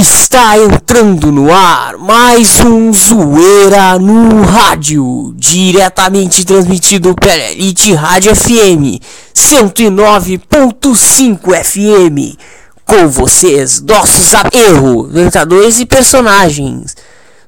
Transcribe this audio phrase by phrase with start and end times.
[0.00, 9.00] Está entrando no ar mais um Zoeira no Rádio, diretamente transmitido pela Elite Rádio FM
[9.32, 12.36] 109.5 FM.
[12.84, 16.96] Com vocês, nossos erro, lutadores e personagens.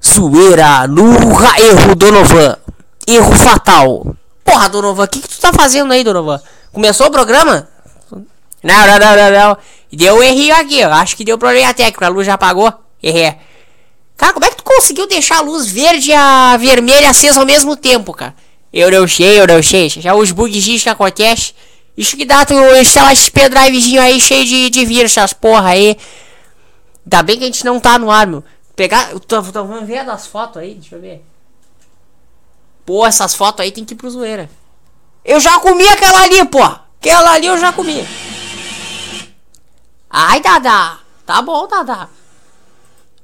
[0.01, 1.17] Zoeira no
[1.59, 2.57] erro Donovan.
[3.09, 4.15] Erro fatal.
[4.45, 6.41] Porra, Donovan, o que, que tu tá fazendo aí, Donovan?
[6.73, 7.67] Começou o programa?
[8.63, 9.59] Não, não, não, não, não.
[9.93, 10.93] Deu um errinho aqui, ó.
[10.93, 12.05] Acho que deu problema técnico.
[12.05, 12.73] A luz já apagou.
[13.03, 13.35] Errei.
[14.17, 17.47] Cara, como é que tu conseguiu deixar a luz verde e a vermelha acesa ao
[17.47, 18.35] mesmo tempo, cara?
[18.73, 19.89] Eu não sei, eu não sei.
[19.89, 21.55] Já os bugzinhos que acontecem.
[21.97, 25.97] Isso que dá tu instalar esse pendrivezinho aí cheio de, de vírus, essas porra aí.
[27.05, 28.45] Ainda bem que a gente não tá no ar, meu.
[28.75, 29.13] Pegar.
[29.13, 31.25] Eu tô, tô vendo as fotos aí, deixa eu ver.
[32.85, 34.51] Pô, essas fotos aí tem que ir pro zoeira.
[35.25, 36.63] Eu já comi aquela ali, pô.
[36.63, 38.07] Aquela ali eu já comi.
[40.19, 40.99] Ai, Dada.
[41.27, 42.09] Tá bom, Dada.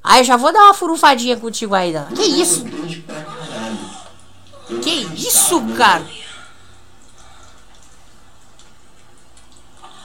[0.05, 2.15] Ai, eu já vou dar uma furufadinha contigo aí, Dada.
[2.15, 2.67] Que isso?
[4.83, 6.05] Que isso, cara?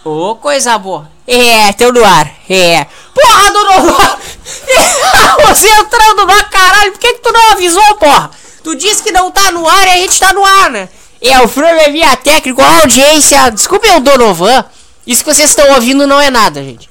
[0.05, 1.11] Ô, coisa boa.
[1.27, 2.33] É, teu no ar.
[2.49, 2.87] É.
[3.13, 4.17] Porra, Donovan!
[5.45, 6.93] Você entrando no ar, caralho.
[6.93, 8.31] Por que, que tu não avisou, porra?
[8.63, 10.87] Tu disse que não tá no ar e a gente tá no ar, né?
[11.21, 13.51] É, o probleminha técnico, a audiência.
[13.51, 14.63] Desculpe o Donovan.
[15.07, 16.89] Isso que vocês estão ouvindo não é nada, gente.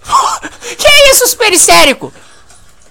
[0.78, 2.10] que é isso, super histérico?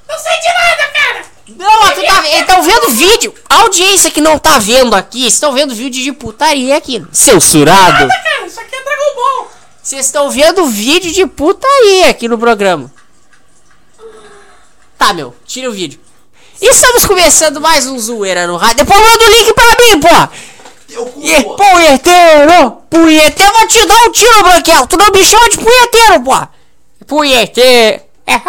[0.07, 1.25] Não sei de nada, cara!
[1.57, 3.33] Não, tu tá, eles estão vendo vídeo.
[3.49, 7.03] A audiência que não tá vendo aqui, estão vendo vídeo de putaria aqui.
[7.11, 8.07] Censurado.
[8.07, 8.45] Nada, cara!
[8.45, 9.51] Isso aqui é Dragon Ball!
[9.81, 12.91] Vocês estão vendo vídeo de putaria aqui no programa.
[14.99, 15.99] Tá, meu, tira o vídeo.
[16.61, 18.85] Estamos começando mais um zoeira no rádio.
[18.85, 20.48] Depois manda o link pra mim, pô.
[20.89, 24.87] E, punheteiro, punheteiro, vou te dar um tiro, Branquel.
[24.87, 26.47] Tu não me chama de punheteiro, pô.
[27.05, 28.01] Punheteiro.
[28.25, 28.39] É,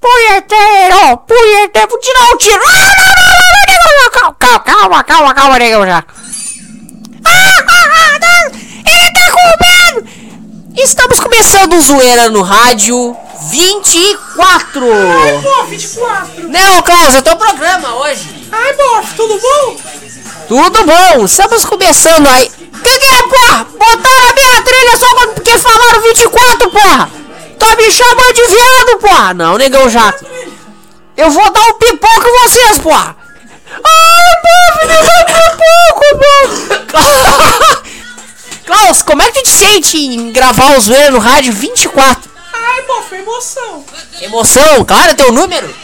[0.00, 2.62] punheteiro, punheteiro, vou te dar um tiro.
[2.64, 6.04] Ah, não, não, não, não, não, calma, calma, calma, calma, calma, negão já.
[7.24, 8.54] Ah, ah, ah, não.
[8.56, 10.08] Ele tá com medo.
[10.76, 13.16] Estamos começando o zoeira no rádio
[13.50, 14.92] 24.
[14.92, 16.48] Ai, bof, 24!
[16.48, 18.48] Não, Klaus, é teu programa hoje.
[18.52, 19.76] Ai, bof, tudo bom?
[20.48, 22.48] Tudo bom, estamos começando aí.
[22.48, 23.64] Que que é, porra?
[23.64, 27.10] Botaram a minha trilha só porque falaram 24, porra.
[27.58, 29.34] Tá me chamando de viado, porra.
[29.34, 30.26] Não, negão jato.
[31.16, 33.16] Eu vou dar um pipoco em vocês, porra.
[33.70, 35.24] Ai, bofe, me dá um
[35.56, 37.84] pipoco, bofe.
[38.66, 42.30] Klaus, como é que tu te sente em gravar o zoeira no rádio 24?
[42.52, 43.84] Ai, bof, emoção!
[44.20, 45.83] Emoção, claro, é teu número.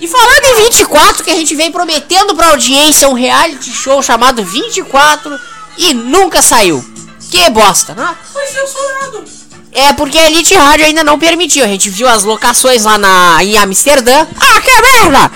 [0.00, 4.44] E falando em 24, que a gente vem prometendo pra audiência um reality show chamado
[4.44, 5.38] 24
[5.76, 6.84] e nunca saiu.
[7.30, 8.16] Que bosta, né?
[8.32, 9.24] Foi censurado!
[9.72, 11.64] É porque a Elite Rádio ainda não permitiu.
[11.64, 14.26] A gente viu as locações lá na, em Amsterdã.
[14.40, 15.30] Ah, que merda!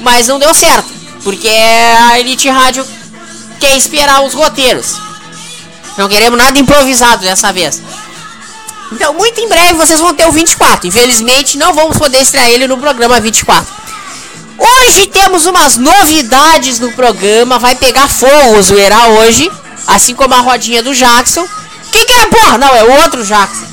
[0.00, 0.88] Mas não deu certo.
[1.22, 2.86] Porque a Elite Rádio
[3.60, 4.96] quer esperar os roteiros.
[5.96, 7.82] Não queremos nada improvisado dessa vez.
[8.92, 10.86] Então, muito em breve vocês vão ter o 24.
[10.86, 13.66] Infelizmente, não vamos poder estrear ele no programa 24.
[14.58, 17.58] Hoje temos umas novidades no programa.
[17.58, 19.50] Vai pegar fogo zoeira hoje.
[19.86, 21.46] Assim como a rodinha do Jackson.
[21.92, 22.58] Quem que é, porra?
[22.58, 23.66] Não, é o outro Jackson.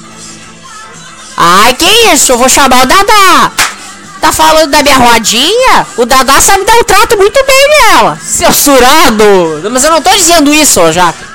[1.38, 2.31] Ai, que isso?
[2.31, 3.52] Eu vou chamar o Dadá.
[4.22, 5.86] Tá falando da minha rodinha?
[5.98, 8.18] O Dadá sabe dar um trato muito bem nela.
[8.24, 9.70] Censurado.
[9.72, 11.34] Mas eu não tô dizendo isso, ô Jackson.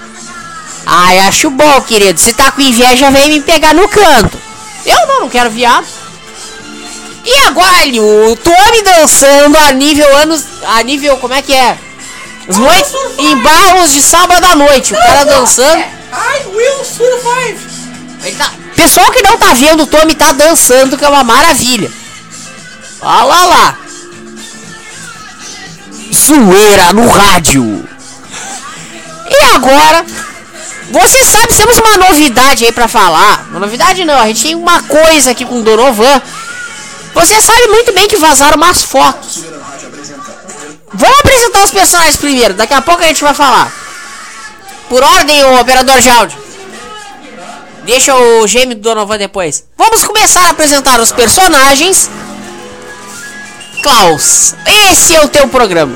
[0.86, 2.18] Ai, acho bom, querido.
[2.18, 4.38] Se tá com inveja, vem me pegar no canto.
[4.84, 5.86] Eu não, não quero viado.
[7.24, 10.44] E agora o Tommy dançando a nível anos.
[10.64, 11.16] A nível.
[11.18, 11.78] Como é que é?
[12.48, 14.92] Os noites em barros de sábado à noite.
[14.94, 15.84] O cara dançando.
[16.12, 17.70] Ai, Will Survive!
[18.24, 21.92] Ele tá- Pessoal que não tá vendo, o Tommy tá dançando, que é uma maravilha.
[23.02, 23.78] Olha lá lá.
[26.12, 27.88] Zoeira no rádio.
[29.28, 30.04] E agora,
[30.90, 33.46] você sabe, temos uma novidade aí pra falar.
[33.50, 36.20] Uma novidade não, a gente tem uma coisa aqui com o Donovan.
[37.14, 39.44] Você sabe muito bem que vazaram umas fotos.
[40.92, 43.72] Vamos apresentar os personagens primeiro, daqui a pouco a gente vai falar.
[44.88, 46.38] Por ordem, o operador de áudio.
[47.84, 49.64] Deixa o gêmeo do Donovan depois.
[49.78, 52.10] Vamos começar a apresentar os personagens.
[53.82, 54.54] Klaus,
[54.90, 55.94] esse é o teu programa.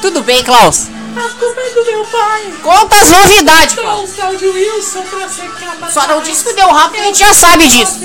[0.00, 0.95] Tudo bem, Klaus?
[1.16, 2.54] A culpa é do meu pai!
[2.62, 3.74] Conta as novidades.
[3.74, 7.32] Trouxe tal de Wilson pra secar Só não disse que deu rápido, a gente já
[7.32, 8.00] sabe disso.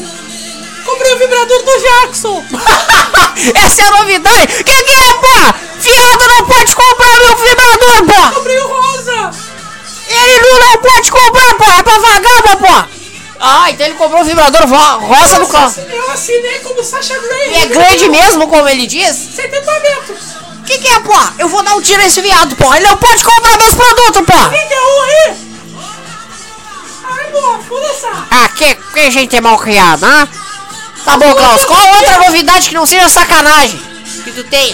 [0.86, 2.44] Comprei o vibrador do Jackson!
[3.66, 4.48] Essa é a novidade.
[4.48, 5.54] Que que é, pô?
[5.80, 8.36] Fiado não pode comprar meu vibrador, pô.
[8.36, 9.32] Comprei o rosa!
[10.08, 11.64] Ele não, não pode comprar, pô.
[11.66, 13.02] É pra vagaba, pô.
[13.40, 15.74] Ah, então ele comprou um vibrador rosa no carro.
[15.90, 17.50] Eu assinei como Sasha Grey.
[17.50, 19.16] E é grande mesmo, como ele diz?
[19.16, 20.22] 70 metros.
[20.72, 21.14] Que que é, pô?
[21.38, 22.74] Eu vou dar um tiro nesse viado, pô.
[22.74, 24.50] Ele não pode comprar meus produtos, pô.
[24.52, 25.38] Quem que é um aí?
[27.04, 28.06] Ai, boa, foda-se.
[28.32, 30.30] Ah, que, que gente mal criada, hein?
[31.04, 31.66] Tá bom, Klaus.
[31.66, 33.82] Qual outra novidade que não seja sacanagem
[34.24, 34.74] que tu tem?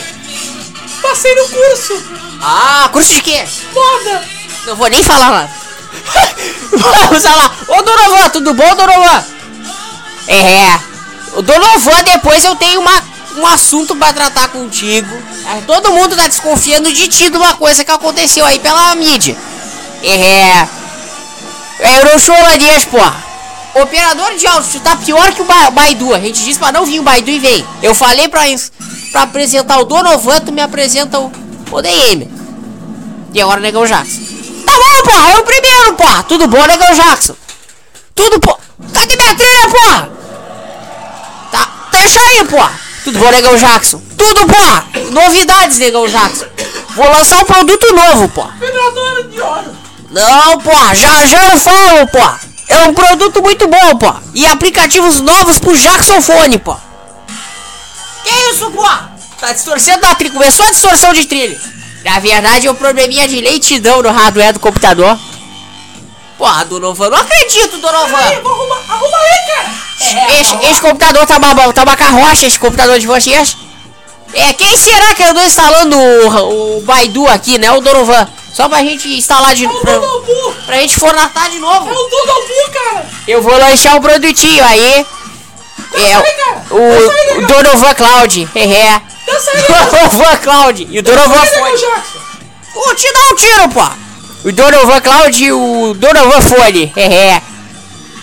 [1.02, 2.04] Passei no curso.
[2.44, 3.48] Ah, curso de quê?
[3.74, 4.24] Foda.
[4.68, 5.50] Não vou nem falar lá.
[6.78, 7.52] Vamos lá.
[7.70, 9.26] Ô, Donovan, tudo bom, Donovan?
[10.28, 10.80] É.
[11.34, 13.04] O Donovan, depois eu tenho uma,
[13.38, 15.16] um assunto pra tratar contigo.
[15.56, 19.36] É, Todo mundo tá desconfiando de ti de uma coisa que aconteceu aí pela mídia.
[20.04, 20.68] É.
[21.80, 23.16] É Eurocholadinhas, porra.
[23.75, 26.13] Operador de áudio, tu tá pior que o Ba- Baidu.
[26.16, 27.68] A gente disse pra não vir o Baidu e veio.
[27.84, 28.42] Eu falei pra,
[29.12, 31.31] pra apresentar o Donovan, tu me apresenta o,
[31.72, 32.28] o DM.
[33.34, 34.19] E agora o Negão Jackson.
[34.66, 36.24] Tá bom, porra, é o primeiro, porra.
[36.24, 37.36] Tudo bom, Negão Jackson?
[38.16, 38.57] Tudo, pô.
[38.94, 40.10] Cadê minha trilha, porra?
[41.51, 42.72] Tá, deixa aí, porra.
[43.07, 44.01] Tudo bom, Negão Jackson?
[44.18, 44.86] Tudo, porra.
[45.12, 46.45] Novidades, Negão Jackson.
[46.89, 48.54] Vou lançar um produto novo, porra.
[48.59, 49.77] Vibrador de ouro.
[50.12, 52.38] Não, porra, já já eu falo, porra.
[52.68, 54.21] É um produto muito bom, porra.
[54.33, 56.81] E aplicativos novos pro Jackson Fone, porra.
[58.25, 59.10] Que isso, porra?
[59.39, 60.33] Tá distorcendo a trilha.
[60.33, 61.57] Começou a distorção de trilha.
[62.03, 65.18] Na verdade, é um probleminha de leitidão no hardware do computador.
[66.38, 68.42] Porra, Donovan, não acredito, Aí, Donovan.
[68.44, 68.94] vou arrumar.
[68.94, 70.31] Arruma aí, cara.
[70.39, 73.57] Esse, esse computador tá uma, tá uma carroça, esse computador de vocês.
[74.34, 77.72] É, quem será que andou instalando o, o Baidu aqui, né?
[77.72, 78.28] O Donovan.
[78.54, 80.00] Só pra gente instalar de É o pra,
[80.66, 81.89] pra gente formatar de novo.
[81.89, 83.06] É o Dudobu, cara.
[83.28, 85.06] Eu vou lançar um produtinho aí.
[85.94, 86.66] É, aí, cara.
[86.72, 87.48] o, aí, o.
[87.48, 88.50] Donovan Cloud.
[88.56, 89.01] É, é.
[89.25, 90.88] Dança aí, Donovan Cloud.
[90.89, 91.78] E o Donovan Aí.
[91.78, 92.19] Jackson.
[92.74, 94.06] Vou te dar um tiro, pô.
[94.48, 96.94] O Donovan Cloud e o Donovan Fone.
[96.96, 97.04] É,
[97.36, 97.42] é.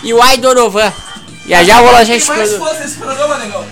[0.01, 0.91] E o i Donovan.
[1.47, 3.63] Já já vou lançar esse desse programa, negão?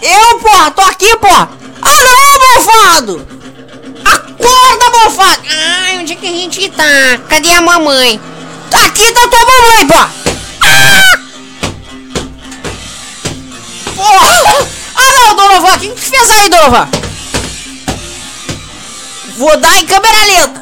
[0.00, 1.50] Eu, porra, tô aqui, porra.
[1.82, 3.26] Ah, não, mofado.
[4.04, 5.42] Acorda, mofado.
[5.50, 7.18] Ai, onde é que a gente tá?
[7.28, 8.20] Cadê a mamãe?
[8.70, 10.10] Tá aqui, tá tua mamãe, porra.
[10.60, 11.18] Ah!
[13.96, 14.68] Porra!
[14.94, 15.74] Ah, não, Donovan.
[15.74, 16.88] O que que tu fez aí, Donovan?
[19.36, 20.59] Vou dar em câmera lenta.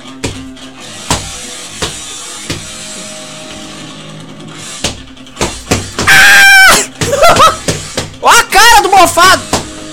[8.98, 9.42] Mofado!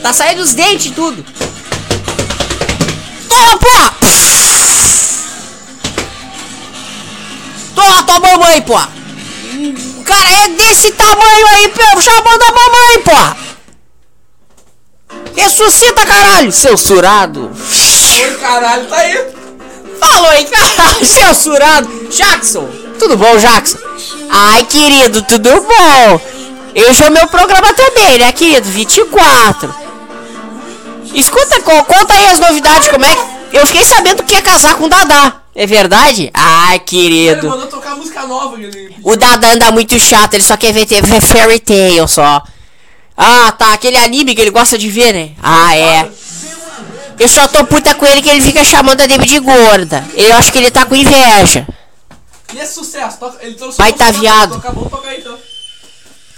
[0.02, 1.24] Tá saindo os dentes e tudo!
[3.30, 3.96] Toma, porra!
[7.76, 8.90] Toma, tua mamãe, porra!
[10.06, 13.38] Cara, é desse tamanho aí, pô, chamando a mamãe, porra!
[15.36, 16.52] Ressuscita, caralho!
[16.52, 17.52] Censurado!
[17.52, 19.36] Oi, caralho, tá aí.
[20.00, 21.06] Falou, hein, caralho!
[21.06, 22.10] Censurado!
[22.10, 22.70] Jackson!
[22.98, 23.78] Tudo bom, Jackson?
[24.30, 26.35] Ai, querido, tudo bom?
[26.76, 28.68] Esse é o meu programa também, né, querido?
[28.70, 29.74] 24.
[31.14, 33.58] Escuta, co- conta aí as novidades, como é que...
[33.58, 35.42] Eu fiquei sabendo que ia casar com o Dadá.
[35.56, 36.30] É verdade?
[36.34, 37.48] Ai, Ele querido.
[37.48, 38.60] mandou tocar música nova.
[38.62, 38.94] Ele...
[39.02, 40.86] O Dadá anda muito chato, ele só quer ver
[41.22, 42.44] Fairy Tail só.
[43.16, 45.30] Ah, tá, aquele anime que ele gosta de ver, né?
[45.42, 46.10] Ah, é.
[47.18, 50.04] Eu só tô puta com ele que ele fica chamando a Debbie de gorda.
[50.16, 51.66] Eu acho que ele tá com inveja.
[52.54, 53.18] E esse sucesso?
[53.40, 54.60] Ele trouxe Vai tá viado.
[54.62, 55.38] Toca, tocar aí, então.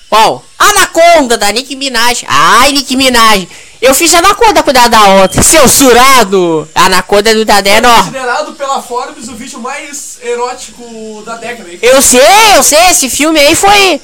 [0.09, 0.43] Qual?
[0.57, 2.23] Anaconda, da Nicki Minaj.
[2.27, 3.47] Ai, Nicki Minaj.
[3.81, 5.41] Eu fiz Anaconda com o Dadá ontem.
[5.43, 6.67] Censurado.
[6.73, 7.99] Anaconda do Dadá é enorme.
[8.11, 11.69] Considerado pela Forbes o vídeo mais erótico da década.
[11.69, 11.77] hein?
[11.81, 12.21] Eu sei,
[12.55, 12.89] eu sei.
[12.89, 14.01] Esse filme aí foi...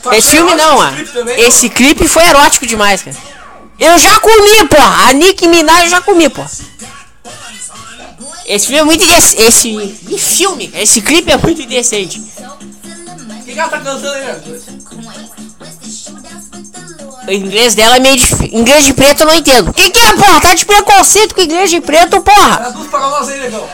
[0.00, 0.92] Achou Esse filme não, esse ah.
[0.94, 1.40] clipe também?
[1.40, 3.16] Esse clipe foi erótico demais, cara.
[3.78, 5.08] Eu já comi, porra.
[5.08, 6.50] A Nicki Minaj eu já comi, porra.
[8.46, 9.42] Esse filme é muito indecente.
[9.42, 12.18] Esse esse filme, esse clipe é muito indecente.
[12.18, 14.24] O que, que ela tá cantando aí?
[17.26, 18.48] O inglês dela é meio difícil.
[18.52, 19.72] Inglês de preto eu não entendo.
[19.72, 20.40] Que que é, porra?
[20.40, 22.56] Tá de preconceito com inglês de preto, porra?
[22.56, 23.68] Traduz pra nós aí, negão.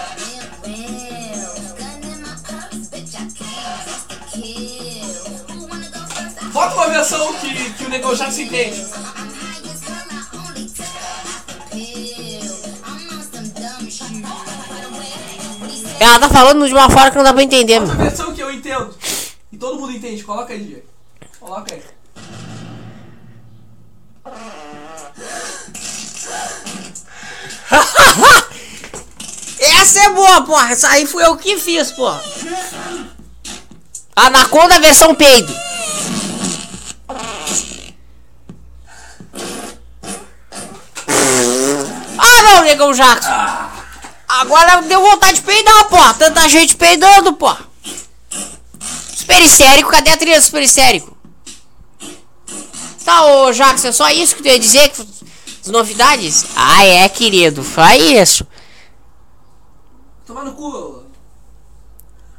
[6.52, 8.84] Bota uma versão que, que o negão já se entende.
[15.98, 18.08] Ela tá falando de uma forma que não dá pra entender, Bota a mano.
[18.10, 18.94] versão que eu entendo.
[19.50, 20.22] E todo mundo entende.
[20.22, 20.84] Coloca aí, DJ.
[21.40, 21.82] Coloca aí.
[29.58, 30.72] Essa é boa, porra.
[30.72, 32.22] Essa aí fui eu que fiz, porra.
[34.14, 35.54] Anaconda versão peido.
[42.18, 43.30] Ah não, negão Jackson.
[44.28, 46.14] Agora deu vontade de peidar, porra.
[46.14, 47.66] Tanta gente peidando, porra.
[47.92, 51.15] Os super histérico, cadê a trilha do super histérico?
[53.06, 54.88] Tá, ô Jackson, é só isso que tu ia dizer?
[54.88, 55.06] que-
[55.64, 56.44] As novidades?
[56.56, 58.44] Ah, é, querido, faz isso.
[60.26, 61.04] Tomar no cu.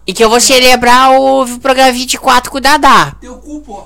[0.06, 3.16] E que eu vou celebrar o programa 24 com o Dadá.
[3.22, 3.84] Teu cu, pô.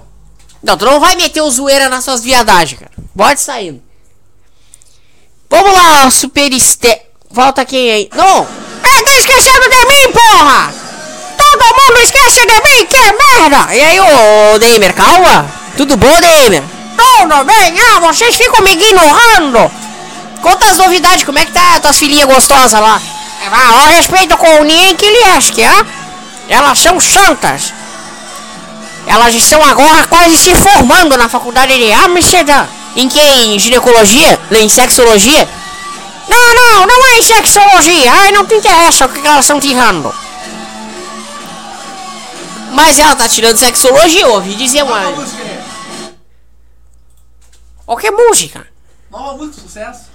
[0.64, 2.92] Não, tu não vai meter o zoeira nas suas viadagens, cara.
[3.16, 3.82] Pode saindo.
[5.50, 7.02] Vamos lá, super este...
[7.30, 8.10] Volta quem aí?
[8.14, 8.42] Não!
[8.44, 10.74] É, tá esquecendo de mim, porra!
[11.38, 13.76] Todo mundo esquece de mim, que merda!
[13.76, 15.61] E aí, ô Deimer, calma?
[15.78, 16.63] Tudo bom, Deimer?
[16.98, 17.80] Tudo bem?
[17.80, 19.72] Ah, vocês ficam me ignorando!
[20.42, 23.00] Conta as novidades, como é que tá tuas filhinhas gostosas lá?
[23.51, 25.86] Ah, ó, respeito com o Nienke e Liesk, ah?
[26.50, 27.74] Elas são santas!
[29.08, 32.68] Elas estão agora quase se formando na faculdade de Amsterdã.
[32.96, 33.20] Em que?
[33.20, 34.40] Em ginecologia?
[34.51, 35.48] Em sexologia?
[36.28, 38.12] Não, não, não é em sexologia.
[38.12, 40.13] Ai, não te interessa o que elas estão tirando.
[42.72, 45.25] Mas ela tá tirando sexologia, ouvi dizer Nova
[47.91, 48.65] Ó, que música?
[49.10, 50.05] Nova música, sucesso.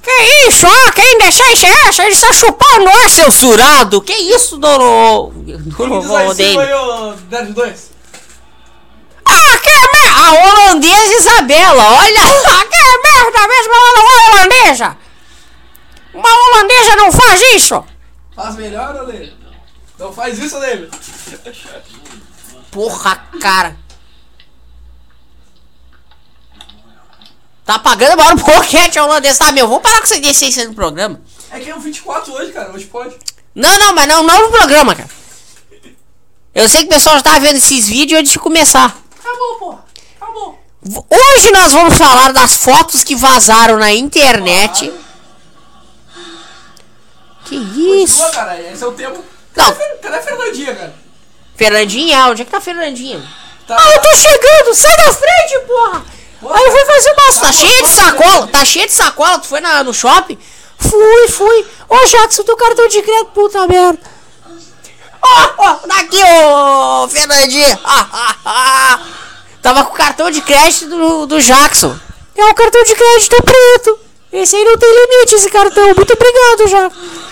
[0.00, 0.64] Que isso?
[0.64, 2.04] Ah, quem decente é essa?
[2.06, 4.00] Ele chupando, é, seu surado?
[4.00, 5.32] Que isso, ô
[7.28, 7.90] Dead 2.
[9.24, 10.24] Ah, que merda!
[10.24, 12.20] A holandesa Isabela, olha!
[12.70, 14.96] Que merda mesmo, ela não é holandesa!
[16.14, 17.84] Uma holandesa não faz isso!
[18.36, 19.36] Faz melhor, Ale.
[19.98, 20.88] Não faz isso, Ale.
[22.70, 23.83] Porra, cara!
[27.64, 29.66] Tá pagando maior boquete a holandesa, tá, meu?
[29.66, 31.20] Vamos parar com essa decência no programa.
[31.50, 32.70] É que é o 24 hoje, cara.
[32.72, 33.16] Hoje pode.
[33.54, 35.08] Não, não, mas não, não no programa, cara.
[36.54, 38.96] Eu sei que o pessoal já tá vendo esses vídeos antes de começar.
[39.18, 39.78] Acabou, pô.
[40.20, 40.58] Acabou.
[41.10, 44.92] Hoje nós vamos falar das fotos que vazaram na internet.
[47.46, 48.18] Que isso?
[48.22, 48.60] Continua, cara.
[48.60, 49.14] Esse é o tema.
[49.14, 49.24] Não.
[49.54, 50.94] Cadê, a Fer- cadê a Fernandinha, cara?
[51.56, 53.22] Fernandinha, onde é que tá a Fernandinha?
[53.66, 54.74] Tá, Ah, eu tô chegando!
[54.74, 56.04] Sai da frente, porra!
[56.52, 57.32] Aí eu fui fazer uma.
[57.40, 59.38] Tá cheio de sacola, tá cheio de sacola.
[59.38, 60.38] Tu foi na, no shopping?
[60.78, 61.66] Fui, fui.
[61.88, 63.98] Ô, Jackson, teu cartão de crédito, puta merda.
[65.22, 67.80] Ó, ó, daqui, ô, Fernandinha.
[67.84, 69.00] Ah, ah, ah.
[69.62, 71.98] Tava com o cartão de crédito do, do Jackson.
[72.36, 73.98] É o cartão de crédito preto.
[74.32, 75.94] Esse aí não tem limite, esse cartão.
[75.94, 77.24] Muito obrigado, Jackson.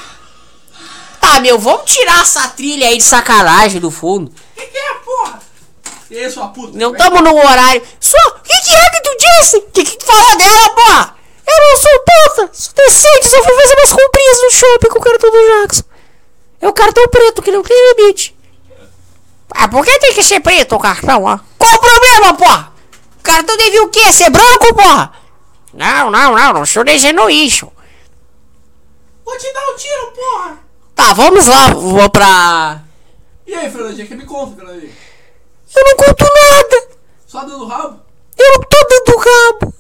[1.21, 4.33] Tá, meu, vamos tirar essa trilha aí de sacanagem do fundo.
[4.57, 5.42] Que que é, porra?
[6.13, 6.77] E aí, sua puta?
[6.77, 7.83] Não estamos no horário.
[7.99, 9.57] Só, o que, que é que tu disse?
[9.57, 11.17] O que, que tu falou dela, porra?
[11.47, 15.03] Eu não sou puta, sou decente, só fui fazer umas comprinhas no shopping com o
[15.03, 15.85] cartão do Jackson.
[16.61, 18.37] É o cartão preto que não tem limite.
[19.53, 21.39] Ah, por que tem que ser preto o cartão, ó?
[21.57, 22.73] Qual o problema, porra?
[23.19, 24.13] O cartão devia o quê?
[24.13, 25.13] Ser branco, porra?
[25.73, 27.73] Não, não, não, não estou dizendo isso.
[29.25, 30.59] Vou te dar um tiro, porra.
[30.95, 32.83] Tá, vamos lá, vou pra...
[33.47, 34.93] E aí, Fernandinha, que me conta, Fernandinha?
[35.75, 36.89] Eu não conto nada.
[37.27, 38.01] Só dando rabo?
[38.39, 39.75] Eu não tô dando rabo.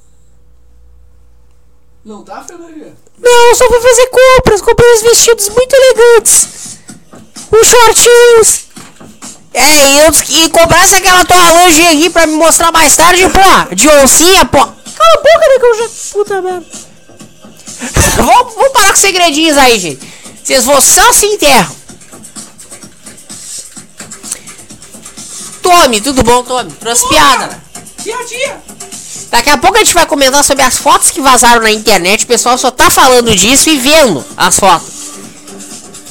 [2.04, 2.94] Não tá, Fernandinha?
[3.18, 4.62] Não, eu só fui fazer compras.
[4.62, 6.78] Comprei uns vestidos muito elegantes.
[7.52, 8.62] Uns shortinhos.
[9.54, 13.74] É, e, eu, e comprasse aquela tua lingerie pra me mostrar mais tarde, pô.
[13.74, 14.58] De oncinha, pô.
[14.58, 15.90] Cala a boca, né, que eu já...
[16.12, 16.66] Puta merda.
[18.16, 20.12] vamos, vamos parar com segredinhos aí, gente.
[20.42, 21.81] Vocês vão só se enterram.
[25.62, 26.70] Tome, tudo bom, Tome?
[26.72, 27.62] Trouxe piada?
[28.02, 28.60] Piadinha.
[29.30, 32.24] Daqui a pouco a gente vai comentar sobre as fotos que vazaram na internet.
[32.24, 34.92] O pessoal só tá falando disso e vendo as fotos.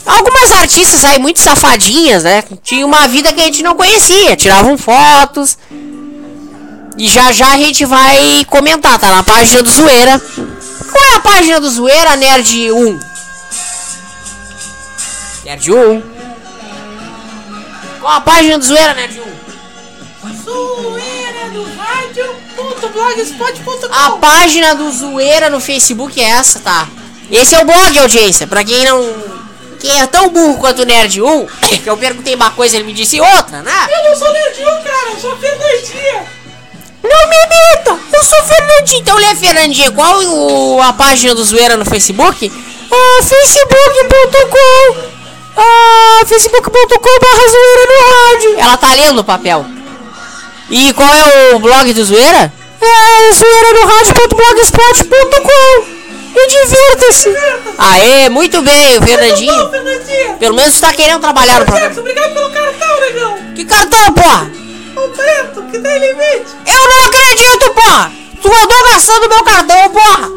[0.05, 2.43] Algumas artistas aí muito safadinhas, né?
[2.63, 4.35] Tinham uma vida que a gente não conhecia.
[4.35, 5.57] Tiravam fotos.
[6.97, 10.19] E já já a gente vai comentar, tá na página do Zoeira.
[10.19, 12.99] Qual é a página do Zoeira, Nerd 1?
[15.45, 16.03] Nerd 1.
[17.99, 19.40] Qual a página do Zoeira, Nerd 1?
[20.29, 26.87] Zoeira do rádio.blogspot.com A página do Zoeira no Facebook é essa, tá?
[27.31, 28.45] Esse é o blog, audiência.
[28.45, 29.01] Pra quem não.
[29.79, 31.47] Quem é tão burro quanto o Nerd 1,
[31.81, 33.87] que eu perguntei uma coisa ele me disse outra, né?
[33.89, 35.09] Eu não sou nerdinho, cara.
[35.11, 36.23] Eu sou Fernandinha.
[37.01, 37.97] Não me imita!
[38.13, 39.01] Eu sou Fernandinho.
[39.01, 42.51] Então lê, Fernandinho, qual o, a página do Zoeira no Facebook?
[42.91, 45.09] Ah, facebook.com
[45.57, 48.59] ah, facebook.com barra zoeira no rádio.
[48.59, 49.65] Ela tá lendo o papel.
[50.71, 52.51] E qual é o blog do Zoeira?
[52.81, 55.85] É zoeira no rádio.blogspot.com
[56.35, 57.29] E divirta-se.
[57.77, 59.69] Aê, muito bem, o Fernandinho.
[59.69, 60.33] Fernandinha.
[60.39, 61.99] Pelo menos tá querendo trabalhar no programa.
[61.99, 63.37] Obrigado pelo cartão, negão.
[63.53, 64.49] Que cartão, porra?
[64.95, 66.45] O preto, que tem limite.
[66.65, 68.11] Eu não acredito, porra!
[68.41, 70.29] Tu andou gastando meu cartão, porra!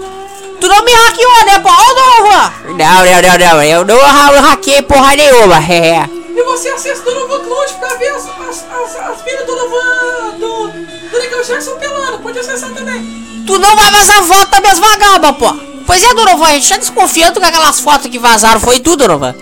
[0.61, 1.83] Tu não me hackeou, né, porra?
[1.89, 2.55] Ou não, porra?
[2.65, 3.63] Não, não, não, não.
[3.63, 5.57] Eu não ha- hackeei porra nenhuma.
[6.35, 6.39] É.
[6.39, 10.39] E você acessa o Donovan Cloud pra ver as, as, as, as filhas do Donovan
[10.39, 10.69] do,
[11.11, 12.19] do Legal Jackson pelado.
[12.19, 13.45] Pode acessar também.
[13.47, 15.75] Tu não vai vazar foto da minhas vagabas, pô.
[15.87, 19.35] Pois é, Donovan, a gente tá desconfiando que aquelas fotos que vazaram foi tudo, Donovan.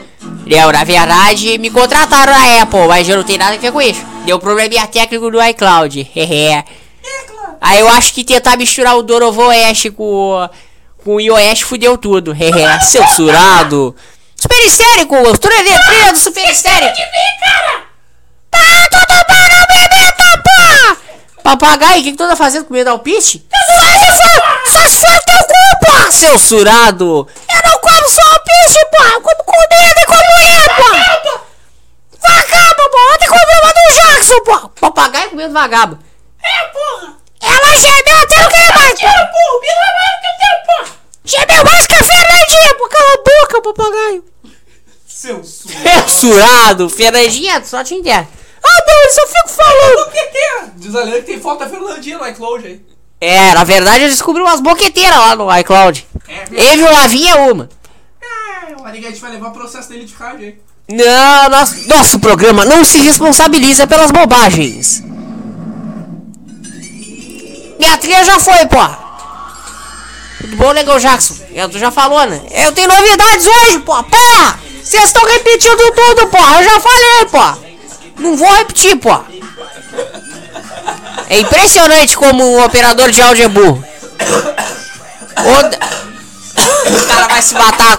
[0.44, 3.80] Não, na verdade, me contrataram na Apple, mas eu não tenho nada a ver com
[3.80, 4.04] isso.
[4.24, 6.10] Deu probleminha técnico no iCloud.
[6.14, 6.64] Hehe.
[7.04, 7.56] É, claro.
[7.60, 10.48] Aí eu acho que tentar misturar o Donovan Oeste com,
[11.02, 12.32] com o iOS fudeu tudo.
[12.32, 12.62] Hehe.
[12.80, 13.92] Censurado.
[14.52, 16.94] Super histérico, trilha, trilha do super histérico.
[18.50, 18.58] Tá
[18.90, 20.96] tudo bem, não me meta, porra!
[21.42, 23.36] Papagaio, o que, que tu tá fazendo com medo ao pitch?
[24.66, 26.12] Só só teu cu, porra!
[26.12, 27.26] Censurado!
[27.48, 29.12] Eu não como só o pitch, porra!
[29.12, 31.42] Eu como comida e como mulher, porra!
[32.20, 33.14] Vagaba, porra!
[33.14, 34.68] Ontem comi uma do Jackson, porra!
[34.68, 35.98] Papagaio comendo vagaba.
[36.44, 37.14] É, porra!
[37.40, 39.30] Ela gemeu até não querer mais, Eu, porra!
[39.32, 40.98] porra, me mais que eu tenho, porra!
[41.24, 42.90] Gemeu mais que a Fernandinha, porra!
[42.90, 44.31] Cala a boca, papagaio!
[45.22, 45.74] Censura.
[46.08, 46.90] Censurado!
[46.90, 48.26] Fernandinha, só te entendo.
[48.64, 50.08] Ah, não, eu só fico falando!
[50.08, 50.64] O que que é?
[50.76, 52.80] Diz a lenda que tem foto da Fernandinha no iCloud aí.
[53.20, 56.08] É, na verdade eu descobri umas boqueteiras lá no iCloud.
[56.28, 57.68] É, Evil Lavinha é uma.
[58.20, 60.58] é, o Arigate vai levar processo dele de rádio aí.
[60.88, 65.04] Não, nosso, nosso programa não se responsabiliza pelas bobagens.
[67.78, 68.84] Minha trilha já foi, pô.
[70.40, 71.36] Tudo bom, Legal Jackson?
[71.52, 72.42] Eu, tu já falou, né?
[72.50, 74.02] Eu tenho novidades hoje, pô.
[74.02, 74.61] Porra!
[74.82, 76.38] Vocês estão repetindo tudo, pô.
[76.38, 78.20] Eu já falei, pô.
[78.20, 79.12] Não vou repetir, pô.
[81.28, 83.84] É impressionante como o operador de áudio é burro.
[85.38, 85.50] O,
[86.94, 87.98] o cara vai se matar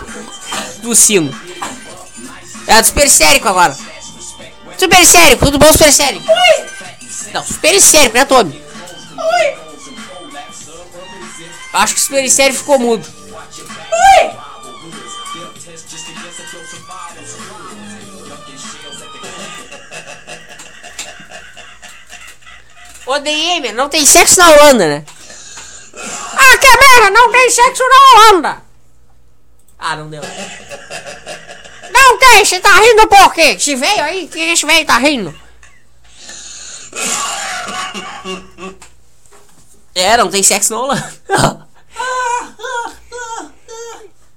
[0.81, 1.33] do sino.
[2.67, 3.75] É do super sérico agora.
[4.77, 6.25] Super sérico, tudo bom, super sérico?
[6.29, 6.65] Oi!
[7.33, 8.63] Não, super sérico, né, Tommy?
[9.17, 9.55] Oi!
[11.73, 13.07] Acho que o super sérico ficou mudo.
[14.19, 14.42] Oi!
[23.05, 25.05] Ô, DM, não tem sexo na Holanda, né?
[26.35, 28.63] Ah, que merda, não tem sexo na Holanda.
[29.77, 30.21] Ah, não deu.
[31.91, 33.55] Não tem, você tá rindo por quê?
[33.57, 35.33] Esse veio aí, que esse veio tá rindo?
[39.93, 41.13] É, não tem sexo na Holanda.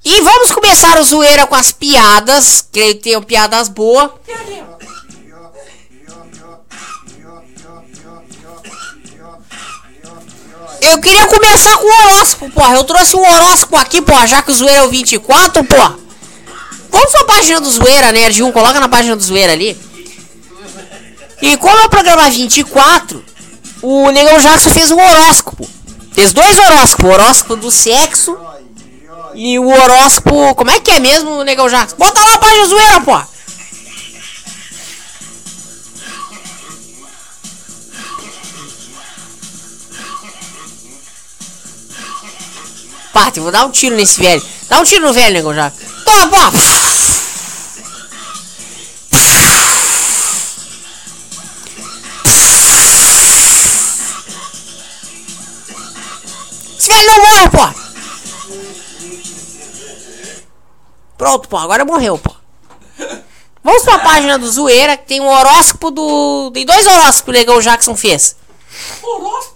[0.05, 2.65] E vamos começar o zoeira com as piadas.
[2.73, 4.11] Creio que tenham piadas boas.
[10.91, 12.75] Eu queria começar com o horóscopo, porra.
[12.75, 15.99] Eu trouxe um horóscopo aqui, porra, já que o zoeira é o 24, porra.
[16.91, 19.77] Vamos pra página do zoeira, Nerd 1, coloca na página do zoeira ali.
[21.43, 23.23] E como é o programa 24,
[23.83, 25.69] o Negão Jackson fez um horóscopo.
[26.13, 28.37] Fez dois horóscopos, o horóscopo do sexo
[29.35, 30.55] e o horóscopo.
[30.55, 31.97] Como é que é mesmo, Negão Jackson?
[31.97, 33.36] Bota lá a página do zoeira, porra.
[43.41, 44.43] Vou dar um tiro nesse velho.
[44.69, 45.85] Dá um tiro no velho, Negão Jackson.
[46.05, 46.53] Toma, porra.
[56.79, 57.87] Esse velho não morre, pô!
[61.17, 62.35] Pronto, pô, agora morreu, pô.
[63.65, 66.51] Vamos pra página do Zoeira, que tem um horóscopo do.
[66.53, 68.37] Tem dois horóscopos que o Legão Jackson fez.
[69.03, 69.56] Horóscopo.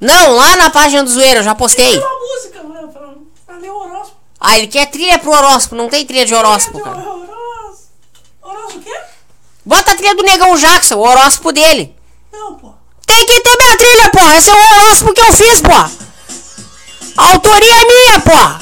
[0.00, 1.98] Não, lá na página do Zoeira, eu já postei.
[1.98, 2.88] Uma música, né?
[2.92, 3.08] Pra,
[3.46, 4.16] pra ler o horóscopo.
[4.40, 6.98] Ah, ele quer trilha pro horóscopo, não tem trilha de horóscopo, cara.
[6.98, 7.88] Horóscopo.
[8.42, 9.00] Horóscopo o quê?
[9.64, 11.96] Bota a trilha do Negão Jackson, o horóscopo dele.
[12.32, 12.72] Não, pô.
[13.04, 14.36] Tem que ter minha trilha, porra.
[14.36, 15.62] Esse é o horóscopo que eu fiz.
[17.16, 18.60] A autoria é minha, porra.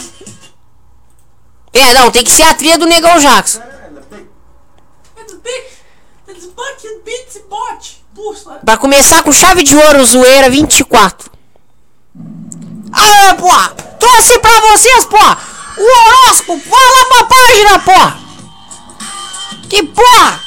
[1.73, 3.61] É, não, tem que ser a trilha do Negão Jackson.
[5.19, 5.65] It's big.
[6.29, 8.06] It's bucket beats bot.
[8.65, 11.31] Pra começar com chave de ouro, zoeira 24.
[12.93, 13.69] Aê, porra!
[13.99, 15.39] Trouxe pra vocês, porra!
[15.77, 16.63] O horóscopo!
[16.69, 18.19] Vai lá pra página, porra!
[19.69, 20.41] Que porra!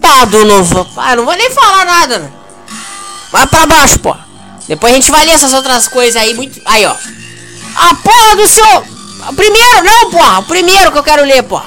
[0.00, 0.90] Tá, do novo.
[0.96, 2.32] Ah, não vou nem falar nada, né?
[3.30, 4.26] Vai pra baixo, porra.
[4.66, 6.60] Depois a gente vai ler essas outras coisas aí muito.
[6.64, 6.94] Aí, ó.
[7.76, 8.91] A porra do seu.
[9.28, 10.38] O primeiro, não, porra.
[10.40, 11.66] O primeiro que eu quero ler, porra.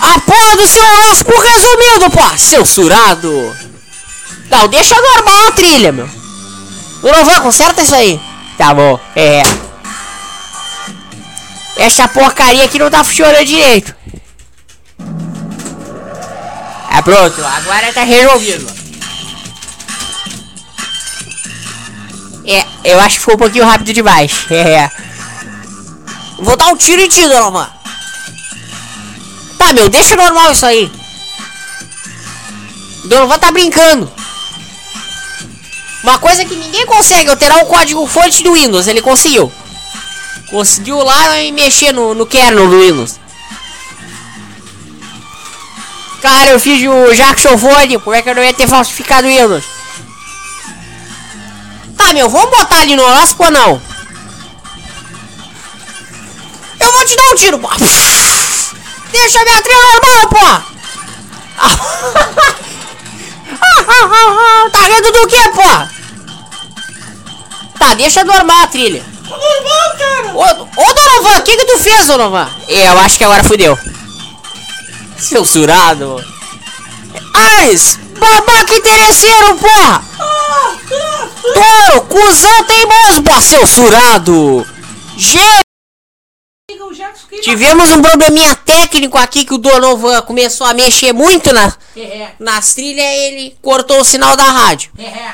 [0.00, 2.38] A porra do seu horóscopo resumido, porra.
[2.38, 3.56] Censurado.
[4.50, 6.08] Não, deixa normal a trilha, meu.
[7.02, 8.20] Novan, conserta isso aí.
[8.56, 9.42] Tá bom, é.
[11.76, 13.94] Essa porcaria aqui não tá funcionando direito.
[16.90, 18.66] É pronto, agora tá resolvido.
[22.44, 24.46] É, eu acho que foi um pouquinho rápido demais.
[24.50, 25.07] É.
[26.38, 27.68] Vou dar um tiro em ti, Donovan.
[29.58, 30.90] Tá, meu, deixa normal isso aí.
[33.04, 34.10] Donovan tá brincando.
[36.02, 38.86] Uma coisa que ninguém consegue alterar o código fonte do Windows.
[38.86, 39.52] Ele conseguiu.
[40.50, 43.18] Conseguiu lá e mexer no, no kernel do Windows.
[46.22, 47.98] Cara, eu fiz o Jackson Fone.
[47.98, 49.64] Como é que eu não ia ter falsificado o Windows?
[51.96, 53.97] Tá, meu, vamos botar ali no horóscopo ou não?
[56.98, 57.68] Vou te dar um tiro, pô.
[59.12, 60.38] Deixa minha trilha normal, pô.
[64.70, 65.62] tá rindo do que, pô?
[67.78, 69.04] Tá, deixa normal a trilha.
[69.26, 70.32] Ô, normal, cara!
[70.34, 72.50] Ô, ô Donovan, o que que tu fez, Donovan?
[72.66, 73.78] É, eu acho que agora fudeu.
[75.16, 76.20] Censurado.
[77.32, 80.02] Ares, babaca interesseiro, porra!
[80.18, 80.74] Ah, ah,
[81.54, 84.66] Toro, cuzão teimoso, pô, censurado.
[85.16, 85.62] Gê,
[87.42, 92.74] tivemos um probleminha técnico aqui que o Donovan começou a mexer muito na, É, nas
[92.74, 94.92] trilhas e ele cortou o sinal da rádio.
[94.98, 95.32] é, é.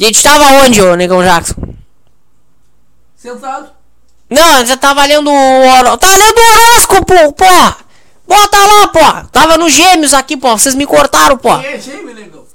[0.00, 1.74] A gente tava onde, ô Negão Jackson?
[3.16, 3.72] Sentado.
[4.30, 5.96] Não, já tava lendo o horó...
[5.96, 7.76] Tá lendo o horóscopo, porra!
[8.26, 9.28] Bota lá, porra!
[9.32, 10.56] Tava no gêmeos aqui, porra.
[10.56, 11.66] Vocês me cortaram, porra.
[11.66, 12.46] É, Jamie, negão.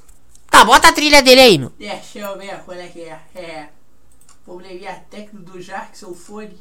[0.49, 1.73] Tá, bota a trilha dele aí, meu.
[1.77, 3.19] Deixa eu ver qual é que é.
[3.35, 3.65] É.
[4.53, 6.45] Probleminha técnico do Jackson Fone.
[6.53, 6.57] O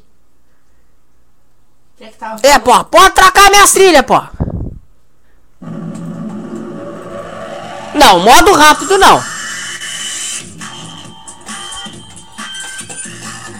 [1.95, 2.83] que é que tava É, porra.
[2.85, 4.31] Pode tracar minhas trilhas, porra.
[7.93, 9.23] Não, modo rápido não.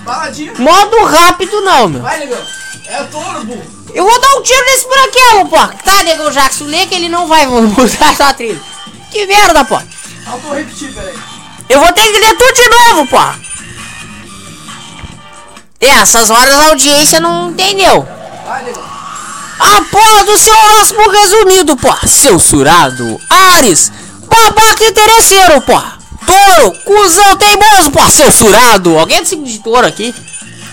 [0.04, 0.54] Baladinha.
[0.56, 2.02] Modo rápido não, meu.
[2.02, 2.43] Vai, negão.
[2.88, 3.54] É turbo.
[3.93, 5.84] Eu vou dar um tiro nesse branquelo, pô.
[5.84, 8.60] Tá, Negão Jackson, lê que ele não vai mudar sua trilha.
[9.12, 9.76] Que merda, pô.
[9.76, 11.15] Auto repetir, peraí.
[11.69, 13.53] Eu vou ter que ler tudo de novo, pô.
[15.84, 18.08] É, essas horas a audiência não entendeu.
[19.60, 21.93] A porra do seu horóscopo resumido, pô.
[22.08, 23.19] Censurado.
[23.30, 23.91] Ares,
[24.22, 25.82] babaca interesseiro, pô.
[26.26, 28.00] Touro, cuzão teimoso, pô.
[28.10, 28.98] Censurado.
[28.98, 30.15] Alguém é signo de touro aqui?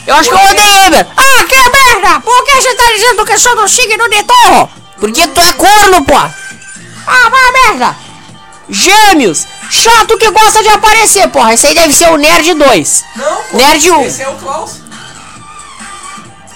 [0.07, 1.07] Eu acho que eu odeio Eber.
[1.17, 2.21] Ah, que merda!
[2.21, 4.71] Por que você tá dizendo que eu sou do signo de touro?
[4.99, 6.17] Porque tu é corno, pô.
[6.17, 7.97] Ah, vai merda.
[8.69, 11.55] Gêmeos, chato que gosta de aparecer, porra.
[11.55, 13.05] Esse aí deve ser o Nerd 2.
[13.17, 13.57] Não, pô.
[13.57, 14.03] Nerd 1.
[14.03, 14.90] Esse é o Klaus.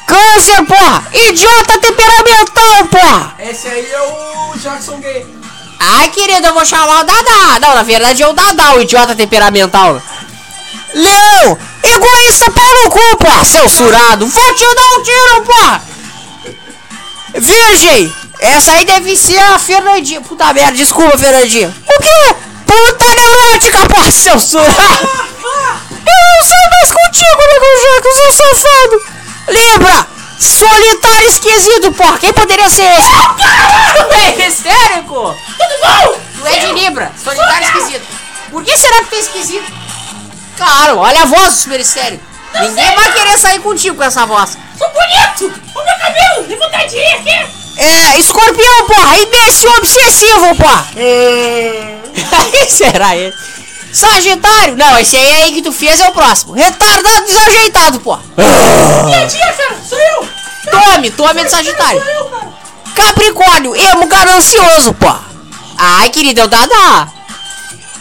[0.07, 1.05] Câncer, porra.
[1.13, 3.35] Idiota temperamental, porra.
[3.39, 5.27] Esse aí é o Jackson Gay.
[5.79, 7.61] Ai, querido, eu vou chamar o Dadá.
[7.61, 10.01] Não, na verdade é o Dadá, o idiota temperamental.
[10.95, 14.27] Leão, egoísta pau no cu, pô, censurado.
[14.27, 15.81] Vou te dar um tiro, pô.
[17.41, 20.21] Virgem, essa aí deve ser a Fernandinha.
[20.21, 21.69] Puta merda, desculpa, Fernandinha.
[21.69, 22.37] O quê?
[22.67, 25.09] Puta neurótica, pô, censurado.
[25.91, 29.14] Eu não sei mais contigo, Nego Jaco, seu safado.
[29.49, 30.07] Libra,
[30.39, 32.19] solitário esquisito, porra.
[32.19, 34.43] Quem poderia ser esse?
[34.43, 35.37] É histérico.
[35.59, 36.21] Tudo bom?
[36.41, 38.07] Tu é de Libra, solitário esquisito.
[38.51, 39.73] Por que será que tu é esquisito?
[40.57, 42.21] Claro, olha a voz do super estéreo.
[42.61, 44.57] Ninguém vai querer sair contigo com essa voz.
[44.79, 45.61] Sou bonito.
[45.75, 46.47] O meu cabelo.
[46.49, 47.65] Levantadinho aqui.
[47.77, 50.87] É, escorpião, porra, imbecil obsessivo, porra.
[50.95, 53.35] Aí será ele?
[53.95, 56.53] Sagitário, não, esse aí aí que tu fez é o próximo.
[56.53, 58.01] Retardado desajeitado.
[58.01, 59.77] Tia, cara.
[59.89, 60.29] Sou eu.
[60.71, 62.03] Tome, tome é de Sagitário.
[62.95, 65.15] Capricórnio, emo ganancioso, pô.
[65.79, 67.09] Ai, querido, é o Dadá.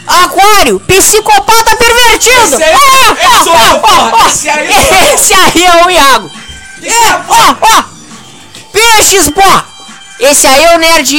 [0.07, 2.55] Aquário, psicopata pervertido.
[2.55, 5.13] Esse aí- Ah, esse aí.
[5.13, 6.31] Esse é o Iago.
[6.81, 7.83] Esse É, é o- ó, ó.
[8.71, 9.41] Peixes, pô.
[10.19, 11.15] Esse aí é o nerd.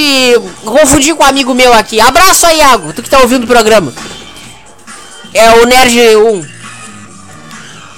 [0.64, 2.00] Confundi com um amigo meu aqui.
[2.00, 2.92] Abraço aí, Iago.
[2.92, 3.92] Tu que tá ouvindo o programa.
[5.34, 6.46] É o nerd 1.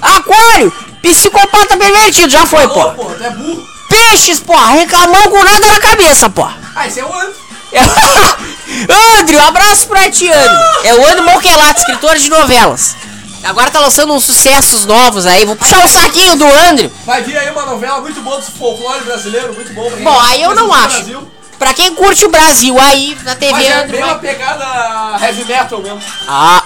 [0.01, 2.29] Aquário, psicopata pervertido.
[2.29, 3.05] Já foi, Falou, pô.
[3.05, 3.23] pô.
[3.23, 3.67] É burro.
[3.89, 4.55] Peixes, pô.
[4.55, 6.47] Reclamou com nada na cabeça, pô.
[6.75, 7.47] Ah, esse é o Andro.
[9.19, 10.59] Andrew, abraço pra ti, Andrew.
[10.83, 12.95] É o Andrew Monquelato, escritor de novelas.
[13.43, 15.45] Agora tá lançando uns sucessos novos aí.
[15.45, 16.91] Vou puxar o saquinho do Andrew.
[17.05, 19.89] Vai vir aí uma novela muito boa do folclore brasileiro, muito bom.
[20.03, 20.97] Bom, aí eu não acho.
[20.97, 21.31] Brasil.
[21.59, 25.17] Pra quem curte o Brasil aí na TV, Mas é Andrew bem vai- uma pegada
[25.25, 26.01] heavy metal mesmo.
[26.27, 26.63] Ah,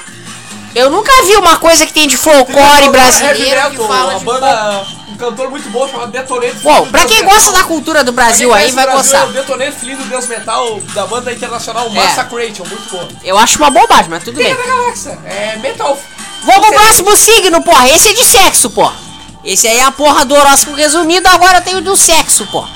[0.75, 3.35] eu nunca vi uma coisa que tem de folclore brasileiro
[3.71, 6.55] que metal, fala uma de banda, um cantor muito bom chamado Detonate.
[6.63, 7.35] Bom, pra Deus quem Metal.
[7.39, 9.17] gosta da cultura do Brasil aí, vai o Brasil, gostar.
[9.19, 13.07] é o Detonate Filho do Deus Metal da banda internacional Massacration, muito bom.
[13.23, 14.53] Eu acho uma bobagem, mas tudo Quem bem.
[14.53, 15.19] é da galáxia?
[15.25, 15.97] É metal.
[16.43, 17.87] Vamos pro próximo signo, porra.
[17.89, 18.95] Esse é de sexo, porra.
[19.43, 22.69] Esse aí é a porra do horóscopo resumido, agora eu tenho do sexo, porra.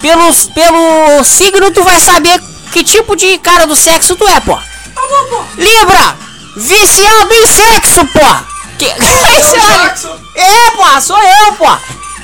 [0.00, 2.38] Pelos, pelo signo tu vai saber
[2.72, 4.62] que tipo de cara do sexo tu é, porra.
[4.94, 5.44] Tá bom, pô.
[5.56, 6.16] Libra!
[6.56, 8.20] Viciado em sexo, pô!
[8.78, 8.86] Que...
[8.86, 11.66] É, pô, sou eu, pô!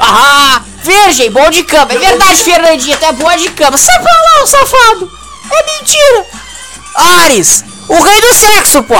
[0.00, 1.92] Ah, virgem, bom de cama.
[1.92, 3.76] É verdade, Fernandinha, tu é boa de cama.
[3.76, 5.10] Sai pra lá, safado!
[5.50, 6.26] É mentira!
[7.24, 8.96] Ares, o rei do sexo, pô!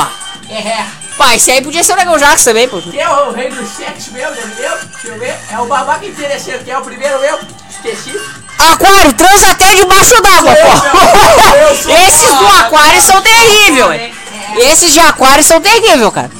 [0.51, 0.85] É.
[1.17, 2.81] Pai, esse aí podia ser o Negão Jax também, pô.
[2.83, 4.35] Quem é o rei do sexo mesmo?
[4.35, 4.77] Meu?
[4.77, 5.35] Deixa eu ver.
[5.51, 6.63] É o babaca interesseiro.
[6.63, 7.39] Quem é o primeiro meu?
[7.71, 8.21] Esqueci.
[8.59, 11.89] Aquário, transa até debaixo d'água, pô!
[12.07, 14.12] Esses do aquário são terríveis,
[14.57, 16.31] Esses de aquário são terríveis, cara.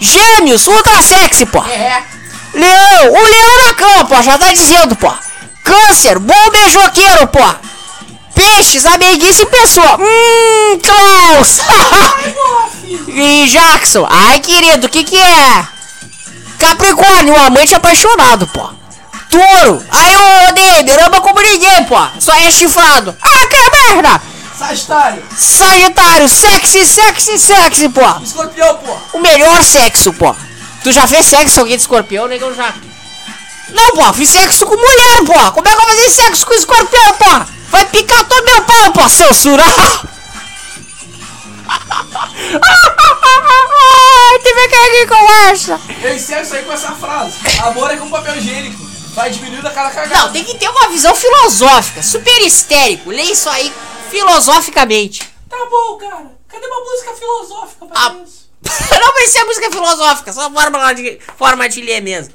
[0.00, 1.62] Gêmeos, ultra sexy, pô.
[1.64, 2.02] É.
[2.54, 5.12] Leão, o leão na cama, pô, já tá dizendo, pô.
[5.62, 7.40] Câncer, bom beijoqueiro, pô.
[8.34, 9.98] Peixes, amiguice em pessoa.
[9.98, 11.60] Hum, Klaus.
[13.08, 15.66] e Jackson, ai querido, o que que é?
[16.58, 18.68] Capricórnio, um amante apaixonado, pô.
[19.30, 21.96] Touro, aí o Deber, ama como ninguém, pô.
[22.20, 23.16] Só é chifrado.
[23.20, 24.20] Ah, que merda.
[24.58, 25.22] Sagitário.
[25.36, 28.02] Sagitário, sexy, sexy, sexy, pô.
[28.22, 28.96] Escorpião, pô.
[29.14, 30.34] O melhor sexo, pô.
[30.82, 32.72] Tu já fez sexo com alguém de escorpião, negão já?
[33.70, 35.52] Não, pô, fiz sexo com mulher, pô.
[35.52, 37.40] Como é que eu vou fazer sexo com escorpião, pô?
[37.70, 39.64] Vai picar todo meu pau, pô, seu surá.
[44.42, 45.80] Tu vê quem é que conversa?
[46.02, 47.34] Eu encerro isso aí com essa frase.
[47.62, 48.84] Amor é com papel higiênico.
[49.14, 50.22] Vai diminuindo a cada cagada.
[50.22, 53.10] Não, tem que ter uma visão filosófica, super histérico.
[53.10, 53.72] Lê isso aí
[54.14, 55.28] filosoficamente.
[55.48, 56.30] Tá bom, cara.
[56.48, 58.16] Cadê uma música filosófica pra Ah.
[58.24, 58.44] isso?
[59.00, 62.32] Não precisa música filosófica, só forma de, forma de ler mesmo.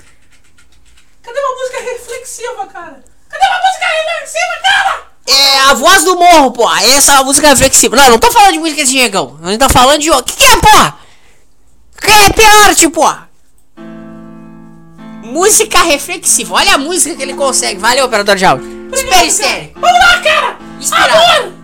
[1.24, 3.04] Cadê uma música reflexiva, cara?
[3.30, 5.10] Cadê uma música reflexiva, cara?
[5.28, 6.70] É a voz do morro, pô.
[6.78, 7.98] Essa é a música flexível.
[7.98, 9.39] Não, não tô falando de música de negão.
[9.44, 10.12] A gente tá falando de.
[10.12, 10.94] O que, que é, pô?
[12.02, 13.06] Rap arte, pô.
[15.24, 16.56] Música reflexiva.
[16.56, 17.80] Olha a música que ele consegue.
[17.80, 18.89] Valeu, operador de áudio.
[18.92, 19.72] Espera, espere.
[19.76, 20.58] Vamos lá, cara.
[20.80, 21.13] Inspirado.
[21.13, 21.59] Amor é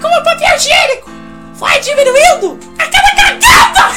[0.00, 1.10] como papel higiênico.
[1.54, 3.94] Vai diminuindo a cada cagada.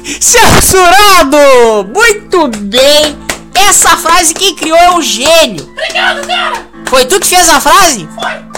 [0.20, 1.84] Censurado!
[1.92, 3.18] Muito bem.
[3.54, 5.62] Essa frase quem criou é o gênio.
[5.70, 6.66] Obrigado, cara.
[6.88, 8.08] Foi tu que fez a frase?
[8.14, 8.54] Foi.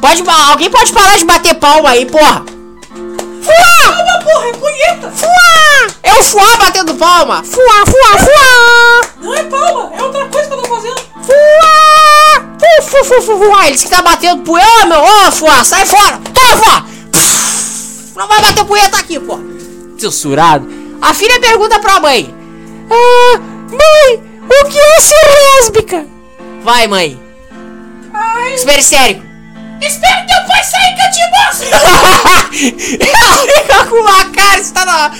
[0.00, 2.44] Pode, alguém pode parar de bater palma aí, porra.
[3.42, 3.92] Fuá!
[3.92, 4.48] Calma, porra.
[4.48, 5.10] É punheta.
[5.10, 5.94] Fuá!
[6.02, 7.42] É o fuá batendo palma.
[7.44, 9.10] Fuá, fuá, fuá!
[9.20, 9.92] Não é palma.
[9.96, 11.00] É outra coisa que eu tô fazendo.
[11.22, 12.25] Fuá!
[12.58, 13.68] Fu, fu, fu, fu, fuá.
[13.68, 15.00] Eles que tá batendo poeira, meu.
[15.00, 16.20] Ô, fuá, sai fora.
[16.32, 16.86] Toma.
[18.16, 19.38] Não vai bater punheta aqui, pô.
[19.98, 20.66] Censurado.
[21.02, 22.34] A filha pergunta pra mãe.
[22.90, 26.06] Ah, mãe, o que é ser lésbica?
[26.62, 27.20] Vai, mãe.
[28.12, 28.54] Ai.
[28.54, 29.22] Espere sério.
[29.80, 31.68] Espera teu pai sair que eu te mostro.
[33.00, 35.12] Ela fica com uma cara, está na,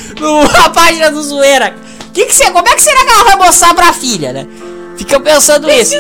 [0.52, 1.74] na página do zoeira.
[2.14, 4.46] Que que você, como é que será que ela vai mostrar pra filha, né?
[4.96, 5.94] Fica pensando isso.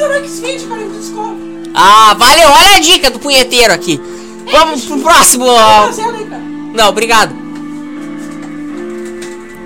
[1.78, 4.00] Ah, valeu, olha a dica do punheteiro aqui.
[4.50, 5.44] Vamos pro próximo.
[5.46, 5.90] Tá.
[6.72, 7.36] Não, obrigado.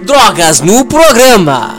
[0.03, 1.79] Drogas no programa.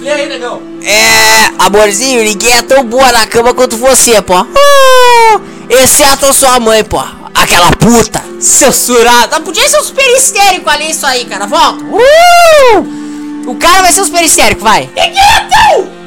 [0.00, 0.60] Lê aí, negão.
[0.82, 4.34] É, amorzinho, ninguém é tão boa na cama quanto você, pô.
[4.34, 7.00] Ah, exceto sua mãe, pô.
[7.34, 9.36] Aquela puta, censurada.
[9.36, 11.46] Ah, Podia ser um super histérico ali isso aí, cara.
[11.46, 11.84] Volta.
[11.84, 12.98] Uh!
[13.46, 14.90] O cara vai ser um super histérico, vai.
[14.96, 15.97] Ninguém é tão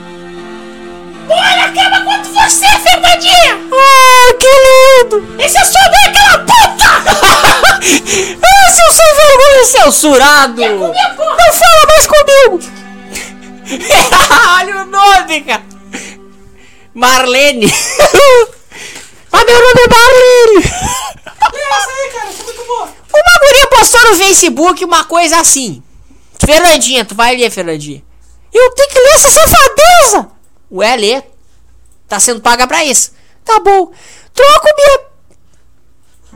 [1.36, 3.60] na cama quanto você, Fernandinha.
[3.72, 5.42] Ah, que lindo.
[5.42, 6.86] Esse é sua mãe, aquela puta.
[8.44, 10.56] Ah, seu sem vergonha censurado.
[10.56, 11.38] porra.
[11.38, 12.60] Não fala mais comigo.
[14.60, 15.64] Olha o nome, cara.
[16.94, 17.68] Marlene.
[19.32, 20.66] ah, meu nome é Marlene.
[21.54, 22.30] Essa aí, cara.
[22.30, 22.90] É muito boa.
[23.14, 25.82] Uma guria postou no Facebook uma coisa assim.
[26.40, 28.04] Fernandinha, tu vai ler, Fernandinha.
[28.54, 30.41] Eu tenho que ler essa safadeza.
[30.72, 31.22] Ué, lê.
[32.08, 33.12] Tá sendo paga pra isso.
[33.44, 33.92] Tá bom.
[34.34, 35.00] Troco minha...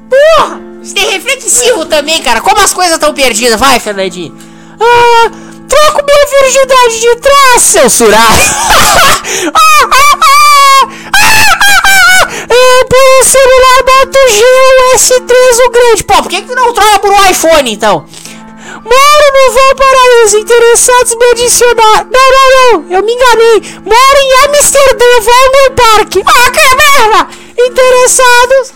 [0.10, 0.60] Porra!
[0.84, 2.42] Isso é reflexivo também, cara.
[2.42, 3.60] Como as coisas estão perdidas.
[3.60, 4.32] Vai, Fernandinha.
[4.80, 5.32] Ah,
[5.68, 8.20] troco minha virgindade de trás, seu surá.
[8.20, 11.96] ah, ah, ah, ah, ah, ah.
[12.48, 16.04] É, pelo celular Moto G ou S3 o grande.
[16.04, 18.06] Pô, por que, que não troca por um iPhone, então?
[18.86, 22.08] Moro no Valparaíso, interessados me adicionar.
[22.12, 23.80] Não, não, não, eu me enganei.
[23.84, 26.24] Moro em Amsterdã, vou no parque.
[26.24, 27.28] Ah, que merda!
[27.58, 28.74] Interessados,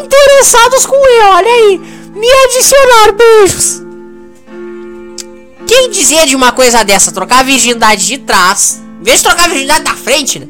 [0.00, 1.78] interessados com eu, olha aí.
[2.14, 3.82] Me adicionar, beijos.
[5.66, 7.10] Quem dizia de uma coisa dessa?
[7.10, 8.80] Trocar a virgindade de trás.
[9.00, 10.46] Em vez de trocar a virgindade da frente, né?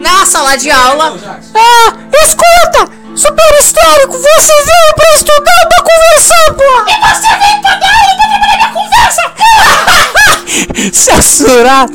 [0.00, 1.18] Na sala de aula.
[1.54, 2.99] Ah, escuta!
[3.20, 6.84] Super histérico, você veio pra estudar pra conversar, porra?
[6.88, 9.22] E você veio pra dar aula pra trabalhar minha conversa?
[10.90, 11.92] Censurado.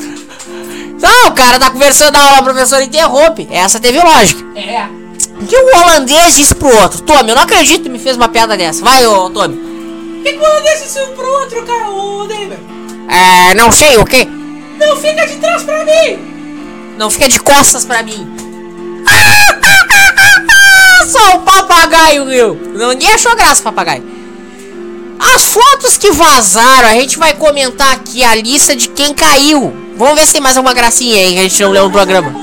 [1.01, 3.47] Ah, o cara tá conversando na aula, a professora interrompe.
[3.49, 4.43] Essa teve lógica.
[4.55, 4.87] É.
[5.47, 8.55] Que o holandês disse pro outro: Tommy, eu não acredito que me fez uma piada
[8.55, 8.83] dessa.
[8.83, 10.21] Vai, ô Tommy.
[10.23, 12.59] que que manda desse seu pro outro, cara, ô David?
[13.09, 14.25] É, não sei o que.
[14.25, 16.19] Não fica de trás pra mim!
[16.99, 18.34] Não fica de costas pra mim.
[21.07, 22.59] Só o papagaio, meu.
[22.73, 24.03] Ninguém achou graça, papagaio.
[25.19, 29.73] As fotos que vazaram, a gente vai comentar aqui a lista de quem caiu.
[29.97, 32.33] Vamos ver se tem mais alguma gracinha aí que a gente não leu no programa.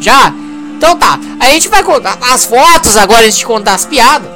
[0.00, 0.32] Já?
[0.76, 1.18] Então tá.
[1.38, 4.30] A gente vai contar as fotos agora antes de contar as piadas.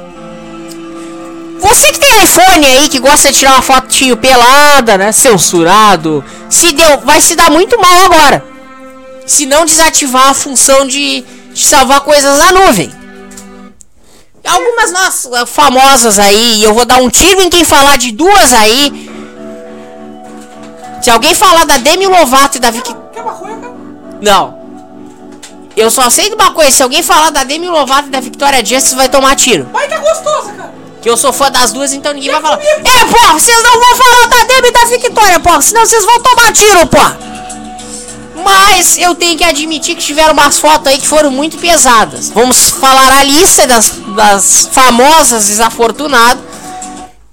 [1.59, 5.11] Você que tem iPhone aí, que gosta de tirar uma fotinho pelada, né?
[5.11, 6.23] Censurado.
[6.49, 8.43] Se deu, vai se dar muito mal agora.
[9.25, 11.23] Se não desativar a função de,
[11.55, 12.91] de salvar coisas na nuvem.
[14.45, 18.53] Algumas nossas famosas aí, e eu vou dar um tiro em quem falar de duas
[18.53, 19.09] aí.
[21.01, 22.93] Se alguém falar da Demi Lovato e da Vicky
[24.21, 24.65] não.
[25.75, 28.63] Eu só sei de uma coisa, se alguém falar da Demi Lovato e da Victoria
[28.63, 29.67] Justice, vai tomar tiro.
[29.71, 30.73] Vai tá gostosa, cara.
[31.01, 32.59] Que eu sou fã das duas, então ninguém vai falar.
[32.59, 36.19] É, porra, vocês não vão falar da Demi e da Victoria, porra, senão vocês vão
[36.21, 37.34] tomar tiro, porra.
[38.43, 42.29] Mas eu tenho que admitir que tiveram umas fotos aí que foram muito pesadas.
[42.29, 46.43] Vamos falar a lista das, das famosas desafortunadas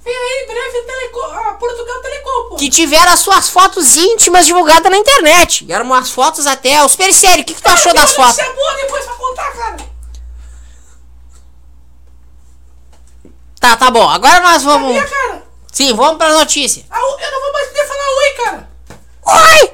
[0.04, 2.56] Vem aí em breve Telecom, ah, Portugal Telecom, pô.
[2.56, 5.64] que tiveram as suas fotos íntimas divulgadas na internet.
[5.70, 6.84] Eram umas fotos até.
[6.84, 8.38] Os Pericério, o que, que tu achou das fotos?
[8.38, 9.76] Isso é boa depois pra contar, cara.
[13.60, 14.08] Tá, tá bom.
[14.08, 14.96] Agora nós vamos.
[14.96, 15.42] Sabia, cara?
[15.70, 16.84] Sim, vamos pra notícia.
[16.90, 18.70] Ah, eu não vou mais poder falar oi, cara.
[19.24, 19.72] Oi!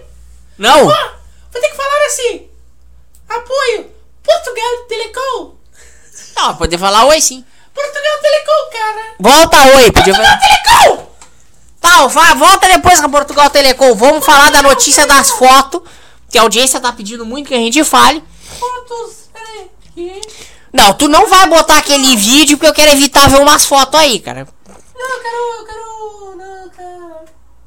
[0.58, 0.90] Não!
[0.90, 1.12] Ah,
[1.58, 2.48] vou ter que falar assim.
[3.28, 3.90] Apoio
[4.22, 5.54] Portugal Telecom.
[6.36, 7.44] Não, poder falar oi sim.
[7.74, 9.14] Portugal Telecom, cara.
[9.18, 10.38] Volta oi, podia falar.
[10.38, 11.08] Telecom!
[11.80, 13.94] Tá, vai, volta depois com Portugal Telecom.
[13.94, 15.82] Vamos falar da notícia das fotos.
[16.30, 18.22] Que a audiência tá pedindo muito que a gente fale.
[18.58, 19.30] Fotos.
[19.32, 20.20] Peraí.
[20.72, 24.20] Não, tu não vai botar aquele vídeo porque eu quero evitar ver umas fotos aí,
[24.20, 24.46] cara.
[24.94, 25.36] Não, eu quero.
[25.36, 25.97] Eu quero.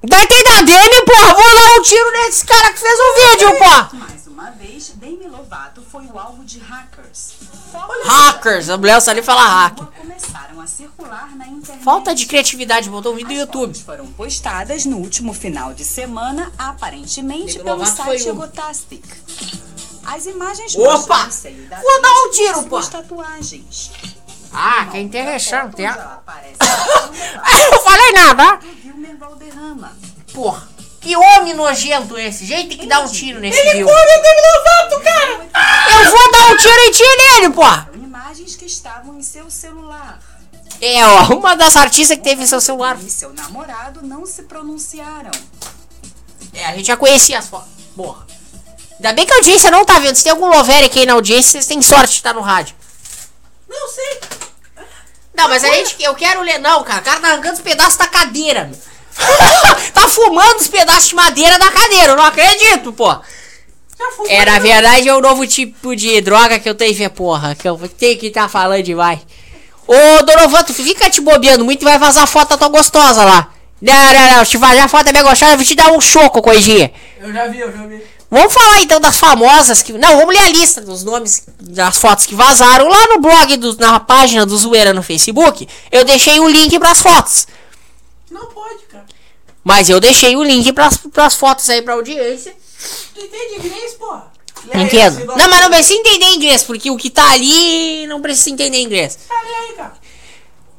[0.02, 1.34] Tem da Demi, porra.
[1.34, 3.90] Vou dar um tiro nesse cara que fez o vídeo, porra.
[3.94, 7.34] Mais uma vez, Demi Lovato foi o alvo de hackers.
[7.72, 9.86] Fotos Hackers, a mulher só ali fala hacker.
[9.86, 11.84] começaram a circular na internet.
[11.84, 13.78] Falta de criatividade, botou um vídeo no As YouTube.
[13.78, 18.32] foram postadas no último final de semana, aparentemente Demi pelo Lovato site um.
[18.32, 19.06] Egotastic.
[20.04, 21.30] As imagens Opa!
[21.30, 22.82] Vou dar um tiro, pô.
[22.82, 23.92] tatuagens.
[24.54, 25.82] Ah, que interessante.
[25.84, 28.60] Eu não falei nada.
[30.34, 30.70] Porra.
[31.00, 32.46] Que homem nojento esse.
[32.46, 33.88] Gente, tem que dar um tiro nesse Ele viu.
[33.88, 36.04] come o Demi Lovato, cara.
[36.04, 37.90] Eu vou dar um tiro em ti nele, porra.
[37.96, 40.20] Imagens que estavam em seu celular.
[40.80, 42.98] É, ó, uma das artistas que teve em seu celular.
[43.02, 45.32] E seu namorado não se pronunciaram.
[46.54, 47.70] É, a gente já conhecia as fotos.
[47.96, 48.28] Porra.
[48.96, 50.16] Ainda bem que a audiência não tá vendo.
[50.16, 52.76] Se tem algum Loveric aí na audiência, vocês têm sorte de estar no rádio.
[53.68, 54.20] Não sei.
[55.34, 56.60] Não, mas a gente, eu quero ler.
[56.60, 57.02] Não, cara.
[57.02, 58.78] O cara tá arrancando os pedaços da cadeira, meu.
[59.94, 62.14] tá fumando os pedaços de madeira da cadeira.
[62.14, 63.16] Eu não acredito, pô.
[64.28, 67.56] É, na verdade é o novo tipo de droga que eu tenho que ver, porra.
[67.56, 69.20] Que eu tenho que estar falando demais.
[69.88, 73.52] Ô, Donovan, tu fica te bobeando muito e vai vazar foto tua gostosa lá.
[73.82, 74.46] Não, não, não.
[74.46, 76.92] Se vazar foto da minha gostosa, eu vou te dar um choco, coisinha.
[77.20, 78.02] Eu já vi, eu já vi.
[78.32, 79.92] Vamos falar então das famosas que.
[79.92, 83.76] Não, vamos ler a lista dos nomes das fotos que vazaram lá no blog, do,
[83.78, 85.68] na página do Zoeira no Facebook.
[85.92, 87.46] Eu deixei o link pras fotos.
[88.32, 89.06] Não pode, cara.
[89.62, 92.56] Mas eu deixei o link pras, pras fotos aí pra audiência.
[93.14, 94.32] Tu entende inglês, porra?
[94.66, 95.26] Lê Entendo.
[95.26, 99.20] Não, mas não precisa entender inglês, porque o que tá ali não precisa entender inglês.
[99.30, 99.94] Ah, lê aí, cara.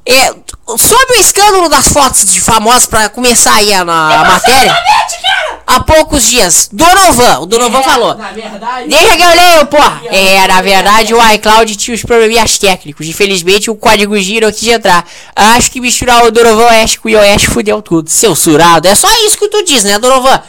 [0.05, 0.33] É,
[0.77, 5.21] sobre o escândalo das fotos de famosos pra começar aí a, na- a matéria, Internet,
[5.21, 5.59] cara.
[5.65, 8.13] há poucos dias, Donovan, o Donovan falou.
[8.15, 8.89] Na verdade.
[8.89, 10.01] Deixa que eu leio, porra!
[10.11, 13.07] É, na verdade o iCloud tinha os probleminhas técnicos.
[13.07, 15.07] Infelizmente o código giro quis entrar.
[15.33, 18.09] Acho que misturar o Donovan Oeste com o iOS fudeu tudo.
[18.09, 18.85] Seu surado.
[18.87, 20.41] É só isso que tu diz, né, Donovan?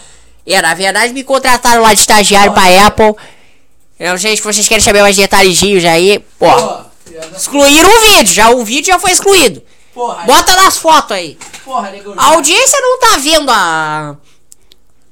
[0.45, 3.15] É, na verdade me contrataram lá de estagiário pra Apple.
[4.01, 6.19] Eu não sei se vocês querem saber mais detalhezinhos aí.
[6.41, 6.87] Porra, da-
[7.37, 8.33] excluíram o vídeo.
[8.35, 9.63] Já o vídeo já foi excluído.
[9.93, 11.39] Porra, Bota nas fotos aí.
[11.65, 12.15] porra, negão.
[12.17, 14.17] A audiência não tá vendo a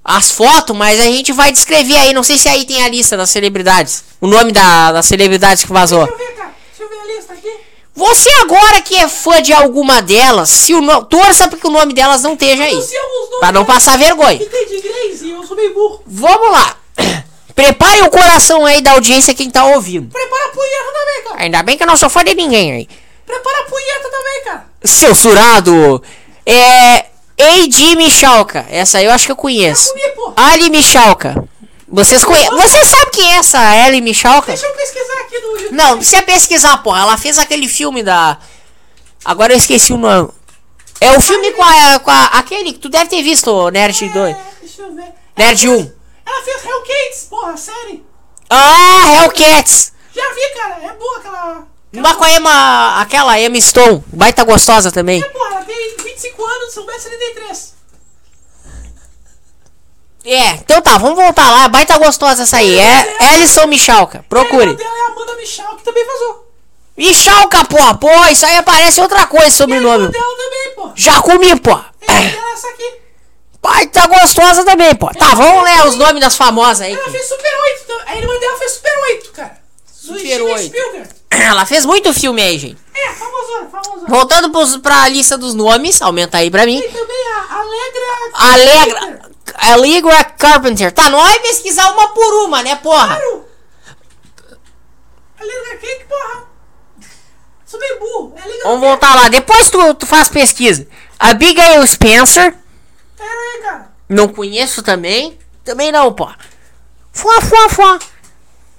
[0.05, 2.13] as fotos, mas a gente vai descrever aí.
[2.13, 4.03] Não sei se aí tem a lista das celebridades.
[4.21, 6.07] O nome da, das celebridades que vazou.
[6.07, 6.55] Deixa eu ver, cara.
[6.77, 7.53] Deixa eu ver a lista aqui.
[7.95, 11.05] Você agora que é fã de alguma delas, se o no...
[11.05, 12.83] torça para que o nome delas não esteja aí.
[13.39, 14.39] Pra não passar vergonha.
[14.39, 16.03] Que tem de inglês e eu sou meio burro.
[16.07, 16.77] Vamos lá.
[17.55, 20.11] Prepare o coração aí da audiência quem tá ouvindo.
[20.13, 21.43] Prepara a punheta também, cara.
[21.43, 22.89] Ainda bem que eu não sou fã de ninguém aí.
[23.27, 24.67] Prepara a punheta também, cara.
[24.85, 26.03] Seu surado.
[26.47, 27.07] É.
[27.37, 28.67] Eidi Michalka.
[28.71, 29.89] Essa aí eu acho que eu conheço.
[29.91, 30.35] Comi, porra.
[30.37, 31.45] Ali Michalka.
[31.89, 32.51] Vocês conhecem.
[32.57, 34.53] Você sabe quem é essa Ali Michalka?
[34.53, 35.73] Deixa eu pesquisar aqui no YouTube.
[35.75, 37.01] Não, precisa pesquisar, porra.
[37.03, 38.39] Ela fez aquele filme da.
[39.25, 40.31] Agora eu esqueci o nome.
[41.01, 44.35] É o filme com, a, com a- aquele que tu deve ter visto, Nerd 2.
[44.37, 45.05] É, deixa eu ver.
[45.37, 45.93] Nerd 1.
[46.25, 48.05] Ela fez Hellcats, porra, série.
[48.51, 49.93] Ah, Hellcats!
[50.15, 50.79] Já vi, cara.
[50.85, 51.67] É boa aquela.
[51.95, 55.21] Uma com a Emma, aquela Emma Stone, baita gostosa também.
[55.23, 57.75] É, porra, ela tem 25 anos, são 73.
[60.25, 62.79] É, então tá, vamos voltar lá, baita gostosa essa aí.
[62.79, 64.75] É Alison Michalka, A irmã procure.
[64.77, 66.49] dela é a Amanda Michal, que também vazou.
[66.97, 70.09] Michalka, pô, pô, isso aí parece outra coisa, a sobrenome.
[70.09, 70.93] dela também, pô.
[70.95, 71.73] Já comi, pô.
[71.73, 72.21] A dela
[72.51, 73.02] é essa aqui.
[73.63, 75.09] Baita gostosa também, pô.
[75.15, 76.93] Tá, vamos ler os nomes das famosas aí.
[76.95, 77.83] Ela fez Super 8.
[77.85, 79.57] então- A irmã dela fez Super 8, cara.
[79.87, 80.67] Super Steven 8.
[80.67, 81.09] Spielberg.
[81.31, 82.79] Ela fez muito filme aí, gente.
[82.95, 84.09] É, famosona, famosona.
[84.09, 86.79] Voltando pros, pra lista dos nomes, aumenta aí pra mim.
[86.79, 88.03] E também a Alegra...
[88.35, 89.33] Alegra.
[89.55, 90.91] Allegra Carpenter.
[90.93, 93.07] Tá, não vai pesquisar uma por uma, né, porra?
[93.17, 93.45] Claro.
[95.41, 96.45] Alegra Cake, porra.
[97.67, 98.35] Sou meio burro.
[98.37, 98.63] É legal.
[98.65, 99.29] Vamos voltar lá.
[99.29, 100.87] Depois tu, tu faz pesquisa.
[101.19, 102.55] Abigail Spencer.
[103.23, 103.93] Pera aí, cara.
[104.09, 105.39] Não conheço também.
[105.65, 106.29] Também não, pô.
[107.13, 107.99] Fuá, fuá, fuá.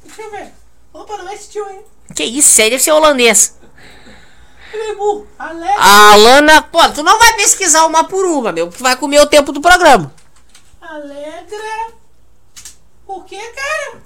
[0.03, 0.51] Deixa eu ver.
[0.91, 1.81] Opa, não é esse tio, hein?
[2.13, 3.57] Que isso, aí deve ser holandês.
[4.73, 5.27] É meio burro.
[5.39, 6.61] A Lana.
[6.63, 8.69] Pô, tu não vai pesquisar uma por uma, meu.
[8.69, 10.13] Que vai comer o tempo do programa.
[10.81, 11.93] Alegra...
[13.07, 14.01] O que, cara?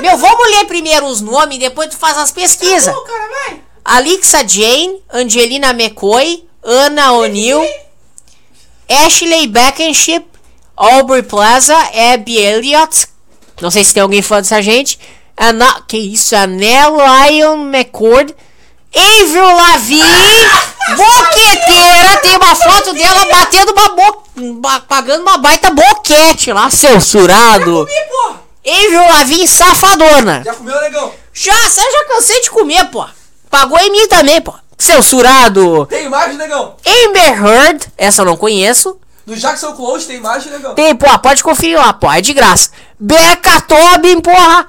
[0.00, 2.94] Meu, vamos ler primeiro os nomes, depois tu faz as pesquisas.
[2.94, 3.62] Ô, cara, vai.
[3.84, 7.64] Alixa Jane, Angelina McCoy, Anna O'Neill,
[8.88, 10.24] Ashley Beckenship,
[10.76, 11.76] Aubrey Plaza,
[12.14, 13.06] Abby Elliott.
[13.60, 14.98] Não sei se tem alguém fã dessa gente.
[15.36, 16.34] Ana, que isso?
[16.34, 18.34] Anel Lyon McCord.
[18.94, 20.48] Avril Lavigne,
[20.96, 22.16] boqueteira.
[22.22, 24.22] Tem uma foto dela batendo uma bo...
[24.60, 27.86] ba- pagando uma baita boquete lá, censurado.
[28.66, 30.42] Avril Lavigne, safadona.
[30.44, 31.12] Já comeu, negão?
[31.34, 33.04] Já, você já cansei de comer, pô.
[33.50, 34.54] Pagou em mim também, pô.
[34.78, 35.86] Censurado.
[35.86, 36.76] Tem imagem, negão?
[36.86, 38.98] Amber Heard, essa eu não conheço.
[39.26, 40.74] Do Jackson Close tem imagem, negão?
[40.74, 42.70] Tem, pô, pode conferir lá, pô, é de graça.
[42.98, 44.66] Becca Tobin, porra.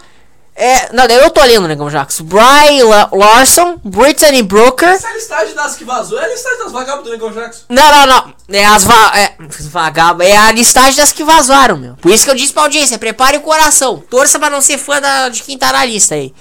[0.53, 2.25] É, não, eu tô lendo, negão Jackson.
[2.25, 4.89] Brian La- Larson, Brittany Brooker.
[4.89, 7.61] Essa é a listagem das que vazou, é a listagem das vagabundas do Negão Jackson.
[7.69, 8.33] Não, não, não.
[8.49, 9.35] É as va é,
[9.69, 11.95] vagaba, é a listagem das que vazaram, meu.
[11.95, 14.03] Por isso que eu disse pra audiência, prepare o coração.
[14.09, 16.33] Torça pra não ser fã da, de quem tá na lista aí.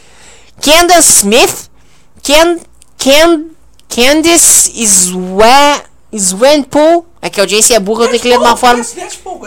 [0.61, 1.71] Candace Smith,
[2.21, 2.59] Ken,
[2.97, 3.45] Ken,
[3.89, 5.83] Candice Swen,
[6.13, 7.07] Swenpool.
[7.21, 8.85] É que a audiência é burra, eu tenho que ler de uma forma.
[8.85, 9.41] Deadpool.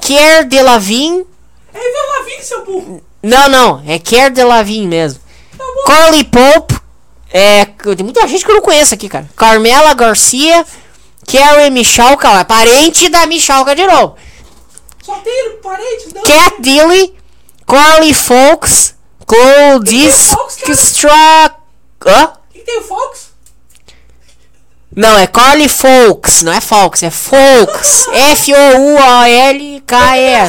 [0.00, 1.26] Care Delavigne.
[1.72, 3.02] É Lavigne, seu burro.
[3.22, 5.20] Não, não, é Care Delavigne mesmo.
[5.58, 5.64] Tá
[6.30, 6.80] Pope.
[7.30, 9.28] É, tem muita gente que eu não conheço aqui, cara.
[9.36, 10.64] Carmela Garcia.
[11.26, 14.16] Carrie Michalka, é parente da Michalka de novo.
[15.02, 16.22] Só tem parente, não.
[16.22, 17.14] Cat Dilly,
[17.66, 18.94] Carly Fox,
[19.26, 19.80] cara?
[20.74, 21.56] Stra...
[22.06, 22.32] Hã?
[22.52, 23.23] Quem tem o Fox?
[24.96, 28.08] Não, é Carly Fox, não é Fox, é Fox.
[28.12, 29.84] F-O-U-O-L-K-E.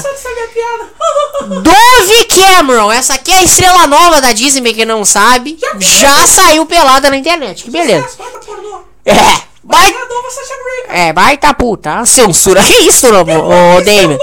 [1.62, 5.58] Dove Cameron, essa aqui é a estrela nova da Disney, pra quem não sabe.
[5.80, 8.08] Já saiu pelada na internet, que beleza.
[9.06, 9.14] É,
[9.64, 9.96] vai,
[10.90, 12.62] É é, baita puta, censura.
[12.66, 14.20] Que isso, ô, é Damien?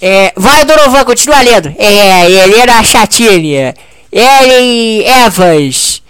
[0.00, 1.72] É, vai, Donovan, continua lendo.
[1.78, 3.74] É, ele era chatinha.
[4.10, 6.01] Ele Evans.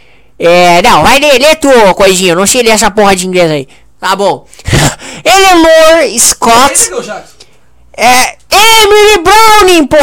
[0.45, 2.34] É, não, vai ler, lê tu, coisinha.
[2.34, 3.68] Não sei ler essa porra de inglês aí.
[4.01, 4.45] Tá bom.
[5.24, 6.90] Eleanor Scott.
[7.97, 9.97] É, Emily Browning, pô.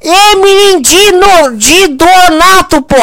[0.00, 2.94] Emily Dino, de Donato, pô.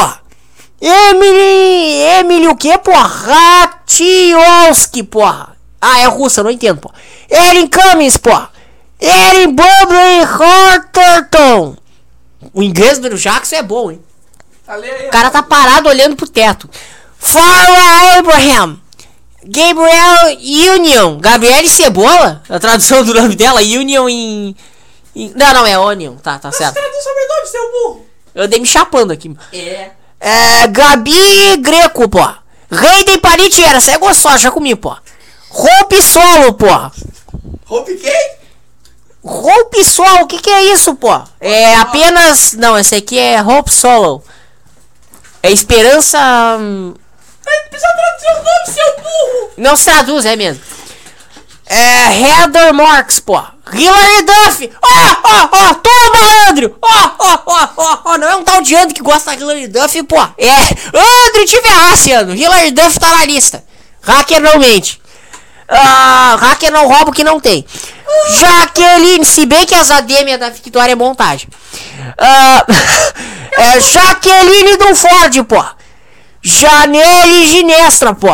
[0.80, 2.92] Emily, Emily o que, pô?
[2.92, 5.54] Ratiowski, porra.
[5.78, 6.90] Ah, é russa, não entendo, pô.
[7.28, 8.30] Erin Cummings, pô.
[8.98, 11.76] Erin Bublé Horterton.
[12.54, 14.00] O inglês do Jackson é bom, hein?
[14.66, 16.68] O cara tá parado olhando pro teto.
[17.18, 18.78] Farrah Abraham.
[19.44, 20.38] Gabriel
[20.74, 21.18] Union.
[21.18, 22.42] Gabriele Cebola?
[22.48, 24.56] A tradução do nome dela, Union em.
[25.14, 26.16] em- não, não, é Onion.
[26.16, 26.74] Tá, tá certo.
[26.74, 28.06] caras do sobrenome, seu burro.
[28.34, 29.34] Eu andei me chapando aqui.
[29.52, 29.90] É.
[30.18, 30.66] É.
[30.66, 32.28] Gabi Greco, pô.
[32.70, 34.96] Hayden Panettiere, essa é gostosa, já comi, pô.
[35.50, 36.66] Hope Solo, pô.
[37.68, 38.30] Hope quem?
[39.22, 41.20] Hope Solo, o que que é isso, pô?
[41.40, 42.54] É apenas.
[42.54, 44.22] Não, esse aqui é Hope Solo.
[45.42, 46.18] É esperança.
[46.58, 46.94] hum,
[47.70, 49.50] precisa traduzir o nome, seu burro.
[49.56, 50.62] Não se traduz, é mesmo.
[51.66, 52.20] É.
[52.20, 53.42] Heather Marks, pô.
[53.72, 54.70] Hilary Duff!
[54.80, 56.78] Ó, ó, ó, toma, malandro!
[56.80, 59.66] Ó, ó, ó, ó, ó, não é um tal de Andrew que gosta da Hilary
[59.66, 60.16] Duff, pô.
[60.38, 62.36] É, Andrew te ferrasse, Andrew.
[62.36, 63.64] Hilary Duff tá na lista.
[64.02, 65.00] Hacker não mente.
[65.68, 67.66] Ah, hacker não rouba o que não tem.
[68.38, 71.48] Jaqueline, se bem que as ADM da Victoria é montagem.
[72.18, 72.64] Ah,
[73.58, 75.64] é Jaqueline do Ford, pô.
[76.42, 78.28] Janelle Ginestra, pô.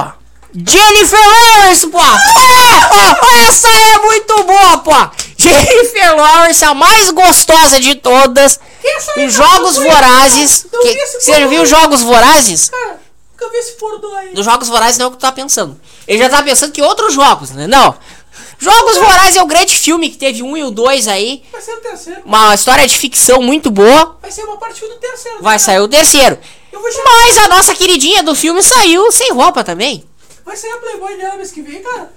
[0.55, 1.99] Jennifer Lawrence, pô.
[1.99, 4.93] É, essa é muito boa, pô.
[5.39, 8.61] Jennifer Lawrence, a mais gostosa de todas.
[8.85, 10.67] Em cara, Jogos Vorazes.
[10.71, 11.65] que- Você viu.
[11.65, 12.69] Jogos Vorazes?
[12.69, 13.01] Cara,
[13.33, 14.35] nunca vi esse pornô aí.
[14.35, 15.81] Nos Jogos Vorazes não é o que tu tá pensando.
[16.07, 17.67] Ele já tá pensando que outros jogos, né?
[17.67, 17.97] Não.
[18.59, 21.43] Jogos Vorazes é o grande filme que teve um e o dois aí.
[21.51, 22.23] Vai ser o terceiro.
[22.25, 24.17] Uma história de ficção muito boa.
[24.23, 25.39] Vai ser uma parte do terceiro.
[25.39, 25.59] Vai cara.
[25.59, 26.39] sair o terceiro.
[26.73, 30.05] Mas a nossa queridinha do filme saiu sem roupa também.
[30.45, 32.13] Vai sair a Playboy dela mês que vem, cara.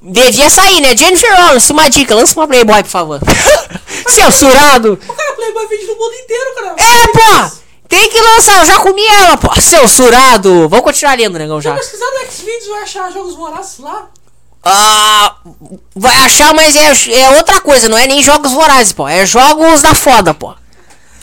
[0.00, 0.96] Devia sair, né?
[0.96, 3.20] Jennifer Lawrence, uma dica, lança uma Playboy, por favor.
[4.08, 4.92] Censurado.
[4.92, 6.76] O cara, Playboy vende no mundo inteiro, cara.
[6.76, 7.61] É, pô!
[7.92, 9.54] Tem que lançar, eu já comi ela, pô.
[9.60, 10.66] Censurado.
[10.66, 11.74] Vamos continuar lendo, negão, Se já.
[11.74, 14.08] pesquisar no Xvideos, vai achar jogos vorazes lá.
[14.64, 15.36] Ah,
[15.94, 19.06] vai achar, mas é, é outra coisa, não é nem jogos vorazes, pô.
[19.06, 20.54] É jogos da foda, pô.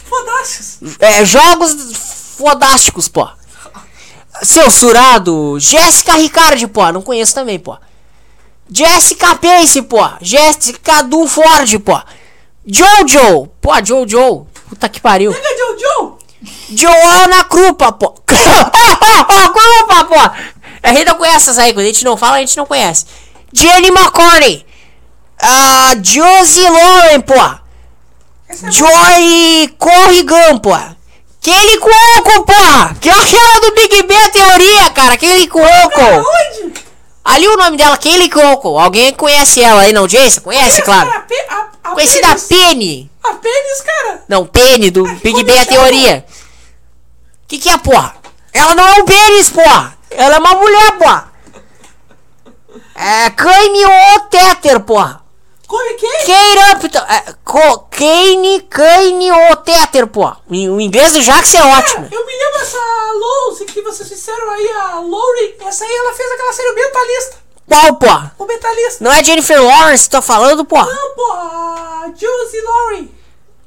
[0.07, 0.77] Fodácios.
[0.99, 1.73] É jogos
[2.37, 3.27] fodásticos, pô.
[4.43, 5.59] Censurado.
[5.59, 6.91] Jéssica Ricardi, pô.
[6.91, 7.75] Não conheço também, pô.
[8.71, 10.07] Jessica Pace, pô.
[10.21, 11.99] Jessica Duford, pô.
[12.63, 13.47] Jojo.
[13.59, 14.45] Pô, Jojo.
[14.69, 15.31] Puta que pariu.
[15.33, 16.18] Jojo.
[16.71, 18.09] Joana Krupa, pô.
[18.27, 20.15] Krupa, pô.
[20.81, 21.73] A gente não conhece essas aí.
[21.73, 23.05] Quando a gente não fala, a gente não conhece.
[23.53, 24.65] Jenny McCorney.
[25.41, 27.33] Ah, Josie Lauren, pô.
[27.35, 30.75] É Joy Corrigan, pô.
[31.41, 32.95] Kelly Cuoco, porra.
[32.99, 35.17] Que é aquela do Big Ben a teoria, cara.
[35.17, 36.25] Kelly Cuoco.
[37.23, 38.77] Ali o nome dela, Kelly Cuoco.
[38.77, 40.41] Alguém conhece ela aí na audiência?
[40.41, 41.09] Conhece, claro.
[41.09, 42.35] Cara, a Conhecida.
[42.47, 43.09] Penny.
[43.23, 44.23] A pênis, cara.
[44.27, 45.77] Não, Penny do Big como Ben a chama?
[45.77, 46.25] teoria.
[47.49, 48.15] Que que é, porra?
[48.53, 49.97] Ela não é um pênis, porra.
[50.11, 51.31] Ela é uma mulher, porra.
[52.95, 55.21] É Caimioteter, porra.
[55.67, 56.09] Come quem?
[56.25, 56.99] Kate Upton.
[57.13, 60.37] É, co- Kane Caimioteter, porra.
[60.49, 62.07] O inglês do Jax é ótimo.
[62.11, 62.77] Eu me lembro essa
[63.13, 65.57] Lose que vocês fizeram aí, a Lori.
[65.65, 67.37] Essa aí ela fez aquela série o Mentalista.
[67.67, 68.35] Qual, porra?
[68.39, 69.03] O Mentalista.
[69.03, 70.85] Não é Jennifer Lawrence que tô falando, porra?
[70.91, 72.13] Não, porra.
[72.15, 73.18] Josie Lori.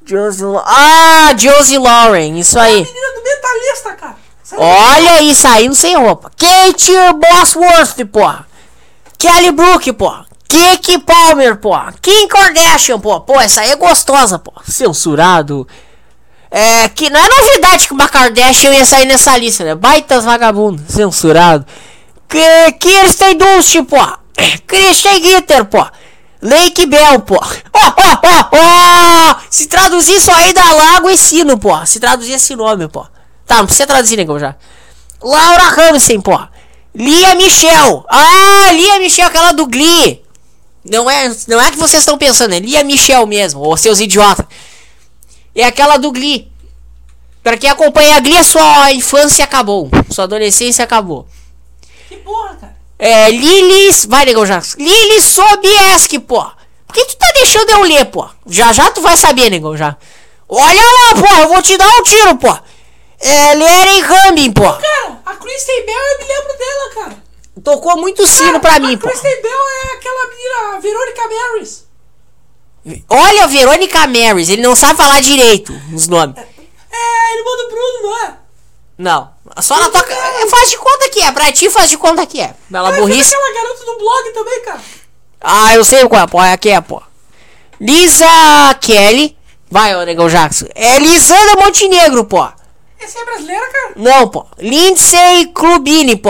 [0.05, 2.75] Josie Ah, Josie Lauren, isso A aí.
[2.83, 4.15] menina do Mentalista, cara.
[4.43, 4.61] Sabe?
[4.61, 6.31] Olha aí, saindo sem roupa.
[6.37, 8.45] Kate Bosworth, porra.
[9.17, 10.25] Kelly Brook, porra.
[10.47, 11.93] Kiki Palmer, porra.
[12.01, 13.21] Kim Kardashian, porra.
[13.21, 14.61] Pô, essa aí é gostosa, porra.
[14.67, 15.67] Censurado.
[16.51, 19.73] É, que não é novidade que uma Kardashian ia sair nessa lista, né?
[19.73, 20.83] Baitas vagabundo.
[20.87, 21.65] Censurado.
[22.29, 24.19] Que, Kirsten Dunst, porra.
[24.67, 25.91] Christian Gitter, porra.
[26.43, 27.55] Lake Bell, porra.
[27.73, 29.35] Ó, ó, ó, ó.
[29.49, 31.85] Se traduzir isso aí dá lago e sino, porra.
[31.85, 33.09] Se traduzir esse nome, porra.
[33.47, 34.55] Tá, não precisa traduzir, negão, já.
[35.21, 36.51] Laura Ramsey, porra.
[36.93, 38.05] Lia Michel.
[38.09, 40.21] Ah, Lia Michel, aquela do Glee.
[40.83, 44.45] Não é, não é que vocês estão pensando, é Lia Michel mesmo, ou seus idiotas.
[45.55, 46.51] É aquela do Glee.
[47.41, 49.89] Pra quem acompanha a Glee, a sua infância acabou.
[50.09, 51.25] Sua adolescência acabou.
[52.09, 52.72] Que porra, cara.
[52.97, 54.05] É, Lilis.
[54.05, 54.61] Vai, negão, já.
[54.77, 56.43] Lili Sobieski, pô.
[56.87, 58.27] Por que tu tá deixando eu ler, pô?
[58.47, 59.97] Já já tu vai saber, negão, já.
[60.47, 62.55] Olha lá, pô, eu vou te dar um tiro, pô.
[63.19, 64.61] É, Leren Rambin, pô.
[64.61, 67.23] Cara, a Kristen Bell, eu me lembro dela, cara.
[67.63, 69.07] Tocou muito sino pra mim, a pô.
[69.07, 71.83] Kristen Bell é aquela menina, a Verônica Maris.
[73.09, 76.35] Olha, Verônica Marys, ele não sabe falar direito os nomes.
[76.37, 76.41] É
[76.95, 78.37] a irmã do Bruno, não é?
[78.97, 79.29] Não.
[79.61, 80.13] Só na toca.
[80.13, 81.31] é, Faz de conta que é.
[81.31, 82.53] Pra ti faz de conta que é.
[82.69, 83.33] Bela Ah, burrice.
[83.35, 84.81] aquela garota do blog também, cara.
[85.41, 86.41] Ah, eu sei qual é, pô.
[86.41, 87.01] É aqui é, pô.
[87.79, 88.25] Lisa
[88.81, 89.37] Kelly.
[89.69, 90.67] Vai, ô negão Jackson.
[90.75, 92.47] É Lisandra Montenegro, pô.
[92.99, 93.93] Essa é brasileira, cara?
[93.97, 94.45] Não, pô.
[94.59, 96.29] Lindsay Clubini, pô.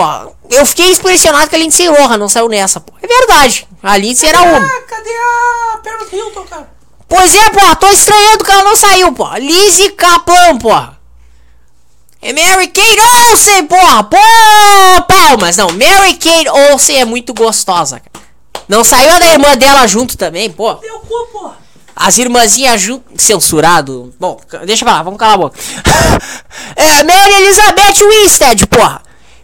[0.50, 2.92] Eu fiquei impressionado que a Lindsay Lohan não saiu nessa, pô.
[3.00, 3.68] É verdade.
[3.82, 4.58] A Lindsay era uma.
[4.58, 6.68] Ah, cadê a Paris Hilton, cara?
[7.06, 7.76] Pois é, pô.
[7.76, 9.28] Tô estranhando que ela não saiu, pô.
[9.36, 10.70] Lizzie Kaplan, pô.
[12.26, 12.98] É Mary Kate
[13.30, 14.02] Olsen, porra.
[14.04, 14.16] Pô,
[15.06, 15.58] palmas.
[15.58, 18.24] Não, Mary Kate Olsen é muito gostosa, cara.
[18.66, 20.72] Não saiu a da irmã dela junto também, pô.
[20.76, 21.58] Deu cu, porra.
[21.94, 23.04] As irmãzinhas junto.
[23.22, 24.14] Censurado.
[24.18, 25.58] Bom, deixa pra lá, vamos calar a boca.
[26.74, 29.02] é, Mary Elizabeth Winstead, porra.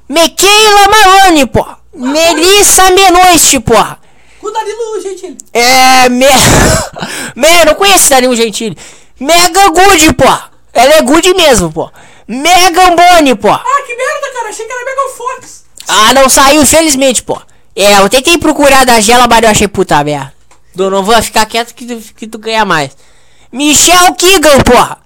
[0.08, 1.76] Michaela Maroni, porra.
[1.92, 3.98] Melissa Menoiste, porra.
[4.40, 5.36] Com o Danilo Gentili.
[5.52, 6.08] É.
[6.08, 6.24] Me...
[7.36, 7.64] Me...
[7.66, 8.74] Não conheço Danilo Gentili.
[9.20, 10.50] Megan Good, porra.
[10.72, 11.90] Ela é good mesmo, pô.
[12.32, 13.50] Megan Boni, pô.
[13.50, 14.48] Ah, que merda, cara.
[14.50, 15.64] Achei que era Megan Fox.
[15.88, 17.40] Ah, não saiu, infelizmente, pô.
[17.74, 20.32] É, eu tentei procurar da Gela, mas eu achei puta merda.
[20.72, 22.96] Donovan, ficar quieto que tu, que tu ganha mais.
[23.50, 24.98] Michelle Keegan, porra.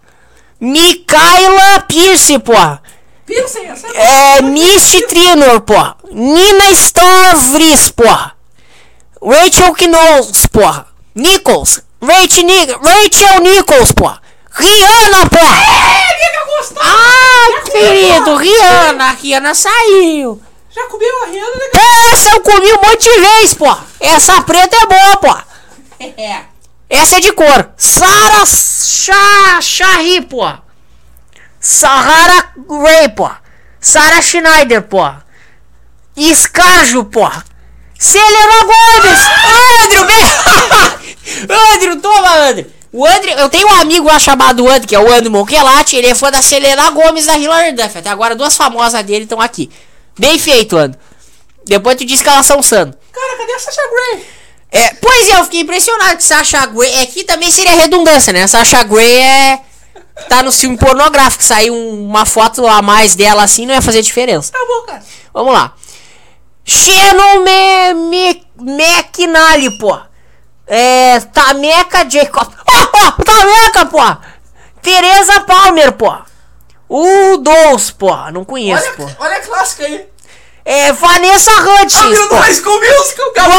[0.60, 2.82] Mikaela Pierce, porra.
[3.24, 5.96] Piercing, essa É, Misty Trinor, porra.
[6.10, 8.32] Nina Stavris, porra.
[9.22, 10.86] Rachel Knowles, porra.
[11.14, 11.80] Nichols.
[12.02, 14.20] Rachel, Ni Rachel Nichols, porra.
[14.56, 15.56] Rihanna, porra.
[15.56, 16.80] É, nega gostosa.
[16.82, 20.40] Ah, Ah, querido, Rihanna, a Rihanna saiu.
[20.70, 21.82] Já comeu a Rihanna, legal?
[22.12, 23.76] Essa eu comi um monte de vez, pô.
[24.00, 25.36] Essa preta é boa, pô.
[26.00, 26.40] É.
[26.90, 27.70] Essa é de cor.
[27.76, 30.44] Sara Shah Shahi, pô.
[31.60, 33.30] Sahara Ray, pô.
[33.80, 35.00] Sara Schneider, pô.
[36.16, 37.28] Escajo, pô.
[37.98, 39.20] Selena Gomes.
[39.84, 41.46] Andrew, vem.
[41.74, 42.66] Andrew, toma, Andrew.
[42.96, 45.96] O Andrew, eu tenho um amigo lá chamado Andrew, que é o Andrew Monquelati.
[45.96, 47.98] Ele é fã da Selena Gomes da Hilary Duff.
[47.98, 49.68] Até agora duas famosas dele estão aqui.
[50.16, 51.00] Bem feito, Andrew.
[51.66, 52.94] Depois tu diz que elas são sano.
[53.12, 54.26] Cara, cadê a Sasha Grey?
[54.70, 57.02] É, pois é, eu fiquei impressionado que Sasha Grey.
[57.02, 58.46] Aqui também seria redundância, né?
[58.46, 59.60] Sasha Grey é.
[60.28, 61.42] Tá no filme pornográfico.
[61.42, 64.52] Saiu um- uma foto a mais dela assim, não ia fazer diferença.
[64.52, 65.02] Tá bom, cara.
[65.32, 65.74] Vamos lá.
[66.64, 69.98] Shannon Me, Me, McNally, pô.
[70.66, 71.20] É.
[71.20, 72.48] Tameca Jacob.
[72.66, 74.00] Ó, ó, Tameca, pô.
[74.82, 76.12] Teresa Palmer, pô.
[76.88, 78.14] O Dous, pô.
[78.32, 79.04] Não conheço, pô.
[79.04, 80.06] Olha, olha a clássica aí.
[80.66, 82.28] É Vanessa Hudgens, pô.
[82.28, 83.52] do High School Musical, cara.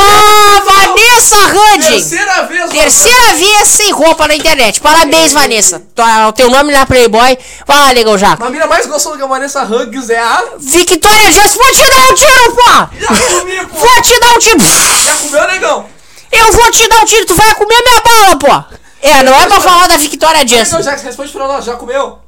[0.65, 2.07] Vanessa Hudgens.
[2.09, 2.71] Terceira vez.
[2.71, 4.81] Terceira vez sem roupa na internet.
[4.81, 5.79] Parabéns, Vanessa.
[5.93, 7.37] Tua- O teu nome na Playboy.
[7.67, 8.43] Vai lá, Legão Jaco.
[8.43, 10.43] A mina mais gostosa que a Vanessa Huggs é a...
[10.57, 12.97] Victoria Justice, vou te dar um tiro, pô!
[12.99, 13.07] Já
[13.39, 13.77] comi, pô.
[13.79, 14.59] Vou te dar um tiro!
[14.59, 15.94] Já comeu, negão?
[16.37, 18.75] Eu vou te dar um tiro, tu vai comer minha bala, pô!
[19.01, 20.83] É, não é pra falar da Victoria Negão, Justice.
[20.83, 21.63] Jax, responde pra nós.
[21.65, 22.19] Já comeu?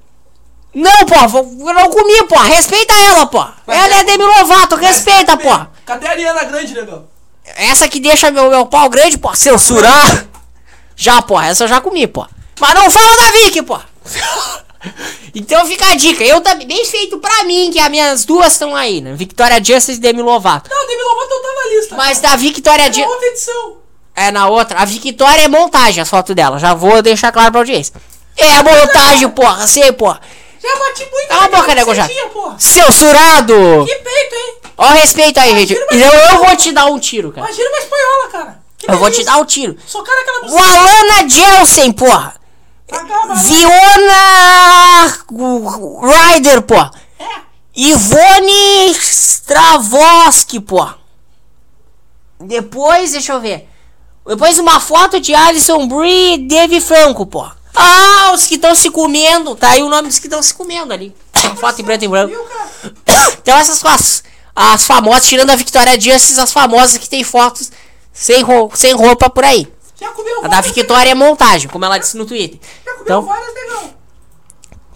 [0.73, 2.35] Não, pô, eu não comi, pô.
[2.37, 3.43] Respeita ela, pô.
[3.67, 5.49] Ela é Demi Lovato, respeita, pô.
[5.85, 7.07] Cadê a Ariana Grande, negão?
[7.55, 10.27] Essa que deixa meu, meu pau grande, pô, censurar.
[10.95, 12.27] Já, pô, essa eu já comi, pô.
[12.59, 13.79] Mas não fala da Vicky, pô.
[15.35, 16.23] Então fica a dica.
[16.23, 19.13] Eu também, bem feito pra mim, que as minhas duas estão aí, né?
[19.13, 20.69] Victoria Justice e Demi Lovato.
[20.69, 21.95] Não, Demi Lovato não tá na lista.
[21.95, 23.25] Mas da Victoria É Justice.
[23.25, 23.77] edição.
[24.17, 24.79] É na outra.
[24.79, 26.57] A Victoria é montagem, as fotos dela.
[26.57, 27.93] Já vou deixar claro pra audiência.
[28.35, 29.67] É montagem, porra.
[29.67, 30.19] Sei, porra.
[30.59, 32.09] Já bati muito Cala a boca, nego, já.
[32.33, 32.55] porra.
[32.57, 33.85] Censurado!
[33.85, 34.55] Que peito, hein?
[34.75, 35.73] Ó, respeito aí, gente.
[35.73, 37.45] Eu, eu vou te dar um tiro, cara.
[37.45, 38.59] Imagina uma espanhola, cara.
[38.79, 39.77] Que Eu vou te dar um tiro.
[39.85, 40.57] Socar aquela O.
[40.57, 42.33] Alana Jelsen, porra.
[42.91, 43.35] Acaba.
[43.35, 45.13] Viona
[46.01, 46.75] Ryder, pô.
[46.75, 47.25] É.
[47.75, 50.87] Ivone Stravosky, pô.
[52.39, 53.66] Depois, deixa eu ver.
[54.27, 57.47] Depois uma foto de Alison Brie e Dave Franco, pô.
[57.73, 59.55] Ah, os que estão se comendo.
[59.55, 61.15] Tá aí o nome dos que estão se comendo ali.
[61.57, 62.35] Foto em preto e branco.
[63.41, 64.23] Então essas as,
[64.53, 67.71] as famosas, tirando a Victoria Justice, as famosas que tem fotos
[68.11, 69.71] sem, ro sem roupa por aí.
[69.99, 72.59] Já comeu A da Victoria é montagem, como ela disse no Twitter.
[72.85, 73.93] Já comeu Então, várias, negão.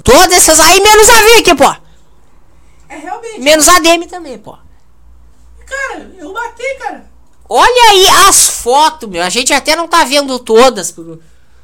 [0.04, 1.76] todas essas aí, menos a Vicky, pô.
[2.90, 3.40] É realmente.
[3.40, 4.58] Menos a Demi também, pô.
[5.66, 7.10] Cara, eu matei, cara.
[7.54, 9.22] Olha aí as fotos, meu.
[9.22, 11.20] A gente até não tá vendo todas por,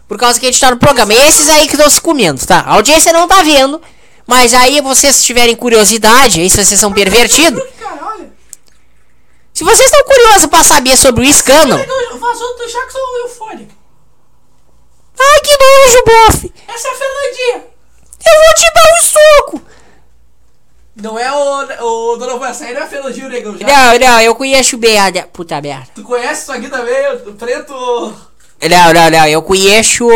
[0.06, 1.14] por causa que a gente tá no programa.
[1.14, 2.60] Esses aí que estão se comendo, tá?
[2.60, 3.82] A audiência não tá vendo.
[4.26, 7.64] Mas aí vocês tiverem curiosidade, aí se vocês são pervertidos.
[9.54, 11.82] Se vocês estão curiosos pra saber sobre o escândalo.
[12.20, 13.74] Vazou do Jackson Eufórico.
[15.18, 16.54] Ai, que nojo, bofe.
[16.68, 17.66] Essa é a Fernandinha.
[18.26, 19.62] Eu vou te dar um soco.
[21.02, 23.56] Não é o, o Donovan, essa aí não é a Fernandinha, negão.
[23.58, 23.68] Já.
[23.68, 25.12] Não, não, eu conheço bem a...
[25.32, 25.88] Puta merda.
[25.94, 27.74] Tu conhece isso aqui também, o preto...
[28.60, 30.08] Não, não, não, eu conheço.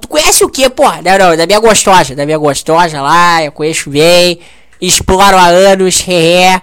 [0.00, 1.00] Tu conhece o que, porra?
[1.00, 4.40] Não, não, da minha gostosa, da minha gostosa lá, eu conheço bem.
[4.80, 6.60] Exploro há anos, hehe.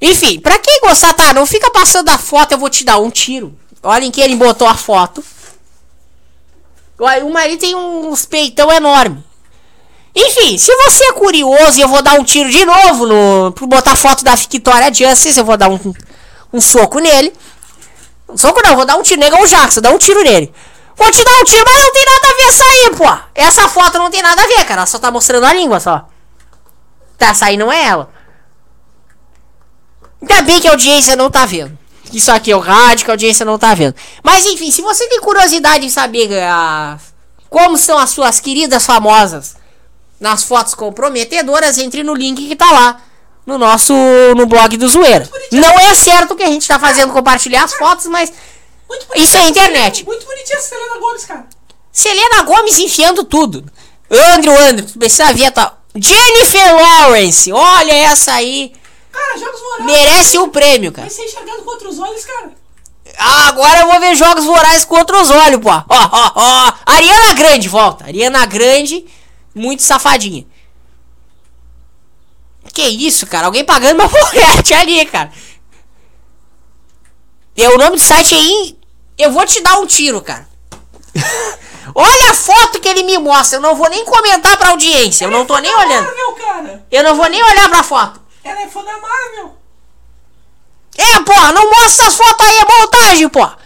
[0.00, 1.34] Enfim, pra quem gostar, tá?
[1.34, 3.54] Não fica passando a foto, eu vou te dar um tiro.
[3.82, 5.22] Olha em que ele botou a foto.
[6.98, 9.22] O marido tem uns peitão enorme.
[10.14, 13.52] Enfim, se você é curioso e eu vou dar um tiro de novo no.
[13.52, 15.78] Por botar foto da Victoria Justice, eu vou dar um,
[16.52, 17.32] um soco nele.
[18.28, 19.20] Um soco não, vou dar um tiro.
[19.20, 20.54] Negão o Jackson, dá um tiro nele.
[20.96, 23.24] Vou te dar um tiro, mas não tem nada a ver essa aí, pô.
[23.34, 24.80] Essa foto não tem nada a ver, cara.
[24.80, 26.08] Ela só tá mostrando a língua só.
[27.18, 28.08] Tá, essa aí não é ela.
[30.22, 31.76] Ainda bem que a audiência não tá vendo.
[32.12, 33.96] Isso aqui é o rádio que a audiência não tá vendo.
[34.22, 36.96] Mas enfim, se você tem curiosidade em saber ah,
[37.50, 39.56] como são as suas queridas famosas
[40.20, 43.00] nas fotos comprometedoras, entre no link que tá lá
[43.46, 43.92] no nosso
[44.36, 45.28] no blog do Zoeira.
[45.52, 48.32] Não é certo que a gente tá fazendo compartilhar as fotos, mas
[49.14, 50.04] Isso é internet.
[50.04, 51.46] Muito bonitinha essa Selena Gomes, cara.
[51.92, 53.64] Selena Gomes enfiando tudo.
[54.10, 55.78] Andrew, Andrew, tu precisa ver a tua...
[55.96, 58.72] Jennifer Lawrence, olha essa aí.
[59.12, 59.86] Cara, Jogos Vorazes.
[59.86, 61.06] Merece o prêmio, cara.
[61.06, 62.50] Vai ser enxergado contra os olhos, cara.
[63.16, 65.70] Ah, agora eu vou ver jogos vorazes contra os olhos, pô.
[65.70, 66.72] Ó, ó, ó.
[66.84, 68.06] Ariana Grande, volta.
[68.06, 69.06] Ariana Grande,
[69.54, 70.46] muito safadinha.
[72.72, 73.46] Que isso, cara?
[73.46, 75.30] Alguém pagando uma porrete ali, cara.
[77.56, 78.78] E o nome do site aí.
[79.16, 80.48] Eu vou te dar um tiro, cara.
[81.94, 83.58] Olha a foto que ele me mostra.
[83.58, 85.26] Eu não vou nem comentar pra audiência.
[85.26, 86.06] Eu não tô nem Ela é da olhando.
[86.06, 86.86] Marvel, cara.
[86.90, 88.20] Eu não vou nem olhar pra foto.
[88.42, 89.56] Ela é fã da Marvel.
[90.96, 93.58] É, porra, não mostra as fotos aí, é montagem, porra.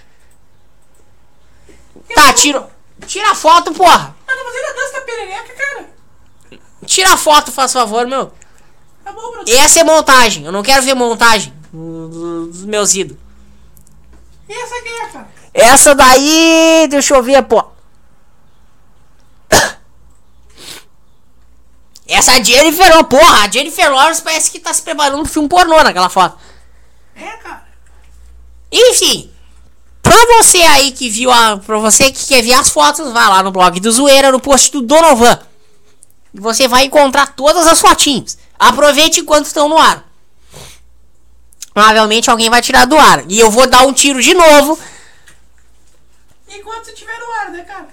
[2.15, 2.69] Tá, tira.
[3.07, 4.18] Tira a foto, porra.
[4.29, 5.91] Ah, não, mas ele dança da perereca, cara.
[6.87, 8.33] Tira a foto, faz favor, meu.
[9.05, 9.45] Tá bom, Bruno.
[9.49, 10.45] Essa é montagem.
[10.45, 13.21] Eu não quero ver montagem dos meus ídolos.
[14.49, 15.29] E essa quem é, cara?
[15.53, 17.65] Essa daí, deixa eu ver, pô.
[22.07, 25.33] Essa é a Jennifer, ó, porra, a Jennifer Lawrence parece que tá se preparando pro
[25.33, 26.39] filme pornô naquela foto.
[27.15, 27.69] É, cara.
[28.73, 29.31] Enfim,
[30.09, 31.59] pra você aí que viu a.
[31.59, 34.73] Pra você que quer ver as fotos, vai lá no blog do Zoeira, no post
[34.73, 35.39] do Donovan.
[36.35, 38.39] E você vai encontrar todas as fotinhas.
[38.59, 40.05] Aproveite enquanto estão no ar.
[41.73, 43.25] Provavelmente alguém vai tirar do ar.
[43.29, 44.79] E eu vou dar um tiro de novo.
[46.49, 47.89] Enquanto estiver no ar, né, cara?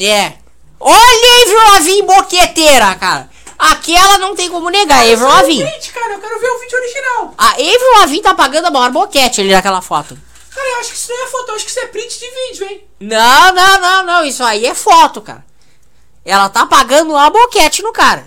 [0.00, 0.34] É.
[0.80, 3.28] Olha a Avril Lavigne boqueteira, cara.
[3.58, 5.64] Aquela não tem como negar, Avril Lavigne.
[5.64, 7.34] Gente, cara, eu quero ver o vídeo original.
[7.36, 10.16] A Avril Lavigne tá pagando a maior boquete ali naquela foto.
[10.78, 12.68] Eu acho que isso não é foto, eu acho que isso é print de vídeo,
[12.68, 12.84] hein?
[13.00, 14.24] Não, não, não, não.
[14.24, 15.44] Isso aí é foto, cara.
[16.24, 18.24] Ela tá pagando uma boquete no cara.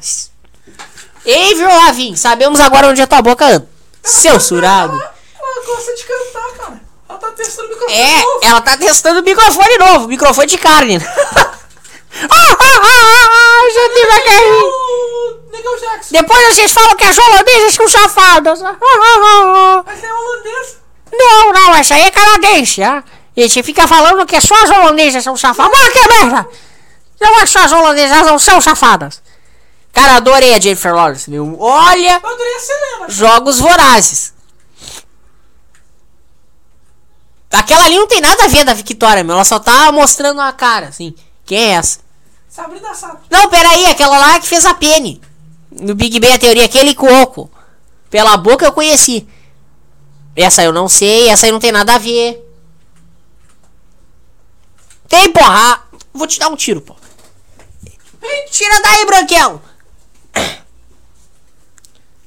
[1.26, 3.70] Avril Lavigne, sabemos agora onde a tua boca anda.
[4.04, 5.00] Censurado.
[5.00, 6.82] Ela, ela gosta de cantar, cara.
[7.08, 8.40] Ela tá testando o microfone É, novo.
[8.44, 10.98] ela tá testando o microfone novo, microfone de carne.
[11.00, 11.56] ah,
[12.30, 16.10] ah, ah, ah, já tive a Negão Jackson.
[16.12, 18.62] Depois vocês falam que as holandesas são safadas.
[18.62, 19.84] Ah, ah, ah, ah.
[19.86, 20.81] Mas é holandês.
[21.12, 23.04] Não, não, essa aí é canadense, ah.
[23.36, 25.72] E você fica falando que só as holandesas são safadas.
[25.72, 26.48] Mas que merda!
[27.20, 29.22] Não é só as holandesas, não são safadas.
[29.94, 31.58] Cara, adorei a Jennifer Lawrence, meu.
[31.60, 33.10] Olha, Eu adorei a Selena.
[33.10, 34.34] jogos vorazes.
[37.52, 39.36] Aquela ali não tem nada a ver da Victoria, meu.
[39.36, 41.14] Ela só tá mostrando a cara, assim.
[41.46, 42.00] Quem é essa?
[42.48, 43.20] Sabrina Sato.
[43.30, 45.22] Não, peraí, aquela lá que fez a Penny.
[45.70, 47.50] No Big Bang a teoria, aquele coco.
[48.10, 49.28] Pela boca eu conheci.
[50.36, 52.48] Essa eu não sei, essa aí não tem nada a ver.
[55.08, 55.84] Tem, porra!
[56.14, 56.96] Vou te dar um tiro, pô.
[58.50, 59.62] Tira daí, Branquelo!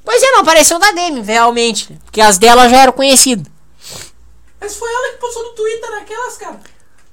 [0.03, 1.91] Pois é, não apareceu da Demi, realmente.
[1.91, 1.99] né?
[2.05, 3.51] Porque as dela já eram conhecidas.
[4.59, 6.59] Mas foi ela que postou no Twitter naquelas, cara.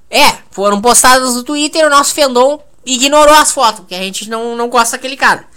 [0.09, 4.29] É, foram postadas no Twitter e o nosso fandom ignorou as fotos, porque a gente
[4.29, 5.47] não, não gosta daquele cara.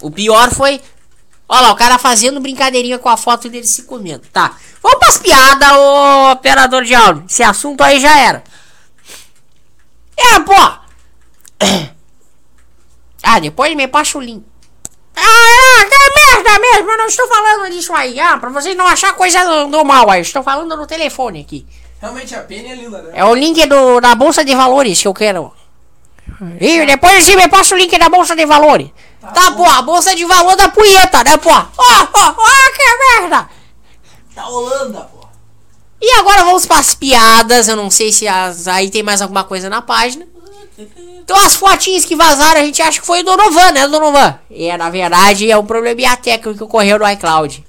[0.00, 0.80] O pior foi.
[1.52, 4.22] Olha lá, o cara fazendo brincadeirinha com a foto dele se comendo.
[4.32, 4.56] Tá.
[4.82, 7.26] Vamos pras piadas, ô operador de áudio.
[7.28, 8.42] Esse assunto aí já era.
[10.16, 10.54] É, pô.
[13.24, 14.44] Ah, depois me passa o link.
[15.14, 18.18] Ah, que merda mesmo, eu não estou falando disso aí.
[18.18, 20.22] Ah, pra vocês não achar coisa do, do mal aí.
[20.22, 21.64] Estou falando no telefone aqui.
[22.00, 23.12] Realmente, a Penny é linda, né?
[23.14, 25.54] É o link do, da Bolsa de Valores que eu quero.
[26.60, 28.90] E depois você me passa o link da Bolsa de Valores.
[29.22, 31.50] Tá, pô, a Bolsa de Valor da punheta, né, pô?
[31.50, 33.48] Ó, ó, ó, que merda!
[34.34, 35.22] Da Holanda, pô.
[36.00, 37.68] E agora vamos pras piadas.
[37.68, 40.26] Eu não sei se as, aí tem mais alguma coisa na página.
[41.22, 44.36] Então as fotinhas que vazaram a gente acha que foi o Donovan, né, Donovan?
[44.50, 47.64] E na verdade é um probleminha técnico que ocorreu no iCloud.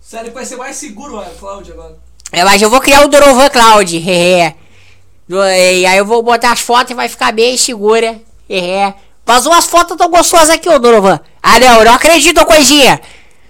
[0.00, 1.98] Sério, vai ser mais seguro a Cláudia agora.
[2.30, 3.98] É, mas eu vou criar o Donovan Cloud.
[4.08, 8.18] e aí eu vou botar as fotos e vai ficar bem segura.
[8.48, 8.94] hehe.
[9.24, 11.20] Vazou as fotos tão gostosas aqui, ô Donovan.
[11.42, 13.00] Ah não, não acredito, coisinha.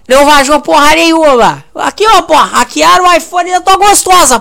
[0.07, 1.63] Não vazou porra nenhuma.
[1.75, 2.35] Aqui, ó, pô.
[2.35, 4.39] Hackearam o iPhone e eu tô gostosa,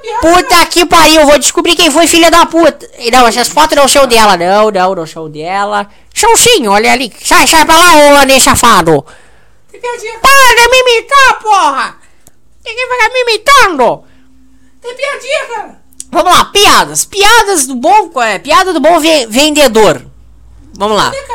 [0.00, 0.20] piada?
[0.20, 2.88] Puta que pariu, eu vou descobrir quem foi filha da puta.
[3.12, 5.88] Não, essas fotos não são dela, não, não, não são dela.
[6.14, 7.12] São sim, olha ali.
[7.22, 9.04] Sai, sai pra lá, ô anê safado.
[9.70, 10.18] Tem piadinha.
[10.20, 11.96] Para de me imitar, porra.
[12.64, 14.04] Ninguém vai me imitando.
[14.80, 15.77] Tem piadinha, cara.
[16.10, 17.04] Vamos lá, piadas.
[17.04, 18.10] Piadas do bom.
[18.22, 20.04] É, piada do bom ve- vendedor.
[20.74, 21.12] Vamos lá.
[21.14, 21.28] É.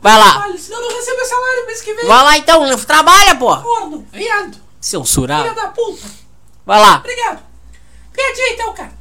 [0.00, 0.48] Vai, lá.
[0.58, 2.06] Senão não recebo salário mês que vem.
[2.06, 3.56] Vai lá então, trabalha, pô.
[3.56, 4.52] Corno, viado.
[4.52, 5.54] Filha Censurado.
[5.54, 6.06] da puta.
[6.64, 6.96] Vai lá.
[6.96, 7.42] Obrigado.
[8.12, 8.92] Piadinha então, cara.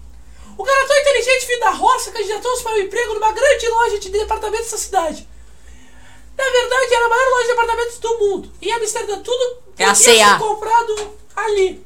[0.58, 4.72] O garoto inteligente vindo da roça candidatou-se para um emprego numa grande loja de departamentos
[4.72, 5.28] da cidade.
[6.38, 8.52] Na verdade, era a maior loja de departamentos do mundo.
[8.62, 10.96] Em Amsterdã, tudo É a ser comprado
[11.36, 11.86] ali.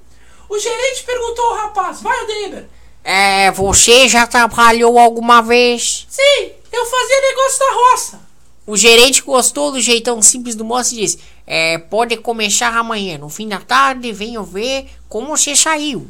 [0.51, 2.67] O gerente perguntou ao rapaz, vai, Odeber.
[3.05, 6.05] É, você já trabalhou alguma vez?
[6.09, 8.21] Sim, eu fazia negócio da roça.
[8.67, 13.17] O gerente gostou do jeitão simples do moço e disse: É, pode começar amanhã.
[13.17, 16.05] No fim da tarde, venho ver como você saiu.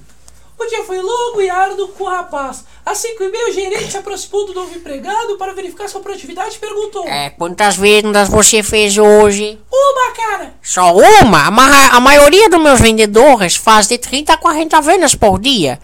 [0.62, 2.64] O dia foi longo e árduo com o rapaz.
[2.86, 6.56] Às cinco e meia, o gerente se aproximou do novo empregado para verificar sua produtividade
[6.56, 9.60] e perguntou: É, quantas vendas você fez hoje?
[9.72, 10.54] Uma, cara!
[10.62, 11.40] Só uma?
[11.48, 15.80] A, a maioria dos meus vendedores faz de 30 a 40 vendas por dia.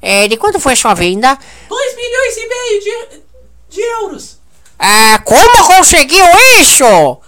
[0.00, 1.38] É, de quanto foi sua venda?
[1.68, 3.20] 2 milhões e meio de,
[3.68, 4.38] de euros.
[4.78, 6.24] É, como conseguiu
[6.58, 7.18] isso?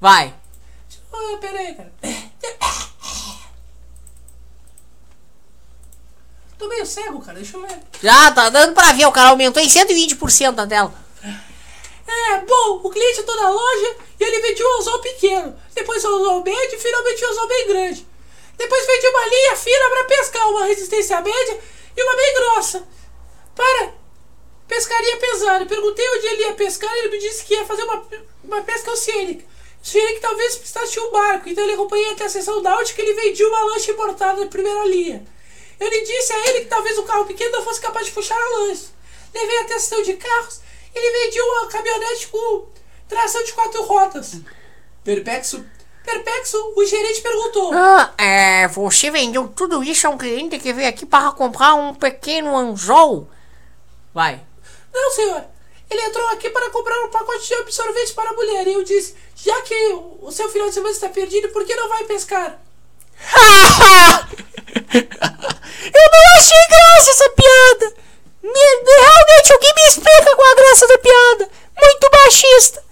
[0.00, 0.34] Vai.
[1.12, 1.92] Ah, pera aí, cara.
[6.60, 7.38] Tô meio cego, cara.
[7.38, 7.78] Deixa eu ver.
[8.02, 10.92] Já tá dando pra ver, o cara aumentou em 120% a tela.
[12.06, 15.58] É, bom, o cliente entrou na loja e ele vendia um anzol pequeno.
[15.74, 18.06] Depois um anzol médio e finalmente um anzol bem grande.
[18.58, 21.60] Depois vendi uma linha fina para pescar, uma resistência média
[21.96, 22.86] e uma bem grossa.
[23.54, 23.94] Para
[24.68, 25.64] pescaria pesada.
[25.64, 28.04] Perguntei onde ele ia pescar e ele me disse que ia fazer uma,
[28.44, 29.46] uma pesca oceânica.
[29.82, 33.04] Sugeri que talvez precisasse de um barco, então ele acompanhei até a seção náutica e
[33.06, 35.26] ele vendia uma lancha importada de primeira linha.
[35.80, 38.36] Eu lhe disse a ele que talvez um carro pequeno não fosse capaz de puxar
[38.36, 38.88] a lancha.
[39.32, 40.60] Levei até a seção de carros
[40.94, 42.66] e ele vendia uma caminhonete com
[43.08, 44.36] tração de quatro rodas.
[45.02, 45.64] Perplexo.
[46.04, 47.72] Perplexo, o gerente perguntou.
[47.72, 51.94] Ah, é, você vendeu tudo isso a um cliente que veio aqui para comprar um
[51.94, 53.28] pequeno anzol?
[54.12, 54.40] Vai.
[54.92, 55.44] Não, senhor.
[55.90, 58.66] Ele entrou aqui para comprar um pacote de absorvente para a mulher.
[58.66, 59.74] E eu disse: já que
[60.20, 62.60] o seu final de semana está perdido, por que não vai pescar?
[64.92, 67.94] Eu não achei graça essa piada.
[68.42, 68.50] Me-
[69.00, 71.48] realmente, alguém me explica qual a graça da piada.
[71.80, 72.82] Muito baixista.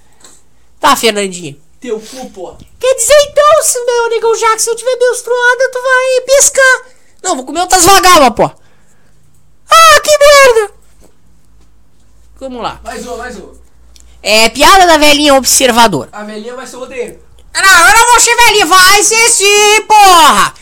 [0.81, 1.61] Tá, Fernandinho.
[1.81, 2.57] Teu cu, pô.
[2.81, 6.83] Quer dizer então, se meu negão já que se eu tiver menstruada, tu vai pescar.
[7.22, 8.45] Não, vou comer outras vagabas, pô.
[9.70, 10.72] Ah, que merda.
[12.41, 12.81] Vamos lá.
[12.85, 13.53] Mais um, mais um.
[14.22, 16.09] É piada da velhinha observador.
[16.12, 17.20] A velhinha vai ser o rodeio.
[17.63, 18.67] Não, eu não vou ser velhinha.
[18.67, 20.55] Vai ser sim, porra.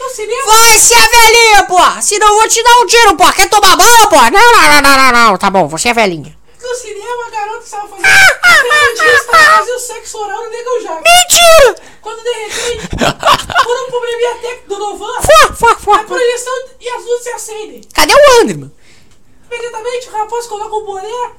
[0.47, 2.03] Vai ser a velhinha, porra.
[2.03, 3.33] Senão eu vou te dar um tiro, porra.
[3.33, 4.31] Quer tomar banho, porra?
[4.31, 5.39] Não, não, não, não, não, não.
[5.39, 6.37] Tá bom, você é velhinha.
[6.63, 8.07] no cinema, a garota estava fazendo.
[8.07, 10.95] Fernandinho estava fazendo sexo oral no negão já.
[10.95, 11.77] Mentira.
[12.01, 12.89] Quando de repente,
[13.65, 16.05] por um probleminha técnico do Novan, Fua, fua, a fua.
[16.05, 17.81] projeção e as luzes se acendem.
[17.93, 18.73] Cadê o André, mano?
[19.51, 21.31] Imediatamente, o rapaz coloca o boné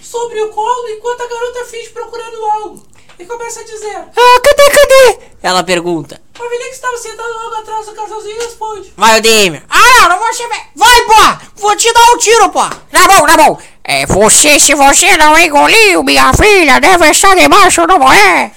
[0.00, 2.86] sobre o colo enquanto a garota finge procurando algo.
[3.20, 5.18] E começa a dizer: Ah, cadê, cadê?
[5.42, 6.18] Ela pergunta.
[6.38, 9.62] A velhinha que estava sentada logo atrás do casalzinho responde: Vai, o.
[9.68, 10.62] Ah, não, não vou ser velho.
[10.74, 11.42] Vai, porra.
[11.56, 12.70] Vou te dar um tiro, porra.
[12.90, 13.58] Tá bom, tá bom.
[13.84, 18.52] É, você, se você não engoliu, minha filha, deve estar debaixo do moé.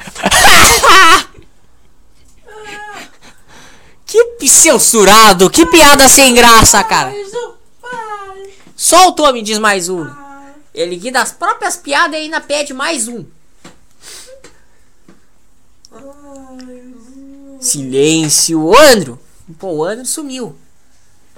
[4.40, 7.14] que censurado, que piada sem graça, cara.
[8.74, 10.04] Um, o Tommy diz mais um.
[10.74, 13.24] Ele guia as próprias piadas e ainda pede mais um.
[17.60, 18.76] Silêncio.
[18.76, 19.18] Andro.
[19.58, 20.56] Pô, o Andro sumiu.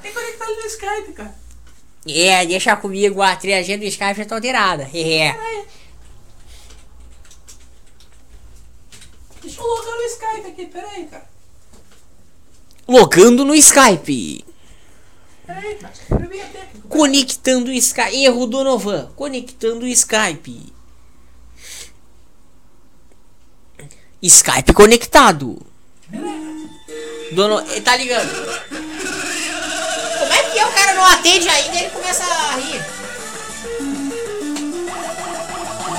[0.00, 1.34] Tem conectado no Skype, cara.
[2.06, 4.88] É, deixa comigo, a triagem do Skype já tá alterada.
[4.94, 5.34] É.
[9.40, 11.26] Deixa eu logar no Skype aqui, peraí, cara.
[12.86, 14.44] Logando no Skype.
[15.46, 15.92] Peraí, cara.
[16.52, 16.88] Técnico.
[16.88, 18.24] Conectando o Skype.
[18.24, 19.10] Erro do Novan.
[19.16, 20.71] Conectando o Skype.
[24.22, 25.60] Skype conectado.
[27.32, 27.60] Dono.
[27.70, 28.30] Ele tá ligando.
[30.18, 30.66] Como é que é?
[30.66, 32.82] O cara não atende ainda ele começa a rir.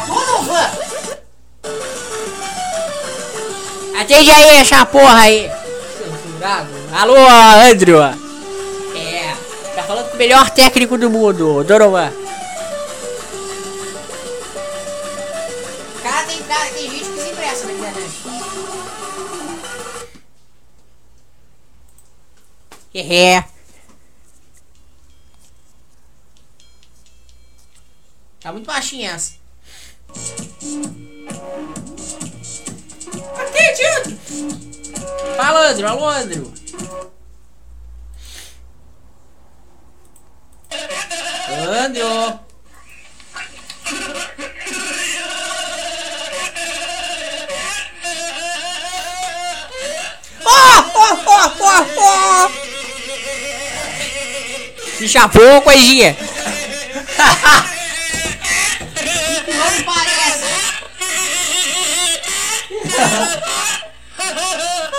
[0.07, 0.71] Donovan!
[3.99, 5.51] Atende aí essa porra aí.
[5.97, 6.69] Censurado.
[6.93, 7.15] Alô,
[7.69, 8.01] Andrew.
[8.01, 9.35] É,
[9.75, 12.22] tá falando com o melhor técnico do mundo, Donovan.
[22.93, 23.43] É.
[28.39, 29.33] Tá muito baixinha essa.
[35.57, 35.89] Andrew.
[35.89, 36.53] Alô, Andrew.
[41.71, 42.39] Andrew.
[50.45, 52.62] Oh, oh, oh, oh, oh.
[54.97, 56.15] Se chapou, coisinha.
[59.47, 60.43] Não parece.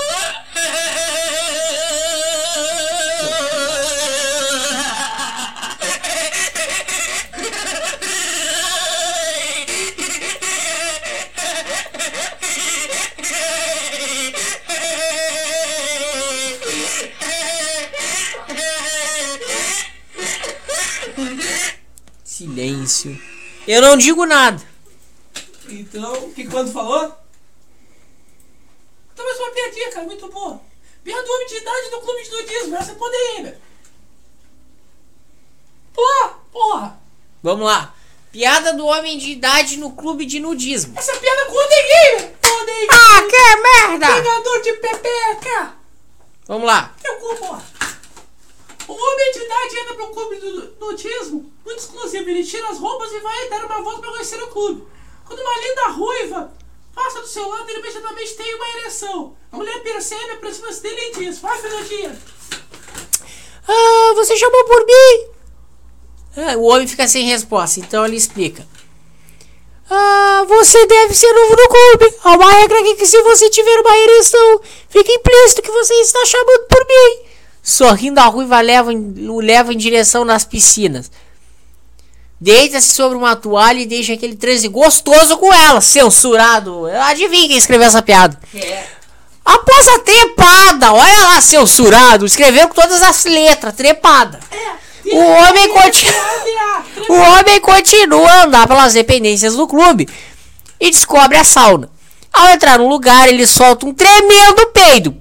[22.55, 23.21] silêncio.
[23.67, 24.63] Eu não digo nada.
[25.69, 27.09] Então, o que quando falou?
[27.09, 27.19] Tá,
[29.17, 30.61] Talvez uma piadinha, cara, muito boa.
[31.03, 33.59] Piada do homem de idade do clube de nudismo, essa é poderia, velho.
[35.93, 36.99] Pô, porra!
[37.43, 37.95] Vamos lá.
[38.33, 40.95] Piada do homem de idade no clube de nudismo.
[40.97, 42.35] Essa piada é com o Odeguinho!
[42.91, 44.07] Ah, que merda!
[44.15, 45.77] Pegador de pepeca!
[46.47, 46.95] Vamos lá.
[47.05, 47.63] Eu cu, porra!
[48.87, 52.29] O homem de idade entra pro clube do nudismo, muito exclusivo.
[52.29, 54.87] Ele tira as roupas e vai dar uma volta pra conhecer o clube.
[55.27, 56.53] Quando uma linda ruiva
[56.95, 59.37] passa do seu lado, ele imediatamente tem uma ereção.
[59.51, 62.19] A mulher percebe, aproxima-se dele e diz: Vai, Fernandinha.
[63.67, 65.29] Ah, você chamou por mim?
[66.37, 68.67] Ah, o homem fica sem resposta, então ele explica.
[69.89, 72.17] Ah, você deve ser novo no clube.
[72.23, 76.67] Há uma regra que se você tiver uma ereção, fica implícito que você está chamando
[76.69, 77.34] por mim.
[77.65, 81.11] Sorrindo, a ruiva leva, o leva em direção nas piscinas.
[82.39, 86.85] Deita-se sobre uma toalha e deixa aquele transe gostoso com ela, censurado.
[87.05, 88.39] Adivinha quem escreveu essa piada?
[89.43, 92.27] Após a trepada, olha lá, censurado.
[92.27, 94.41] Escreveu com todas as letras, trepada.
[95.11, 96.85] O homem continua.
[97.09, 100.07] O homem continua a andar pelas dependências do clube
[100.79, 101.89] e descobre a sauna.
[102.31, 105.17] Ao entrar no lugar, ele solta um tremendo peido.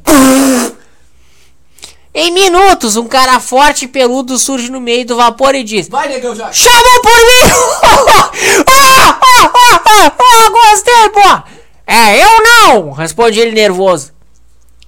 [2.15, 6.07] Em minutos, um cara forte e peludo surge no meio do vapor e diz: Vai,
[6.07, 6.51] negão, já.
[6.51, 7.51] Chamou por mim!
[8.69, 11.43] ah, ah, ah, ah, ah, gostei, pô!
[11.87, 12.91] É, eu não!
[12.91, 14.11] Responde ele nervoso.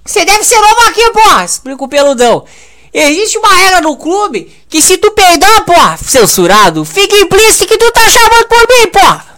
[0.04, 1.40] Você deve ser novo aqui, pô!
[1.44, 2.44] Explica o peludão.
[2.94, 5.74] Existe uma regra no clube que se tu peidar, pô,
[6.04, 9.35] censurado, fica implícito que tu tá chamando por mim, pô!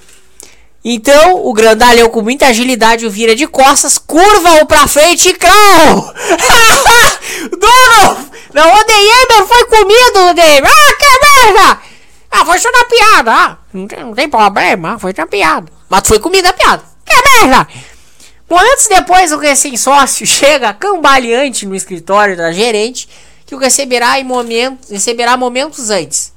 [0.85, 5.53] Então, o grandalhão com muita agilidade o vira de costas, curva-o pra frente e crau!
[7.51, 8.31] Dono!
[8.55, 10.71] Não, o Deyemer foi comido, o Deyemer!
[10.71, 11.81] Ah, que merda!
[12.31, 15.71] Ah, foi só na piada, ah, não tem, não tem problema, foi na piada.
[15.89, 16.83] Mas foi comida a piada.
[17.05, 17.67] Que merda!
[18.49, 23.09] Momentos depois, o recém-sócio chega cambaleante no escritório da gerente,
[23.45, 26.33] que o receberá, em momento, receberá momentos antes.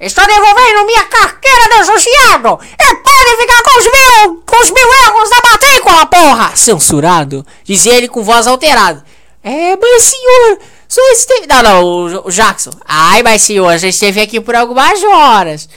[0.00, 2.58] Estou devolvendo minha carteira de associado!
[2.78, 6.56] E pode ficar com os mil, com os mil euros da matrícula, porra!
[6.56, 9.04] Censurado, dizia ele com voz alterada.
[9.42, 11.46] É, mas senhor, só esteve...
[11.48, 12.70] Não, não, o, o Jackson.
[12.84, 15.68] Ai, mas senhor, já esteve aqui por algumas horas.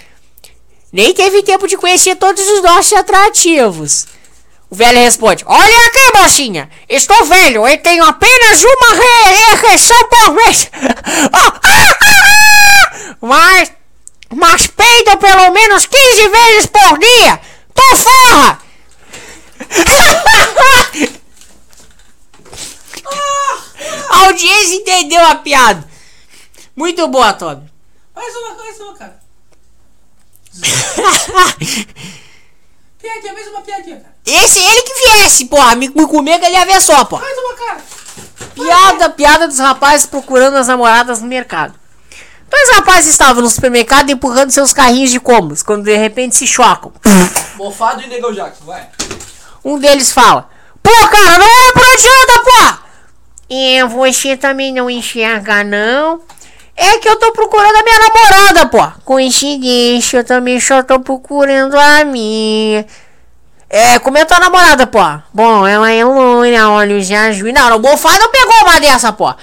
[0.94, 4.06] Nem teve tempo de conhecer todos os nossos atrativos.
[4.70, 10.34] O velho responde: Olha aqui, mocinha, estou velho e tenho apenas uma re ereção por
[10.34, 10.70] mês.
[11.34, 13.16] Ah, ah, ah, ah!
[13.22, 13.72] Mas,
[14.32, 17.42] mas peido pelo menos 15 vezes por dia.
[17.74, 18.60] Tô forra!
[24.10, 25.88] A audiência entendeu a piada.
[26.76, 27.70] Muito boa, Toby.
[28.16, 29.20] Mais uma, mais uma, cara.
[33.02, 34.16] Piadinha, mais uma piadinha, cara.
[34.26, 35.76] Esse é ele que viesse, porra.
[35.76, 37.24] Me, me comer que ele ia ver só, porra.
[37.24, 37.82] Mais uma, cara.
[38.54, 41.81] Piada, piada dos rapazes procurando as namoradas no mercado.
[42.52, 46.92] Dois rapazes estavam no supermercado empurrando seus carrinhos de combos, quando de repente se chocam.
[47.56, 48.90] Mofado e negão Jackson, vai.
[49.64, 50.50] Um deles fala:
[50.84, 52.82] Pô, cara, não é por onde anda, pô!
[53.50, 56.22] E você também não enxerga, não?
[56.76, 59.02] É que eu tô procurando a minha namorada, pô.
[59.06, 62.86] Coincidência, eu também só tô procurando a minha.
[63.70, 65.00] É, como é tua namorada, pô?
[65.34, 67.54] Bom, ela é loira, olhos azuis.
[67.54, 69.34] Não, o Bofá não pegou uma dessa, pô.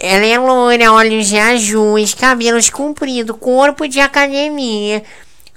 [0.00, 5.02] Ela é loira, olhos azuis, cabelos compridos, corpo de academia,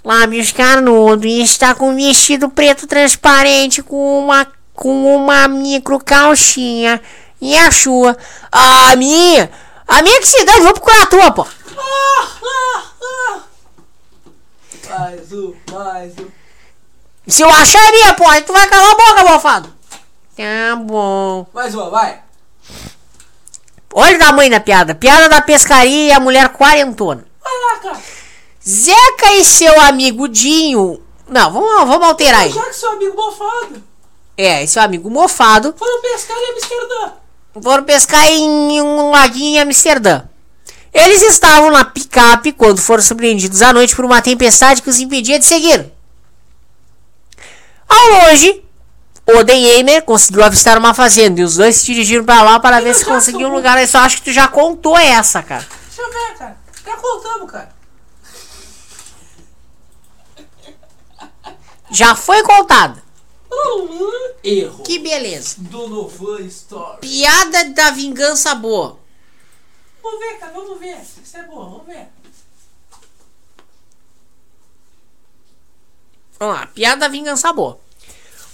[0.04, 7.00] lábios carnudos e está com um vestido preto transparente com uma, com uma micro calcinha.
[7.40, 8.18] E a sua?
[8.52, 9.52] A minha?
[9.88, 11.46] A minha que se dane, vou procurar a tua, pô.
[11.78, 13.40] Ah, ah, ah.
[14.90, 16.28] Mais um, mais um.
[17.28, 19.74] Se eu achar a minha, pô, aí tu vai calar a boca, mofado.
[20.36, 21.46] Tá bom.
[21.54, 22.31] Mais uma, vai.
[23.94, 24.96] Olha o tamanho da piada.
[24.96, 27.26] Piada da pescaria e a mulher quarentona.
[27.44, 28.02] Vai lá, cara.
[28.68, 31.02] Zeca e seu amigo Dinho.
[31.28, 32.52] Não, vamos, vamos alterar aí.
[32.52, 33.84] Já que seu amigo mofado
[34.38, 37.12] É, seu amigo mofado foram pescar em Amsterdã.
[37.62, 40.24] foram pescar em um laguinho em Amsterdã.
[40.94, 45.40] Eles estavam na picape quando foram surpreendidos à noite por uma tempestade que os impedia
[45.40, 45.90] de seguir.
[47.88, 48.64] Ao longe,
[49.28, 53.06] Odenheimer conseguiu avistar uma fazenda e os dois se dirigiram para lá para ver se
[53.06, 53.80] conseguiam um lugar.
[53.80, 55.66] Eu só acho que tu já contou essa, cara.
[55.86, 56.58] Deixa eu ver, cara.
[56.86, 57.76] Já contamos, cara.
[61.90, 63.02] Já foi contada.
[64.44, 64.84] Erro.
[64.84, 65.56] Que beleza.
[65.60, 67.00] Do Novan Story.
[67.02, 68.98] Piada da vingança boa.
[70.02, 70.52] Vamos ver, cara.
[70.54, 70.98] Vamos ver.
[71.24, 71.70] Isso é bom.
[71.70, 72.08] Vamos ver.
[76.40, 77.80] Vamos lá, piada da vingança boa.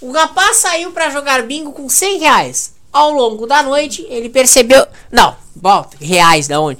[0.00, 2.72] O rapaz saiu pra jogar bingo com 100 reais.
[2.92, 4.86] Ao longo da noite, ele percebeu.
[5.10, 6.78] Não, volta, reais da onde?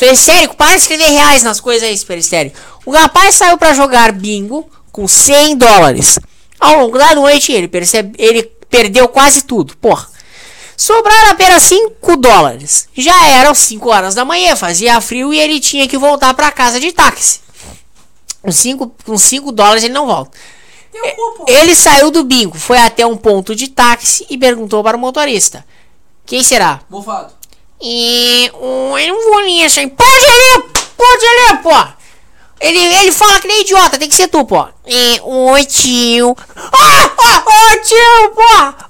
[0.00, 2.58] Estérico, para de escrever reais nas coisas aí, Super Estérico.
[2.86, 6.18] O rapaz saiu pra jogar bingo com 100 dólares.
[6.58, 9.76] Ao longo da noite, ele, percebe, ele perdeu quase tudo.
[9.76, 10.08] Porra.
[10.76, 12.88] Sobraram apenas 5 dólares.
[12.96, 16.80] Já eram 5 horas da manhã, fazia frio e ele tinha que voltar pra casa
[16.80, 17.40] de táxi.
[18.40, 20.36] Com 5 com cinco dólares ele não volta.
[20.92, 21.46] Pô.
[21.48, 25.64] Ele saiu do bingo, foi até um ponto de táxi e perguntou para o motorista:
[26.26, 26.80] Quem será?
[26.90, 27.32] Mofado.
[27.80, 29.88] E um, eu não vou nisso, hein?
[29.88, 30.62] Pode ler,
[30.96, 32.02] pode ler, pô!
[32.60, 34.64] Ele, ele fala que nem idiota, tem que ser tu, pô.
[34.86, 36.36] E oi, tio.
[36.56, 38.42] Ah, ah, ah, tio, pô!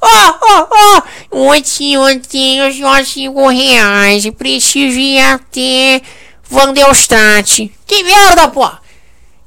[0.03, 1.05] Ah, ah, ah.
[1.31, 4.29] Oi, tio, eu tenho só cinco reais.
[4.37, 6.03] Preciso ir até
[6.51, 7.73] Vandelstadt.
[7.87, 8.71] Que merda, pô!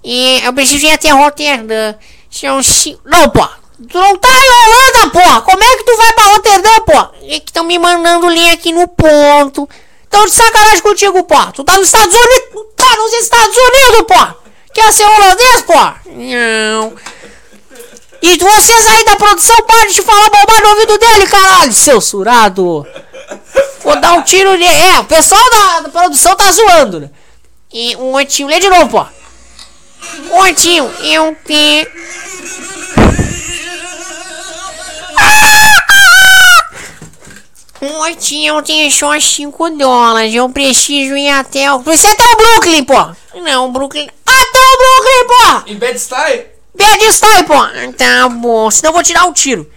[0.04, 1.94] E eu preciso ir até Roterdã.
[2.64, 3.02] Cinco...
[3.06, 3.48] Não, pô!
[3.90, 5.42] Tu não tá em Holanda, porra!
[5.42, 7.16] Como é que tu vai pra Roterdã, pô?
[7.24, 9.70] É que estão me mandando ler aqui no ponto.
[10.10, 11.46] Tão de sacanagem contigo, pô!
[11.54, 12.66] Tu tá nos Estados Unidos!
[12.76, 14.46] Tá nos Estados Unidos, pô!
[14.74, 15.74] Quer ser holandês, pô?
[16.12, 16.94] Não.
[18.22, 22.86] E vocês aí da produção, parem de falar bobagem no ouvido dele, caralho, seu surado!
[23.82, 24.66] Vou dar um tiro nele.
[24.66, 27.10] É, o pessoal da, da produção tá zoando, né?
[27.72, 29.06] E um oitinho, lê de novo, pô.
[30.32, 31.88] Um oitinho, eu tenho.
[37.82, 40.34] Um oitinho, eu tenho só 5 dólares.
[40.34, 41.80] Eu preciso ir até o.
[41.80, 43.40] Você até o Brooklyn, pô!
[43.42, 44.08] Não, Brooklyn.
[44.26, 45.72] Até o Brooklyn, pô!
[45.72, 46.46] Em Bed-Stuy?
[46.74, 47.94] Bed-Stuy, pô!
[47.98, 49.70] Tá bom, senão eu vou tirar um tiro.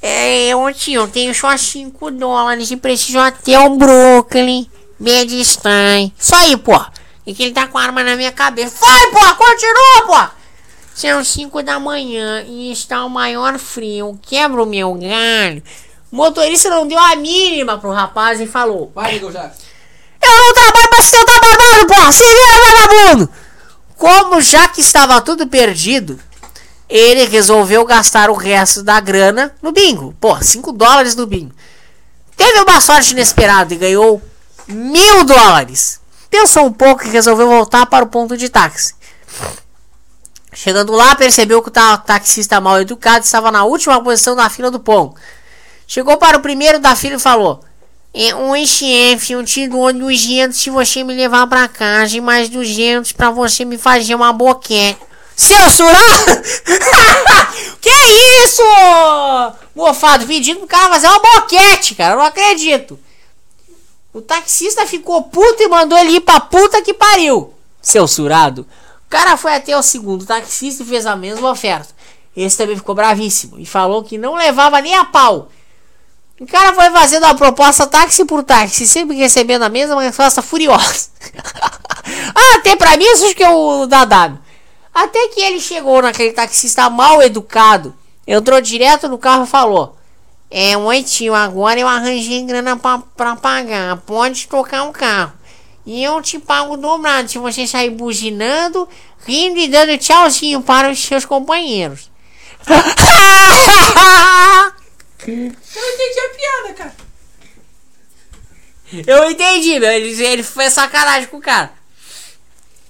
[0.00, 4.66] É, oitinho, eu tenho só 5 dólares e preciso até o Brooklyn.
[4.98, 6.12] Bed-Stuy.
[6.18, 6.80] Só aí, pô!
[7.26, 8.76] E que ele tá com a arma na minha cabeça.
[8.80, 9.34] Vai, pô!
[9.36, 10.42] Continua, pô!
[10.94, 14.18] São 5 da manhã e está o maior frio.
[14.22, 15.62] Quebra o meu galho.
[16.10, 19.58] O motorista não deu a mínima pro rapaz e falou: Vai, Jax.
[20.22, 22.12] Eu não trabalho pra sustentar barbado, porra!
[22.12, 23.30] Se vira, vagabundo!
[23.96, 26.20] Como já que estava tudo perdido,
[26.88, 30.14] ele resolveu gastar o resto da grana no bingo.
[30.20, 31.54] Pô, 5 dólares no bingo.
[32.36, 34.20] Teve uma sorte inesperada e ganhou
[34.68, 36.01] mil dólares.
[36.32, 38.94] Pensou um pouco e resolveu voltar para o ponto de táxi.
[40.54, 44.70] Chegando lá, percebeu que o ta- taxista mal educado estava na última posição da fila
[44.70, 45.14] do pão.
[45.86, 47.60] Chegou para o primeiro da fila e falou:
[48.14, 52.48] é, Oi, chefe, eu te dou 200 se você me levar para casa e mais
[52.48, 54.98] 200 para você me fazer uma boquete.
[55.36, 55.98] Seu surá?
[57.78, 57.90] que
[58.44, 58.62] isso?
[59.74, 62.14] Mofado, pedindo pro cara fazer uma boquete, cara.
[62.14, 62.98] Eu não acredito.
[64.12, 67.54] O taxista ficou puto e mandou ele ir pra puta que pariu.
[67.80, 68.66] Seu surado.
[69.06, 71.88] O cara foi até o segundo taxista e fez a mesma oferta.
[72.36, 75.50] Esse também ficou bravíssimo e falou que não levava nem a pau.
[76.40, 81.08] O cara foi fazendo a proposta táxi por táxi, sempre recebendo a mesma resposta furiosa.
[82.34, 84.38] ah, até pra mim isso que é o da W.
[84.94, 87.94] Até que ele chegou naquele taxista mal educado,
[88.26, 89.96] entrou direto no carro e falou:
[90.54, 95.32] É, moitinho, agora eu arranjei grana pra, pra pagar, pode tocar um carro.
[95.86, 98.86] E eu te pago dobrado se você sair buzinando,
[99.24, 102.10] rindo e dando tchauzinho para os seus companheiros.
[105.26, 105.34] Eu
[105.94, 106.96] entendi a piada, cara.
[109.06, 109.90] Eu entendi, meu.
[109.90, 111.72] Ele, ele foi sacanagem com o cara.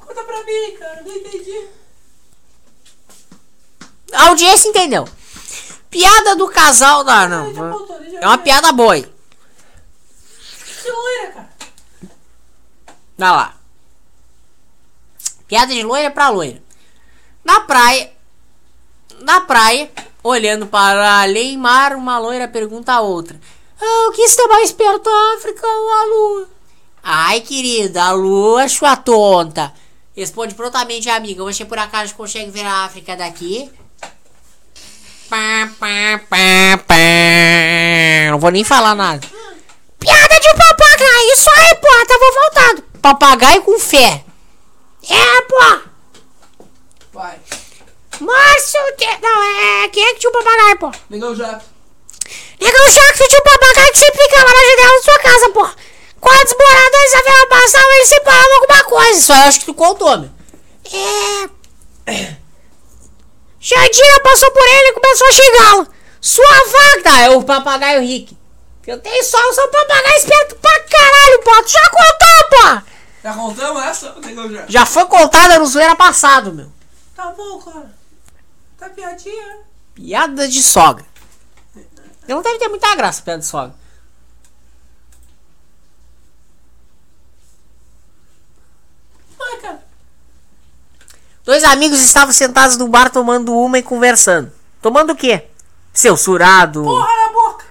[0.00, 1.02] Conta pra mim, cara.
[1.06, 1.68] Não entendi.
[4.12, 5.06] A audiência entendeu.
[5.92, 7.28] Piada do casal da.
[7.28, 9.02] Não, já é uma piada aí.
[10.82, 11.50] Que loira, cara.
[13.18, 13.54] Vai lá.
[15.46, 16.62] Piada de loira pra loira.
[17.44, 18.10] Na praia.
[19.20, 19.92] Na praia,
[20.22, 23.38] olhando para além mar, uma loira pergunta a outra:
[23.78, 26.48] ah, O que está mais perto, a África ou a Lua?
[27.02, 29.74] Ai, querida, a Lua, sua tonta.
[30.16, 33.70] Responde prontamente a amiga: Você por acaso consegue ver a África daqui?
[35.32, 36.94] Pá, pá, pá, pá.
[38.30, 39.26] Não vou nem falar nada.
[39.98, 42.82] Piada de papagaio, isso aí, pô, tava voltado.
[43.00, 44.22] Papagaio com fé.
[45.08, 45.80] É, pô.
[47.14, 47.38] Vai.
[48.20, 49.88] Márcio, te- não, é.
[49.88, 50.92] Quem é que tinha um papagaio, pô?
[51.08, 51.64] Negão Jax.
[52.60, 55.70] Negão Jack que tinha um papagaio que sempre ficava na janela da sua casa, pô.
[56.20, 59.32] Quando os moradores da vila passavam, eles sempre falavam alguma coisa.
[59.32, 60.30] Aí eu acho que tu contou, meu.
[62.06, 62.41] É.
[63.62, 65.94] Jardina passou por ele e começou a xingá-lo.
[66.20, 67.20] Sua vaca!
[67.20, 68.36] É o papagaio Rick.
[68.84, 71.62] Eu tenho só, eu sou um papagaio esperto pra caralho, pô.
[71.62, 72.92] Tu já contou, pô.
[73.22, 74.16] Já contamos essa,
[74.50, 74.72] Jax?
[74.72, 76.72] Já foi contada no zoeira passado, meu.
[77.14, 77.94] Tá bom, cara.
[78.76, 79.58] Tá piadinha, né?
[79.94, 81.06] Piada de sogra.
[82.26, 83.76] Não deve ter muita graça, piada de sogra.
[91.44, 94.52] Dois amigos estavam sentados no bar tomando uma e conversando.
[94.80, 95.46] Tomando o quê?
[95.92, 96.84] Seu surado.
[96.84, 97.64] Porra na boca.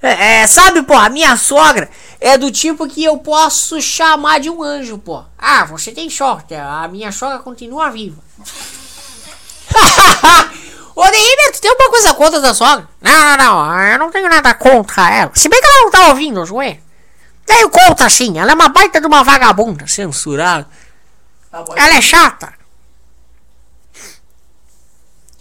[0.00, 1.90] É, é, sabe, pô, a minha sogra
[2.20, 5.24] é do tipo que eu posso chamar de um anjo, pô.
[5.38, 8.22] Ah, você tem sorte, a minha sogra continua viva.
[10.94, 12.88] Ô, Neymar, tu tem alguma coisa contra da sogra?
[13.00, 15.32] Não, não, não, eu não tenho nada contra ela.
[15.34, 16.78] Se bem que ela não tá ouvindo, Joé.
[17.44, 20.68] Tenho contra sim, ela é uma baita de uma vagabunda, censurada.
[21.50, 21.64] Tá.
[21.76, 22.63] Ela é chata.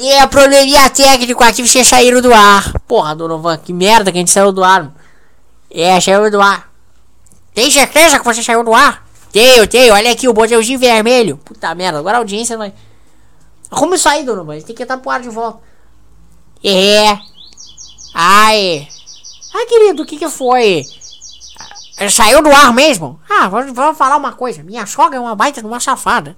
[0.04, 2.78] E é probleminha técnico aqui, vocês saíram do ar.
[2.82, 4.92] Porra, Donovan, que merda que a gente saiu do ar.
[5.72, 6.70] É, saiu do ar.
[7.54, 9.08] Tem certeza que você saiu do ar?
[9.32, 9.94] Tenho, tenho.
[9.94, 11.38] Olha aqui o botãozinho vermelho.
[11.38, 12.74] Puta merda, agora a audiência vai.
[13.94, 14.60] Isso aí, Donovan.
[14.60, 15.60] Tem que entrar pro ar de volta.
[16.62, 17.18] É.
[18.14, 18.86] Ai.
[19.56, 20.84] Ai, querido, o que que foi?
[21.98, 23.22] Ah, Saiu do ar mesmo?
[23.30, 24.64] Ah, vamos falar uma coisa.
[24.64, 26.36] Minha sogra é uma baita de uma safada.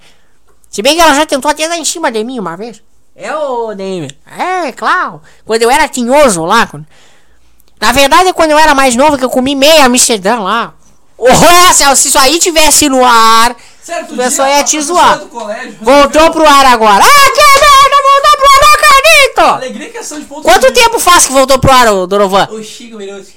[0.70, 2.84] Se bem que ela já tentou até dar em cima de mim uma vez.
[3.16, 4.10] É, ô, Neymar.
[4.38, 5.22] É, claro.
[5.46, 6.68] Quando eu era tinhoso lá.
[6.68, 6.86] quando-
[7.80, 10.74] Na verdade, quando eu era mais novo, que eu comi meia Amsterdã lá.
[11.18, 11.28] Oh,
[11.74, 15.20] se se isso aí tivesse no ar, Certo O pessoal ia a te zoar.
[15.20, 17.04] colégio voltou pro ar agora.
[17.06, 19.42] Ah, que merda, voltou pro ar, não acredito!
[19.64, 22.50] Alegria e questão de ponto Quanto de tempo faz que voltou pro ar, ô, Dorovan?
[22.52, 22.60] Ô.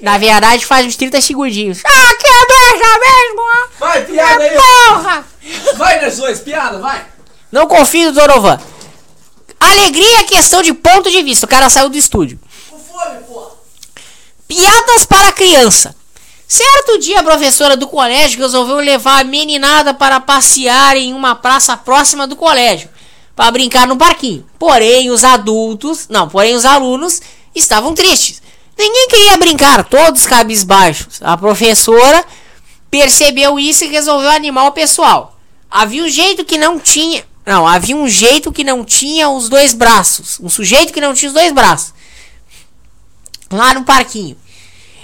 [0.01, 1.81] Na verdade, faz uns 30 segundinhos.
[1.85, 3.41] Ah, que merda mesmo!
[3.41, 3.67] ah.
[3.79, 4.57] Vai, piada aí.
[4.57, 5.25] Porra!
[5.77, 7.05] Vai, Nerzois, piada, vai.
[7.51, 8.59] Não confio no Dorovan.
[9.59, 11.45] Alegria é questão de ponto de vista.
[11.45, 12.39] O cara saiu do estúdio.
[12.69, 13.19] Fome.
[14.47, 15.95] Piadas para criança.
[16.47, 21.77] Certo dia, a professora do colégio resolveu levar a meninada para passear em uma praça
[21.77, 22.89] próxima do colégio,
[23.35, 24.43] para brincar no parquinho.
[24.57, 27.21] Porém, os adultos, não, porém os alunos
[27.53, 28.41] estavam tristes.
[28.75, 31.21] Ninguém queria brincar, todos cabisbaixos.
[31.21, 32.25] A professora
[32.89, 35.37] percebeu isso e resolveu animar o pessoal.
[35.69, 39.73] Havia um jeito que não tinha, não, havia um jeito que não tinha os dois
[39.73, 41.93] braços, um sujeito que não tinha os dois braços.
[43.51, 44.37] Lá no parquinho.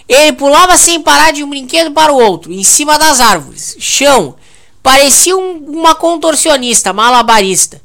[0.07, 4.35] Ele pulava sem parar de um brinquedo para o outro, em cima das árvores, chão.
[4.83, 7.81] Parecia um- uma contorcionista, malabarista.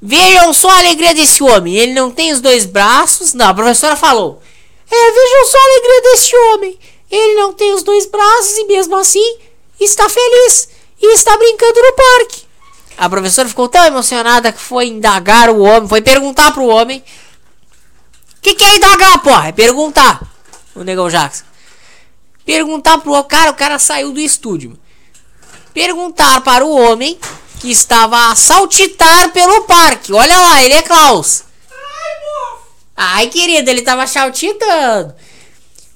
[0.00, 1.76] Vejam só a alegria desse homem.
[1.76, 3.32] Ele não tem os dois braços.
[3.32, 4.42] Não, a professora falou.
[4.90, 6.78] É, vejam só a alegria desse homem.
[7.08, 9.36] Ele não tem os dois braços e mesmo assim
[9.78, 10.68] está feliz
[11.00, 12.41] e está brincando no parque.
[12.96, 17.02] A professora ficou tão emocionada que foi indagar o homem, foi perguntar pro homem.
[18.38, 19.48] O que, que é indagar, porra?
[19.48, 20.22] É perguntar.
[20.74, 21.44] O negão Jackson.
[22.44, 24.78] Perguntar pro cara, o cara saiu do estúdio.
[25.72, 27.18] Perguntar para o homem
[27.60, 30.12] que estava a saltitar pelo parque.
[30.12, 31.44] Olha lá, ele é Klaus.
[32.96, 35.14] Ai, querido, ele tava saltitando.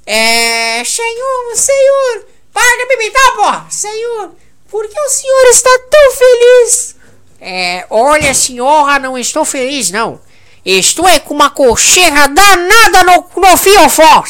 [0.04, 0.82] É.
[0.84, 2.26] Senhor, senhor.
[2.52, 3.66] Para de me imitar, porra.
[3.68, 4.30] Senhor,
[4.70, 6.96] por que o senhor está tão feliz?
[7.40, 7.86] É.
[7.90, 10.20] Olha, senhora, não estou feliz, não.
[10.64, 14.24] Estou é com uma cocheira danada no, no fiofó.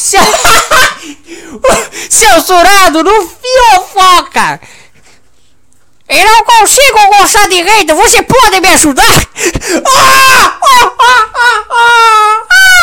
[2.10, 4.60] Censurado no fiofó, cara.
[6.08, 7.94] Eu não consigo gostar direito.
[7.94, 9.02] Você pode me ajudar?
[9.86, 10.58] Ah!
[10.62, 10.92] Ah!
[11.00, 11.30] Ah!
[11.34, 11.64] Ah!
[11.70, 12.46] Ah!
[12.50, 12.76] Ah!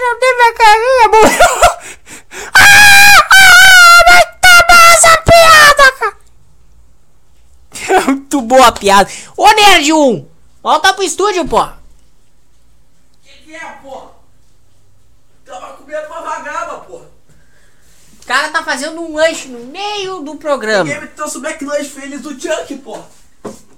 [0.00, 1.62] Já tem minha carinha, morreu.
[2.54, 3.24] Ah!
[3.30, 4.04] Ah!
[4.06, 5.51] Vai tomar essa piada.
[8.00, 9.10] Muito boa a piada.
[9.36, 10.26] Ô, Nerd 1,
[10.62, 11.66] volta pro estúdio, pô.
[13.24, 14.10] Que que é, porra?
[15.44, 17.04] Tava comendo uma vagaba, porra.
[18.22, 20.84] O cara tá fazendo um lanche no meio do programa.
[20.84, 23.04] Ninguém me trouxe o McLanche feliz do Chuck, porra.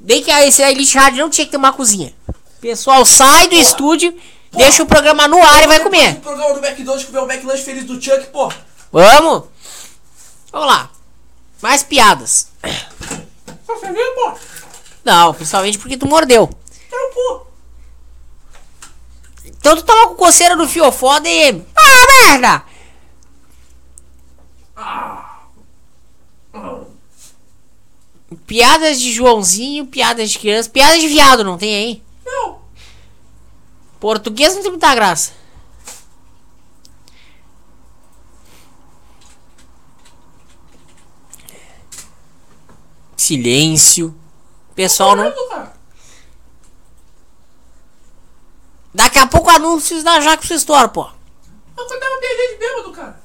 [0.00, 2.12] Bem que esse Elite Rádio não tinha que ter uma cozinha.
[2.60, 4.14] Pessoal, sai do estúdio,
[4.52, 6.16] deixa o programa no ar e vai O comer.
[6.20, 8.54] programa do McDonald's comer o McLanche feliz do Chuck, porra.
[8.92, 9.44] Vamos?
[10.52, 10.90] Vamos lá.
[11.62, 12.48] Mais piadas.
[13.66, 14.36] Tá feliz, porra?
[15.04, 16.50] Não, principalmente porque tu mordeu.
[16.86, 17.46] Então.
[19.44, 21.62] Então tu tava com coceira no fiofó e...
[21.74, 22.64] Ah, merda!
[28.46, 32.02] Piadas de Joãozinho, piadas de criança, piadas de viado, não tem aí?
[32.24, 32.58] Não.
[34.00, 35.32] Português não tem muita graça.
[43.16, 44.14] Silêncio.
[44.74, 45.32] Pessoal não.
[48.92, 51.08] Daqui a pouco anúncios da Jacques Store, pô.
[51.76, 53.20] Eu tava gente bêbado, cara.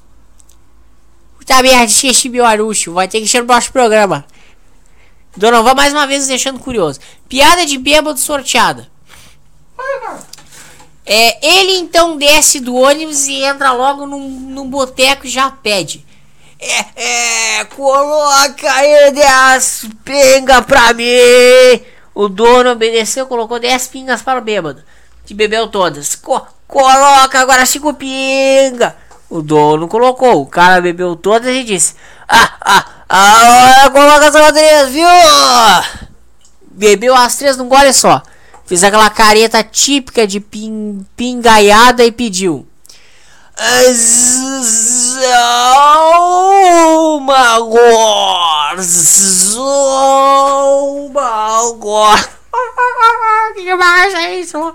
[1.38, 2.92] Puta merda, esqueci meu anúncio.
[2.92, 4.26] Vai ter que encher no próximo programa.
[5.36, 6.98] Donovan mais uma vez deixando curioso.
[7.28, 8.90] Piada de bêbado sorteada.
[11.06, 16.06] É, ele então desce do ônibus e entra logo num, num boteco e já pede.
[16.60, 21.06] É, é, coloca aí as pinga pra mim.
[22.14, 24.82] O dono obedeceu, colocou 10 pingas para o bêbado,
[25.24, 26.14] que bebeu todas.
[26.14, 28.92] Co coloca agora 5 pingas.
[29.30, 31.94] O dono colocou, o cara bebeu todas e disse:
[32.28, 32.84] Ah, ah,
[33.84, 35.06] agora coloca só três, viu?
[36.70, 38.22] Bebeu as três num gole só.
[38.66, 42.69] Fez aquela careta típica de pin, pingaiada e pediu.
[49.52, 51.18] Zoma
[51.66, 52.30] agora!
[53.54, 54.74] Que mais é isso?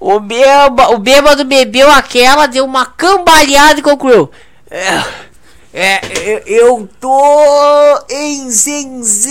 [0.00, 4.30] O, bêba, o bêbado bebeu aquela, deu uma cambaleada e concluiu.
[4.70, 5.02] É,
[5.74, 9.28] é, eu, eu tô enzenzendo.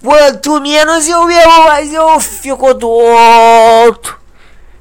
[0.00, 4.21] Quanto menos eu bebo, mais eu fico tonto.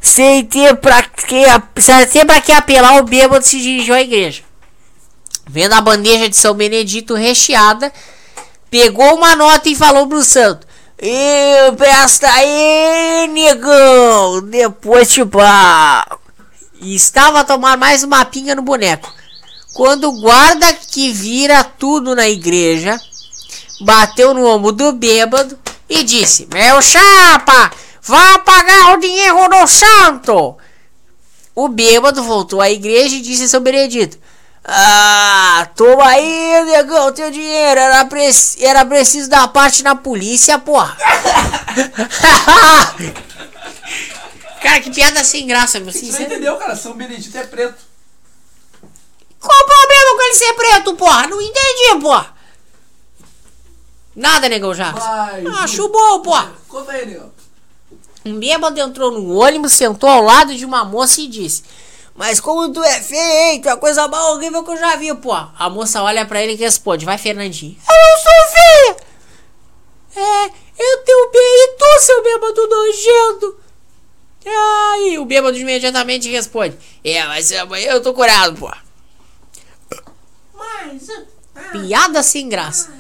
[0.02, 1.46] Sem ter pra que,
[1.80, 4.42] sem ter pra que apelar, o bêbado se dirigiu à igreja.
[5.48, 7.94] Vendo a bandeja de São Benedito recheada,
[8.70, 10.66] pegou uma nota e falou pro santo.
[11.00, 16.20] E presta aí, negão, depois te pago.
[16.82, 19.12] E estava a tomar mais uma pinga no boneco.
[19.74, 23.00] Quando o guarda que vira tudo na igreja
[23.82, 25.58] bateu no ombro do bêbado
[25.90, 27.72] e disse: Meu chapa,
[28.02, 30.58] vá pagar o dinheiro do santo.
[31.54, 34.18] O bêbado voltou à igreja e disse a São Benedito:
[34.64, 37.80] Ah, toma aí, negão, teu dinheiro.
[37.80, 38.30] Era, pre
[38.60, 40.98] era preciso dar parte na polícia, porra.
[44.62, 45.92] cara, que piada sem graça, meu.
[45.92, 46.76] Você não entendeu, cara?
[46.76, 47.92] São Benedito é preto.
[49.40, 51.28] Qual o problema com ele ser preto, porra?
[51.28, 52.34] Não entendi, porra.
[54.16, 54.94] Nada, negão já.
[55.64, 56.54] Acho bom, porra.
[56.68, 57.32] Conta aí, negão.
[58.26, 61.64] Um bêbado entrou no ônibus, sentou ao lado de uma moça e disse:
[62.16, 63.22] Mas como tu é feio,
[63.54, 63.62] hein?
[63.62, 65.34] Tu é a coisa mais horrível que eu já vi, pô.
[65.34, 67.76] A moça olha pra ele e responde: Vai, Fernandinho.
[67.90, 69.12] Eu não sou feia!
[70.14, 73.60] É, eu tenho bem e tu, seu bêbado nojento.
[74.46, 78.72] Aí o bêbado imediatamente responde: É, mas amanhã eu tô curado, pô.
[80.54, 81.08] Mas.
[81.72, 82.92] Piada sem graça.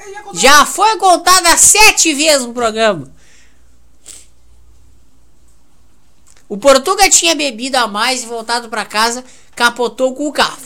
[0.00, 0.04] é.
[0.34, 3.13] Já foi contada sete vezes no programa.
[6.48, 9.24] O Portuga tinha bebido a mais e voltado para casa,
[9.56, 10.58] capotou com o carro.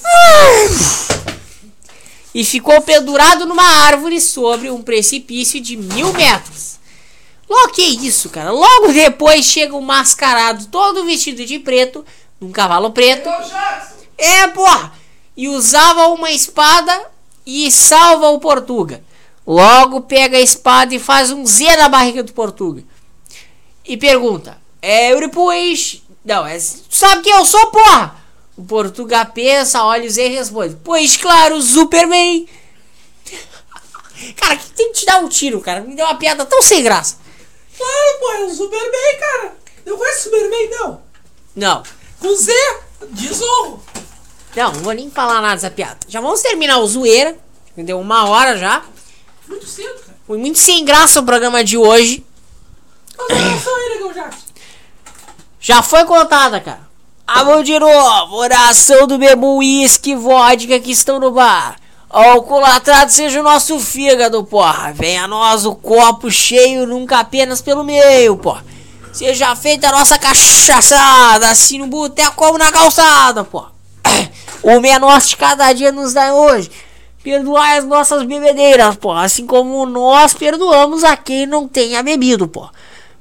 [2.34, 6.78] E ficou pendurado numa árvore sobre um precipício de mil metros.
[7.48, 8.50] Logo que isso, cara.
[8.50, 12.04] Logo depois chega um mascarado todo vestido de preto,
[12.40, 13.28] num cavalo preto.
[14.18, 14.92] É, porra!
[15.36, 17.06] E usava uma espada
[17.46, 19.02] e salva o Portuga.
[19.46, 22.82] Logo pega a espada e faz um Z na barriga do Portuga.
[23.86, 26.02] E pergunta: É Euripuis?
[26.24, 26.56] Não, é.
[26.56, 28.16] Tu sabe quem eu sou, porra?
[28.56, 32.48] O Portuga pensa, olha o Z e responde: Pois claro, Superman.
[34.36, 35.80] Cara, que tem que te dar um tiro, cara.
[35.80, 37.16] Me deu uma piada tão sem graça.
[37.76, 39.56] Claro, pô, é o Superman, cara.
[39.86, 41.02] Não conhece o Superman, não.
[41.54, 41.82] Não,
[42.20, 42.52] Com Z,
[43.10, 43.82] desonro.
[44.56, 45.98] não, não vou nem falar nada dessa piada.
[46.08, 47.36] Já vamos terminar o zoeira.
[47.76, 48.84] Deu uma hora já.
[49.46, 50.18] Muito cedo, cara.
[50.26, 52.24] Foi muito sem graça o programa de hoje.
[53.16, 54.47] Faz uma oração aí, Negão Jackson.
[55.60, 56.88] Já foi contada, cara.
[57.26, 58.36] Ah, de novo.
[58.36, 61.76] Oração do bebo uísque e vodka que estão no bar.
[62.08, 64.92] Alcoolatrado seja o nosso fígado, porra.
[64.92, 68.64] Venha a nós o copo cheio, nunca apenas pelo meio, porra.
[69.12, 73.72] Seja feita a nossa cachaçada, assim no boteco como na calçada, porra.
[74.62, 76.70] O menor de cada dia nos dá hoje.
[77.22, 79.24] Perdoai as nossas bebedeiras, porra.
[79.24, 82.70] Assim como nós perdoamos a quem não tenha bebido, porra.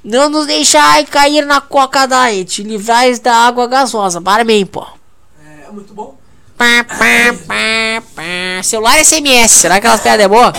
[0.07, 2.63] Não nos deixai cair na coca diet.
[2.63, 4.21] Livrais da água gasosa.
[4.21, 4.87] Barman, pô.
[5.45, 6.17] É, muito bom.
[6.57, 6.95] Pá, pá,
[7.45, 8.63] pá, pá.
[8.63, 9.51] Celular SMS.
[9.51, 10.53] Será que aquelas piadas é boa?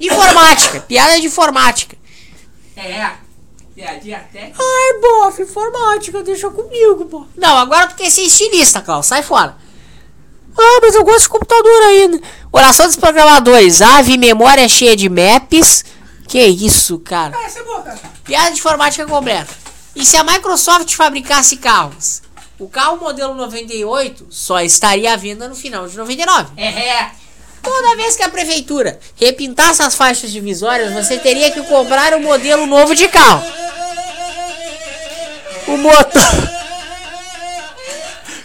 [0.00, 0.80] Informática.
[0.80, 1.96] Piada de informática.
[2.76, 3.08] É.
[3.72, 4.52] Piadinha até.
[4.58, 6.24] Ai, bof, informática.
[6.24, 7.24] Deixa comigo, pô.
[7.36, 9.06] Não, agora tu quer ser estilista, Klaus.
[9.06, 9.56] Sai fora.
[10.58, 12.20] Ah, mas eu gosto de computador ainda.
[12.50, 13.80] Oração dos programadores.
[13.80, 15.84] Ave memória cheia de maps.
[16.28, 17.36] Que isso, cara.
[17.36, 17.98] Ah, essa é boa, cara.
[18.24, 19.52] Piada de informática completa.
[19.94, 22.22] E se a Microsoft fabricasse carros?
[22.58, 26.60] O carro modelo 98 só estaria à venda no final de 99.
[26.60, 27.10] É.
[27.62, 32.66] Toda vez que a prefeitura repintasse as faixas divisórias, você teria que comprar um modelo
[32.66, 33.44] novo de carro.
[35.66, 36.22] O motor.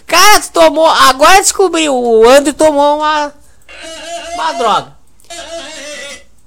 [0.06, 0.86] Cara, tu tomou.
[0.86, 1.94] Agora descobriu.
[1.94, 3.32] O André tomou uma.
[4.34, 4.96] Uma droga.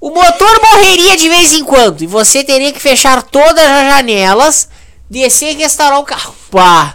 [0.04, 4.68] O motor morreria de vez em quando e você teria que fechar todas as janelas,
[5.08, 6.36] descer e restaurar o carro.
[6.52, 6.94] Pá.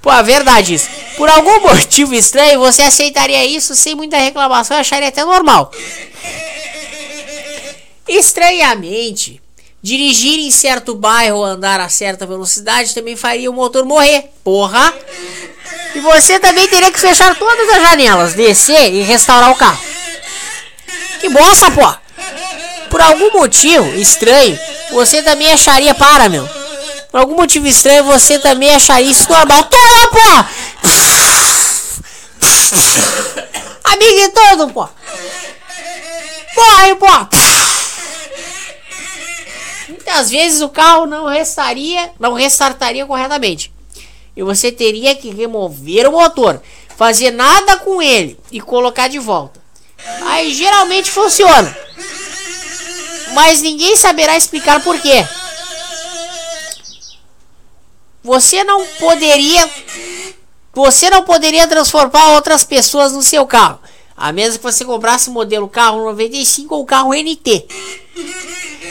[0.00, 0.88] Pô, é verdade isso.
[1.18, 5.70] Por algum motivo estranho, você aceitaria isso sem muita reclamação e acharia até normal.
[8.08, 9.38] estranhamente,
[9.82, 14.30] dirigir em certo bairro ou andar a certa velocidade também faria o motor morrer.
[14.42, 14.94] Porra!
[15.94, 19.84] E você também teria que fechar todas as janelas, descer e restaurar o carro.
[21.20, 22.09] Que bosta, pô!
[22.90, 24.58] Por algum motivo estranho,
[24.90, 26.46] você também acharia para, meu.
[27.10, 29.64] Por algum motivo estranho, você também acharia isso normal.
[29.64, 30.44] Toma, pô!
[33.84, 34.88] Amigo e todo, pô!
[36.54, 37.06] Corre, pô!
[39.88, 43.72] Muitas vezes o carro não restaria, não restartaria corretamente.
[44.36, 46.60] E você teria que remover o motor,
[46.96, 49.60] fazer nada com ele e colocar de volta.
[50.22, 51.76] Aí geralmente funciona.
[53.34, 55.26] Mas ninguém saberá explicar por quê.
[58.22, 59.68] Você não poderia
[60.72, 63.80] você não poderia transformar outras pessoas no seu carro,
[64.16, 67.66] a menos que você comprasse o modelo carro 95 ou carro NT.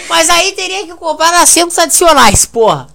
[0.10, 2.88] Mas aí teria que comprar assentos adicionais, porra.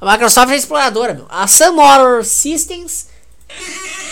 [0.00, 1.26] A Microsoft é exploradora, meu.
[1.28, 3.06] A Sun Motor Systems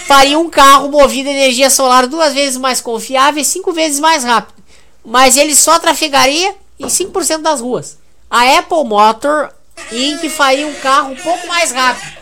[0.06, 4.24] faria um carro movido a energia solar duas vezes mais confiável e cinco vezes mais
[4.24, 4.57] rápido.
[5.05, 7.99] Mas ele só trafegaria em 5% das ruas.
[8.31, 9.51] A Apple Motor
[9.91, 10.29] Inc.
[10.29, 12.19] faria um carro um pouco mais rápido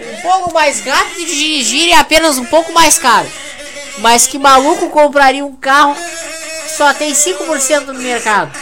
[0.00, 3.28] um pouco mais rápido de dirigir e apenas um pouco mais caro.
[3.98, 8.52] Mas que maluco compraria um carro que só tem 5% no mercado?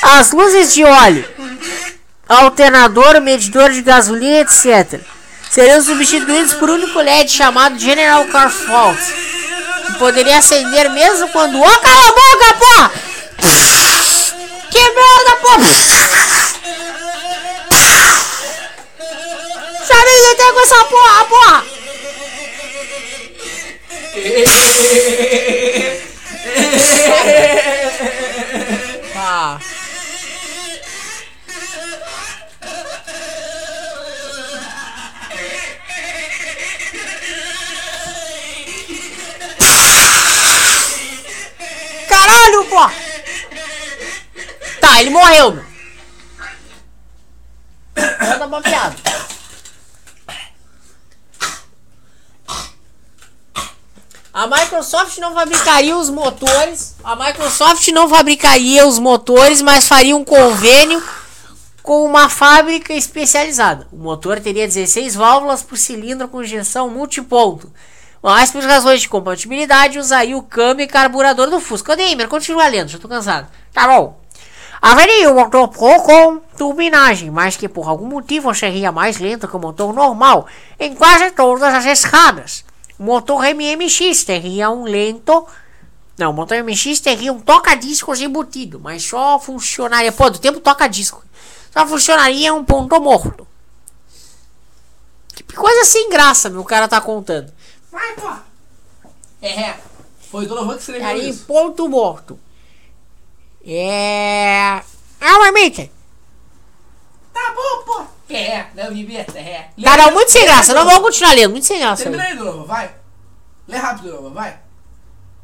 [0.00, 1.24] As luzes de óleo,
[2.28, 5.00] alternador, medidor de gasolina, etc.
[5.50, 9.00] seriam substituídos por um único LED chamado General Car Fault,
[9.98, 11.60] poderia acender mesmo quando.
[11.60, 12.90] Ô, oh, cala a boca, porra!
[14.70, 15.58] Que merda, porra!
[19.86, 21.64] Chamei até com essa porra, porra!
[29.16, 29.58] ah.
[44.80, 45.64] Tá, ele morreu, meu.
[48.46, 48.96] Uma piada.
[54.32, 56.94] A Microsoft não fabricaria os motores.
[57.02, 61.02] A Microsoft não fabricaria os motores, mas faria um convênio
[61.82, 63.88] com uma fábrica especializada.
[63.90, 67.72] O motor teria 16 válvulas por cilindro com injeção multiponto.
[68.22, 71.96] Mas por razões de compatibilidade, usaria o câmbio e carburador do Fusca.
[71.96, 73.48] Deimer, continua lendo, já tô cansado.
[73.72, 74.18] Tá bom.
[74.80, 79.56] Haveria um motor Pro com turbinagem, mas que por algum motivo seria mais lento que
[79.56, 80.46] o motor normal
[80.78, 82.64] em quase todas as escadas.
[82.98, 85.46] O motor MMX teria um lento.
[86.16, 90.12] Não, o motor MX teria um toca-discos embutido, mas só funcionaria.
[90.12, 91.24] Pô, do tempo toca-disco.
[91.72, 93.46] Só funcionaria um ponto morto.
[95.34, 97.52] Que coisa sem graça, meu cara tá contando.
[97.98, 98.30] Vai, pô!
[99.42, 99.74] É,
[100.30, 101.44] foi o Donovan que escreveu Aí, isso.
[101.46, 102.38] ponto morto.
[103.66, 104.80] É.
[105.20, 105.90] Ah, Marmita!
[107.34, 108.04] Tá bom, pô!
[108.32, 109.70] É, não, Vivieta, é.
[109.82, 112.04] Tá, não, muito sem graça, não vamos continuar lendo, muito sem graça.
[112.04, 112.94] Termina aí, Donovan, vai.
[113.66, 114.58] Lê rápido, Donovan, vai.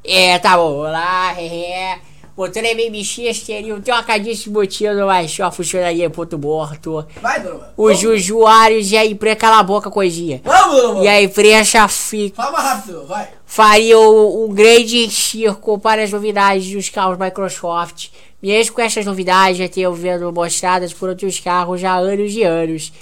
[0.04, 1.98] É, tá bom, vamos lá, é.
[2.36, 7.06] Motor MMX teria um trocadíssimo motivo, mas só funcionaria ponto morto.
[7.22, 7.68] Vai, Donovan.
[7.76, 8.20] Os Vamos.
[8.22, 10.40] usuários e a imprensa, cala a boca, coisinha.
[10.44, 11.04] Vamos, Donovan.
[11.04, 13.28] E a imprensa fica, Fala rápido, vai.
[13.46, 18.08] faria um, grande circo para as novidades dos carros Microsoft.
[18.42, 22.42] Mesmo com essas novidades já tenham sido mostradas por outros carros já há anos e
[22.42, 22.92] anos.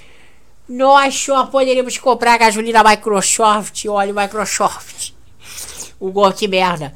[0.69, 5.11] Nós só poderíamos comprar gasolina Microsoft, óleo Microsoft.
[5.99, 6.93] O gol, que merda.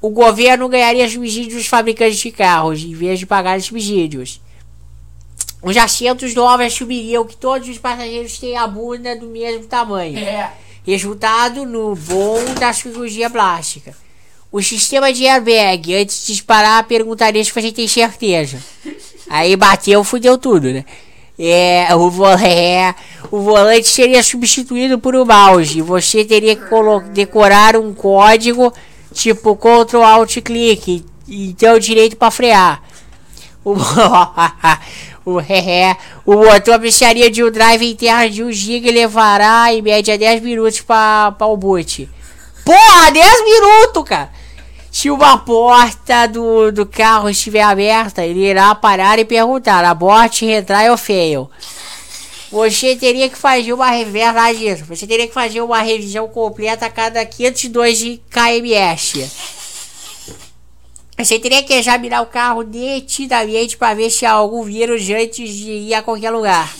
[0.00, 4.40] O governo ganharia subsídios dos fabricantes de carros, em vez de pagar os subsídios.
[5.62, 10.18] Os assentos novos assumiriam que todos os passageiros têm a bunda do mesmo tamanho.
[10.18, 10.52] É.
[10.86, 13.96] Resultado no bom da cirurgia plástica.
[14.52, 18.62] O sistema de airbag, antes de disparar, perguntaria se você tem certeza.
[19.28, 20.84] Aí bateu, fudeu tudo, né?
[21.38, 22.94] É, o, vo é,
[23.30, 25.82] o volante seria substituído por um mouse.
[25.82, 26.62] Você teria que
[27.12, 28.72] decorar um código
[29.16, 32.82] tipo Ctrl Alt Click e ter o direito para frear.
[33.64, 33.74] O,
[35.24, 40.42] o, é, motor precisaria de um drive interno de 1 GB levará em média 10
[40.42, 42.08] minutos para o boot.
[42.64, 44.30] Porra, 10 minutos, cara!
[44.92, 50.90] Se uma porta do, do carro estiver aberta, ele irá parar e perguntar: abort, retrai
[50.90, 51.50] ou fail?
[52.56, 54.86] Você teria que fazer uma reversa disso.
[54.86, 59.30] Você teria que fazer uma revisão completa a cada 502 de KMS.
[61.18, 65.70] Você teria que examinar o carro detidamente para ver se há algum vírus antes de
[65.70, 66.74] ir a qualquer lugar.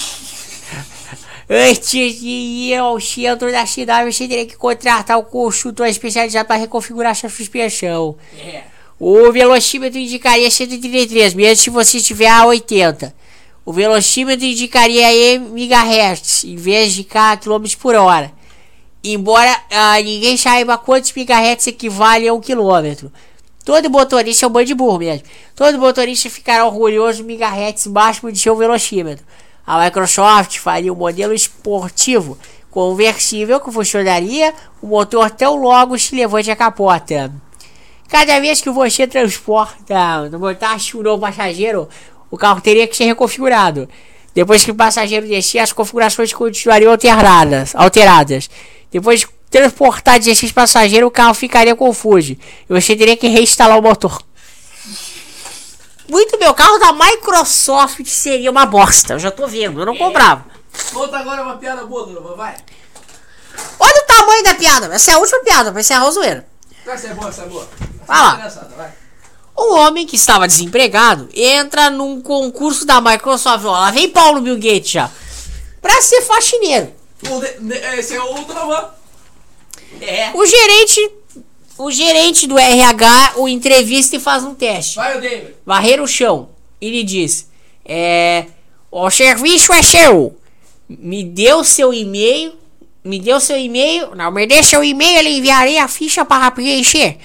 [1.46, 6.56] Antes de ir ao centro da cidade, você teria que contratar um consultor especializado para
[6.56, 8.16] reconfigurar sua suspensão.
[8.38, 8.62] É.
[8.98, 13.25] O velocímetro indicaria 133, mesmo se você estiver a 80.
[13.66, 18.32] O velocímetro indicaria MHz em vez de km por hora.
[19.02, 23.10] Embora ah, ninguém saiba quantos MHz equivale a um quilômetro.
[23.64, 25.26] Todo motorista é um bando de burro mesmo.
[25.56, 29.26] Todo motorista ficará orgulhoso do MHz máximo de seu velocímetro.
[29.66, 32.38] A Microsoft faria um modelo esportivo
[32.70, 37.32] conversível que funcionaria o motor tão logo se levante a capota.
[38.08, 41.88] Cada vez que você transporta, botasse um novo passageiro,
[42.30, 43.88] o carro teria que ser reconfigurado.
[44.34, 47.74] Depois que o passageiro descer, as configurações continuariam alteradas.
[47.74, 48.50] alteradas.
[48.90, 52.32] Depois de transportar 16 passageiros, o carro ficaria confuso.
[52.32, 52.38] E
[52.68, 54.22] você teria que reinstalar o motor.
[56.08, 59.14] Muito meu carro da Microsoft seria uma bosta.
[59.14, 60.44] Eu já tô vendo, eu não comprava.
[60.92, 62.54] Conta agora uma piada boa, Donovan, vai.
[63.80, 64.94] Olha o tamanho da piada.
[64.94, 66.46] Essa é a última piada pra encerrar a zoeira.
[66.86, 67.68] Essa é boa, essa é boa.
[68.06, 68.18] Vai.
[68.18, 69.05] Essa é engraçada, vai.
[69.58, 73.64] Um homem que estava desempregado entra num concurso da Microsoft.
[73.64, 75.10] Ó, lá vem Paulo Bill Gates já.
[75.80, 76.92] Pra ser faxineiro.
[77.28, 77.42] O
[77.98, 78.90] Esse é o Donovan.
[80.00, 80.30] É.
[80.34, 81.10] O gerente.
[81.78, 84.96] O gerente do RH o entrevista e faz um teste.
[84.96, 85.54] Vai, o David.
[85.64, 86.50] Varrer o chão.
[86.80, 87.48] Ele diz:
[87.84, 88.46] É.
[88.90, 90.36] O serviço é seu.
[90.88, 92.54] Me deu seu e-mail.
[93.04, 94.14] Me deu seu e-mail.
[94.14, 97.18] Não, me dê seu e-mail, ele enviarei a ficha para preencher.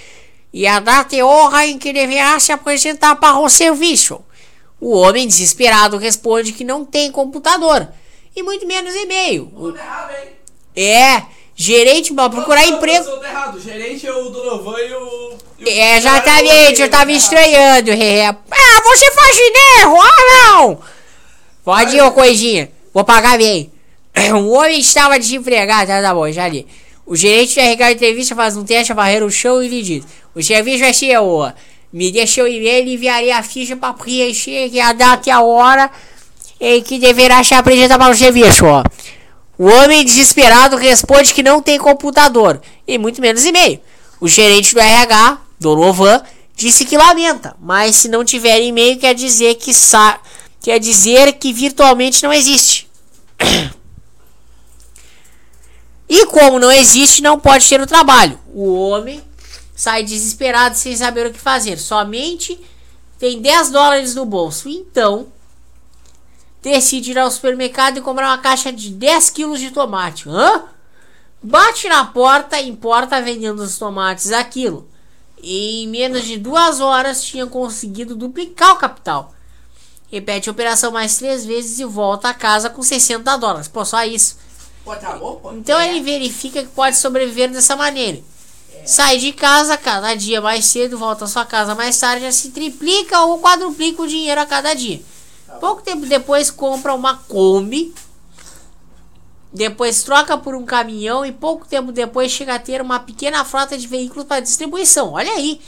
[0.53, 4.21] E a data e hora em que deverá se apresentar para o serviço.
[4.79, 7.87] O homem desesperado responde que não tem computador.
[8.35, 9.45] E muito menos e-mail.
[9.55, 10.29] Tudo errado, hein?
[10.75, 11.23] É.
[11.55, 13.23] Gerente para procurar Não, não, emprego.
[13.23, 13.55] Errado.
[13.57, 15.33] O gerente é o Donovan e o.
[15.59, 17.91] e o- É, o exatamente, eu tava estranhando.
[17.91, 18.25] é.
[18.27, 20.01] Ah, você faz faxineiro?
[20.01, 20.79] Ah, não!
[21.63, 22.71] Pode ir, ô coisinha.
[22.93, 23.71] Vou pagar bem.
[24.33, 25.87] Um homem estava desempregado.
[25.87, 26.65] Tá, tá bom, já li.
[27.05, 30.41] O gerente da RH entrevista faz um teste, varrer o chão e lhe diz: O
[30.41, 31.51] serviço vai ser o.
[31.91, 35.41] Me deixa o e-mail e enviarei a ficha para preencher é a data e a
[35.41, 35.91] hora
[36.59, 38.65] em que deverá se apresentar para o serviço.
[38.65, 38.83] ó.
[39.57, 43.79] O homem desesperado responde que não tem computador e muito menos e-mail.
[44.19, 46.21] O gerente do RH, Donovan,
[46.55, 50.19] disse que lamenta, mas se não tiver e-mail quer dizer que sa
[50.61, 52.87] quer dizer que virtualmente não existe.
[56.13, 58.37] E como não existe, não pode ter o trabalho.
[58.53, 59.23] O homem
[59.73, 61.77] sai desesperado sem saber o que fazer.
[61.77, 62.59] Somente
[63.17, 64.67] tem 10 dólares no bolso.
[64.67, 65.27] Então,
[66.61, 70.27] decide ir ao supermercado e comprar uma caixa de 10 quilos de tomate.
[70.27, 70.65] Hã?
[71.41, 74.89] Bate na porta e importa vendendo os tomates aquilo.
[75.41, 79.33] Em menos de duas horas tinha conseguido duplicar o capital.
[80.11, 83.69] Repete a operação mais três vezes e volta a casa com 60 dólares.
[83.69, 84.50] Pô, só isso.
[84.85, 85.53] Tá bom.
[85.55, 85.89] Então É.
[85.89, 88.19] ele verifica que pode sobreviver dessa maneira.
[88.85, 92.49] Sai de casa cada dia mais cedo, volta à sua casa mais tarde, já se
[92.49, 95.01] triplica ou quadruplica o dinheiro a cada dia.
[95.59, 97.93] Pouco tempo depois compra uma Kombi,
[99.53, 103.77] depois troca por um caminhão e pouco tempo depois chega a ter uma pequena frota
[103.77, 105.13] de veículos para distribuição.
[105.13, 105.61] Olha aí.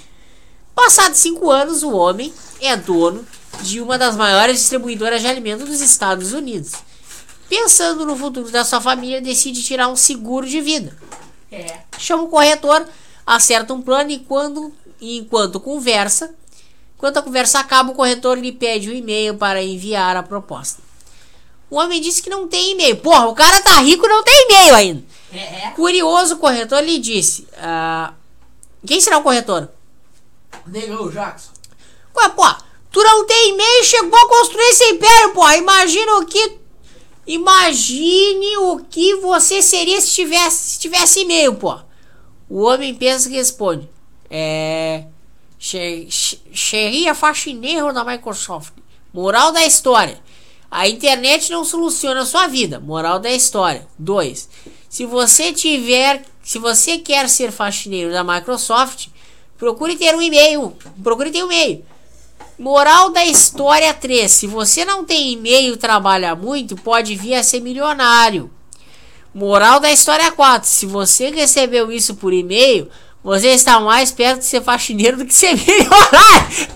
[0.74, 3.24] Passados cinco anos, o homem é dono
[3.62, 6.72] de uma das maiores distribuidoras de alimentos dos Estados Unidos.
[7.54, 10.98] Pensando no futuro da sua família, decide tirar um seguro de vida.
[11.52, 11.82] É.
[12.00, 12.84] Chama o corretor,
[13.28, 16.34] acerta um plano e quando, enquanto conversa,
[16.96, 20.82] enquanto a conversa acaba, o corretor lhe pede um e-mail para enviar a proposta.
[21.70, 22.98] O homem disse que não tem e-mail.
[22.98, 25.04] Porra, o cara tá rico e não tem e-mail ainda.
[25.32, 25.70] É.
[25.76, 27.48] Curioso, o corretor lhe disse.
[27.60, 28.14] ah,
[28.84, 29.70] quem será o corretor?
[30.66, 31.52] Negão, Jackson.
[32.16, 32.48] Ué, pô,
[32.92, 35.48] tu não tem e-mail e chegou a construir esse império, pô.
[35.52, 36.63] Imagina o que.
[37.26, 41.78] Imagine o que você seria se tivesse, se tivesse e-mail, pô.
[42.50, 43.90] O homem pensa e responde.
[44.30, 45.06] É.
[45.60, 46.08] che-
[46.54, 48.74] Seria faxineiro da Microsoft.
[49.14, 50.20] Moral da história.
[50.70, 52.80] A internet não soluciona a sua vida.
[52.80, 53.88] Moral da história.
[53.98, 54.50] 2.
[54.90, 56.24] Se você tiver.
[56.44, 59.08] Se você quer ser faxineiro da Microsoft,
[59.58, 60.76] procure ter um e-mail.
[61.02, 61.86] Procure ter um e-mail.
[62.58, 64.32] Moral da história 3.
[64.32, 68.52] Se você não tem e-mail e trabalha muito, pode vir a ser milionário.
[69.34, 70.70] Moral da história 4.
[70.70, 72.90] Se você recebeu isso por e-mail,
[73.24, 76.68] você está mais perto de ser faxineiro do que ser milionário.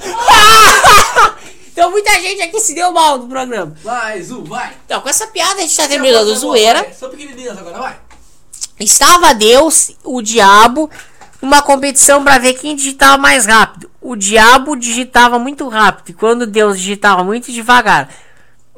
[1.72, 3.76] então muita gente aqui se deu mal no programa.
[3.84, 4.76] Mais um, vai.
[4.86, 6.84] Então, com essa piada a gente está terminando zoeira.
[6.84, 8.00] Pequenininhas agora, vai.
[8.80, 10.90] Estava Deus, o diabo,
[11.42, 13.90] numa competição para ver quem digitava mais rápido.
[14.08, 18.08] O diabo digitava muito rápido e quando Deus digitava muito devagar.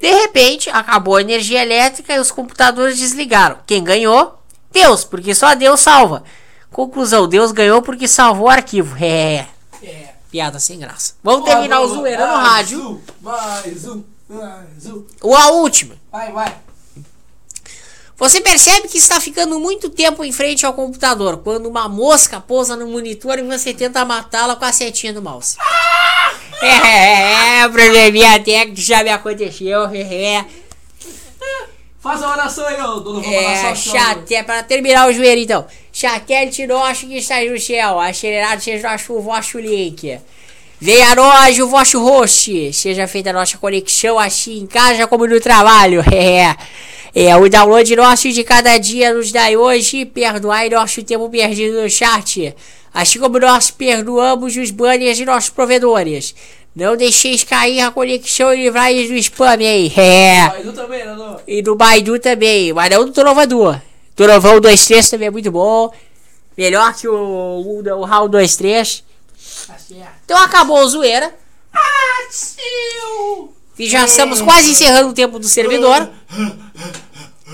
[0.02, 3.58] De repente, acabou a energia elétrica e os computadores desligaram.
[3.68, 4.42] Quem ganhou?
[4.72, 6.24] Deus, porque só Deus salva.
[6.72, 8.96] Conclusão: Deus ganhou porque salvou o arquivo.
[9.00, 9.46] É.
[9.84, 10.14] É.
[10.32, 11.14] Piada sem graça.
[11.24, 12.90] Vamos terminar o zoeira no Mais rádio.
[12.90, 15.06] um, mais um, mais um.
[15.22, 15.94] Ou a última.
[16.12, 16.58] Vai, vai.
[18.20, 22.76] Você percebe que está ficando muito tempo em frente ao computador quando uma mosca pousa
[22.76, 25.56] no monitor e você tenta matá-la com a setinha do mouse.
[26.62, 29.86] É, é, probleminha técnico já me aconteceu.
[29.86, 30.46] É, é,
[32.02, 35.66] Faz a oração aí, ô Dono é chate, é para terminar o joelho então.
[35.91, 40.20] Satélite nosso que está no céu, acelerado seja nosso vosso link.
[40.80, 45.28] Venha a nós o vosso host, seja feita a nossa conexão assim em casa como
[45.28, 46.04] no trabalho.
[46.14, 46.56] É,
[47.14, 51.90] é o download nosso de cada dia nos dá hoje, perdoai nosso tempo perdido no
[51.90, 52.56] chat.
[52.94, 56.36] Assim como nós perdoamos os banners de nossos provedores.
[56.76, 59.91] Não deixeis cair a conexão e livrai do spam aí.
[59.98, 60.48] É.
[60.48, 61.38] Vai, tu também, né?
[61.48, 63.81] E do Baidu também, mas não do Trovador.
[64.15, 65.91] Trovão 23 também é muito bom.
[66.57, 69.03] Melhor que o, o, o Raul 23.
[69.68, 70.11] Tá certo.
[70.26, 71.34] Então acabou a zoeira.
[71.73, 73.59] Atiu!
[73.80, 76.10] E já estamos quase encerrando o tempo do servidor.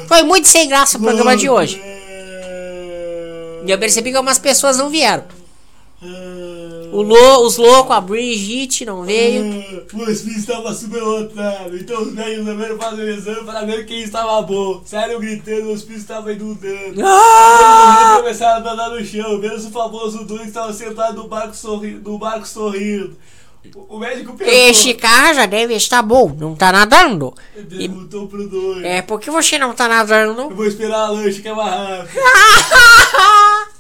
[0.07, 1.79] Foi muito sem graça o programa de hoje.
[3.65, 5.23] E eu percebi que algumas pessoas não vieram.
[6.91, 9.43] O lo, os loucos, a Brigitte não veio.
[9.93, 14.41] O espírito estava superlotado, então os médicos também fazer o exame para ver quem estava
[14.41, 14.81] bom.
[14.85, 17.01] Saíram gritando, o espírito estava inundando.
[17.03, 18.07] Ah!
[18.13, 21.99] Eles começaram a andar no chão, menos o famoso que estava sentado no barco, sorri
[22.03, 23.15] no barco sorrindo.
[23.73, 24.61] O, o médico perguntou.
[24.69, 27.33] Este cara já deve estar bom, não tá nadando.
[27.55, 28.85] Ele perguntou pro doido.
[28.85, 30.41] É, por que você não tá nadando?
[30.41, 32.19] Eu vou esperar a lanche que é mais rápido.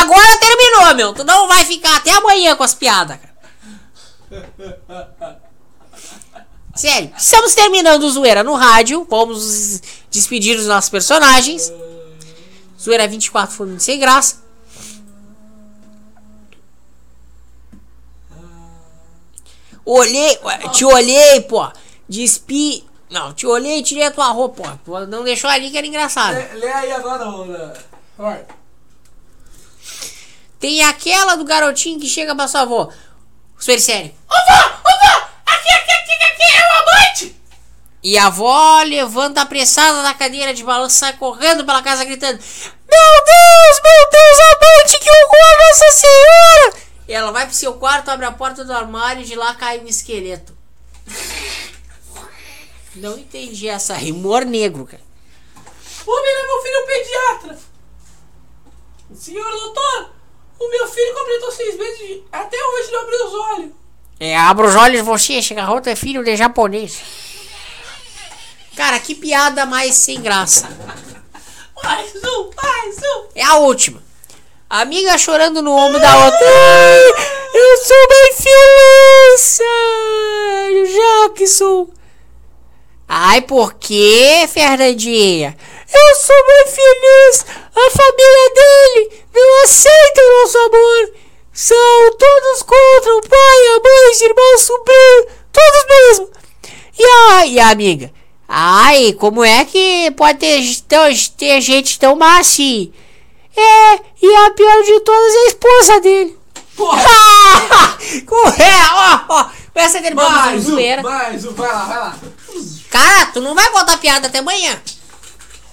[0.00, 1.12] Agora terminou, meu.
[1.12, 3.32] Tu não vai ficar até amanhã com as piadas, cara.
[6.74, 9.06] Sério, estamos terminando o Zoeira no rádio.
[9.08, 11.72] Vamos despedir dos nossos personagens.
[12.80, 14.42] Zoeira 24 foi muito sem graça.
[19.84, 20.38] Olhei,
[20.72, 21.70] te olhei, pô.
[22.08, 22.84] Despi.
[23.10, 25.00] Não, te olhei e tirei a tua roupa, pô.
[25.06, 26.34] Não deixou ali que era engraçado.
[26.34, 27.74] Lê, lê aí agora, Rona.
[28.16, 28.44] Vai.
[30.58, 32.88] Tem aquela do garotinho que chega pra sua avó.
[33.58, 34.14] Super sério.
[34.30, 34.60] Ô, vó!
[34.64, 35.28] Ô, vó!
[35.46, 37.36] Aqui, aqui, aqui, aqui é o amante!
[38.02, 43.24] E a avó levanta apressada da cadeira de balanço, sai correndo pela casa gritando: Meu
[43.24, 46.91] Deus, meu Deus, amante, que horror, Nossa Senhora!
[47.08, 49.80] E ela vai pro seu quarto, abre a porta do armário e de lá cai
[49.80, 50.56] um esqueleto.
[52.94, 53.94] Não entendi essa.
[53.96, 55.02] Humor negro, cara.
[56.06, 57.58] Ô, leva meu filho ao pediatra!
[59.14, 60.10] Senhor doutor,
[60.58, 63.72] o meu filho completou seis meses até hoje não abriu os olhos.
[64.18, 67.00] É, abra os olhos você, Shigaroto é filho de japonês.
[68.76, 70.68] Cara, que piada mais sem graça.
[71.82, 73.28] Mais um, mais um!
[73.34, 74.02] É a última.
[74.72, 76.38] Amiga chorando no ombro da outra.
[76.46, 77.12] Ai,
[77.54, 78.32] eu sou bem
[80.78, 81.88] feliz, Jackson.
[83.06, 85.54] Ai, por que, Fernandinha?
[85.94, 87.44] Eu sou bem feliz.
[87.76, 91.12] A família dele não aceita o nosso amor.
[91.52, 96.30] São todos contra o pai, a mãe, os irmãos, sobrinho, todos mesmo.
[96.98, 98.10] E a, e a amiga?
[98.48, 102.90] Ai, como é que pode ter, tão- ter gente tão má assim?
[103.56, 106.38] É, e a pior de todas é a esposa dele.
[106.76, 107.98] Porra!
[108.26, 109.50] Corre, ó, ó.
[109.74, 112.18] Essa é Mais um, mais um, vai lá, vai lá.
[112.90, 114.80] Cara, tu não vai contar piada até amanhã.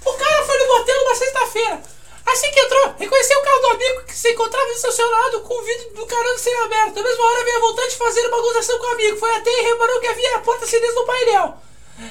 [0.06, 1.82] O cara foi no motel numa sexta-feira.
[2.26, 5.94] Assim que entrou, reconheceu o carro do amigo que se encontrava estacionado com o vidro
[5.96, 6.96] do carro sendo aberto.
[6.96, 9.18] Na mesma hora veio a vontade de fazer uma acusação com o amigo.
[9.18, 11.58] Foi até e reparou que havia a porta-CDs no painel.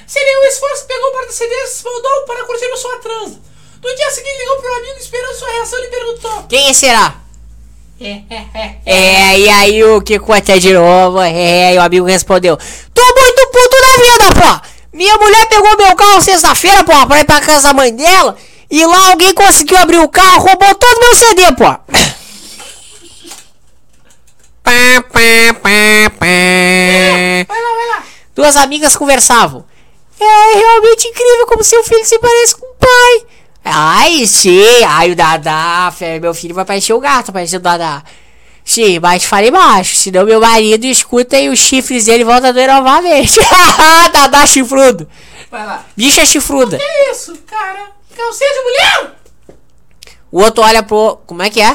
[0.07, 3.41] Sem nenhum esforço, pegou o porta-CDs e mandou para curtir a sua transa.
[3.83, 7.15] No dia seguinte, ligou pro amigo esperando sua reação e perguntou: Quem será?
[8.85, 11.21] É, e aí o que conta de novo?
[11.21, 12.57] É, e o amigo respondeu:
[12.93, 14.69] Tô muito puto da vida, pô!
[14.93, 18.37] Minha mulher pegou meu carro sexta-feira, pô, pra ir pra casa da mãe dela.
[18.69, 21.65] E lá alguém conseguiu abrir o carro, roubou todo meu CD, pô.
[24.61, 24.71] Pá,
[25.11, 26.25] pá, pá, pá.
[27.47, 28.03] Vai lá, vai lá.
[28.35, 29.65] Duas amigas conversavam.
[30.19, 33.25] É realmente incrível como seu filho se parece com o pai.
[33.63, 34.83] Ai, sim.
[34.87, 35.91] Ai, o Dadá.
[35.95, 38.03] fé, Meu filho vai parecer o gato, parecer o Dadá.
[38.63, 42.67] Sim, mas fale baixo, senão meu marido escuta e os chifres dele voltam a doer
[42.71, 43.39] novamente.
[44.13, 45.09] Dadá chifrudo.
[45.49, 45.85] Vai lá.
[45.97, 46.77] Bicha chifruda.
[46.77, 47.87] Que isso, cara?
[48.15, 49.15] Calcinha de mulher?
[50.31, 51.17] O outro olha pro.
[51.25, 51.73] Como é que é?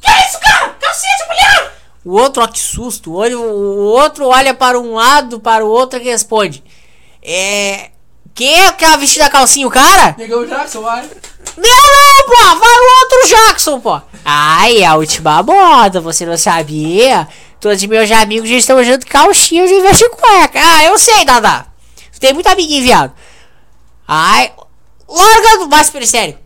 [0.00, 0.68] Que isso, cara?
[0.80, 1.80] Calcinha de mulher?
[2.04, 3.10] O outro, ó, que susto.
[3.10, 6.62] O, olho, o outro olha para um lado, para o outro e responde.
[7.22, 7.90] É.
[8.40, 10.14] Quem é aquela vestida calcinha, o cara?
[10.16, 11.02] Negão Jackson, vai.
[11.58, 14.00] Não, não, pô, vai o outro Jackson, pô.
[14.24, 17.28] Ai, a última moda, você não sabia?
[17.60, 20.58] Todos meus amigos já estão usando vez de cueca.
[20.58, 21.66] Ah, eu sei, Dada.
[22.18, 23.12] Tem muito amiguinho, viado.
[24.08, 24.50] Ai,
[25.06, 25.68] larga do...
[25.68, 26.38] Mas, super sério.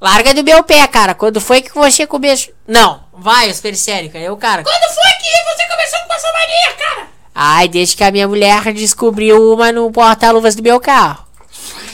[0.00, 1.14] Larga do meu pé, cara.
[1.14, 2.54] Quando foi que você começou...
[2.66, 4.24] Não, vai, super sério, cara.
[4.24, 4.62] Eu, cara...
[4.62, 7.13] Quando foi que você começou com essa mania, cara?
[7.34, 11.24] Ai, desde que a minha mulher descobriu uma no porta-luvas do meu carro.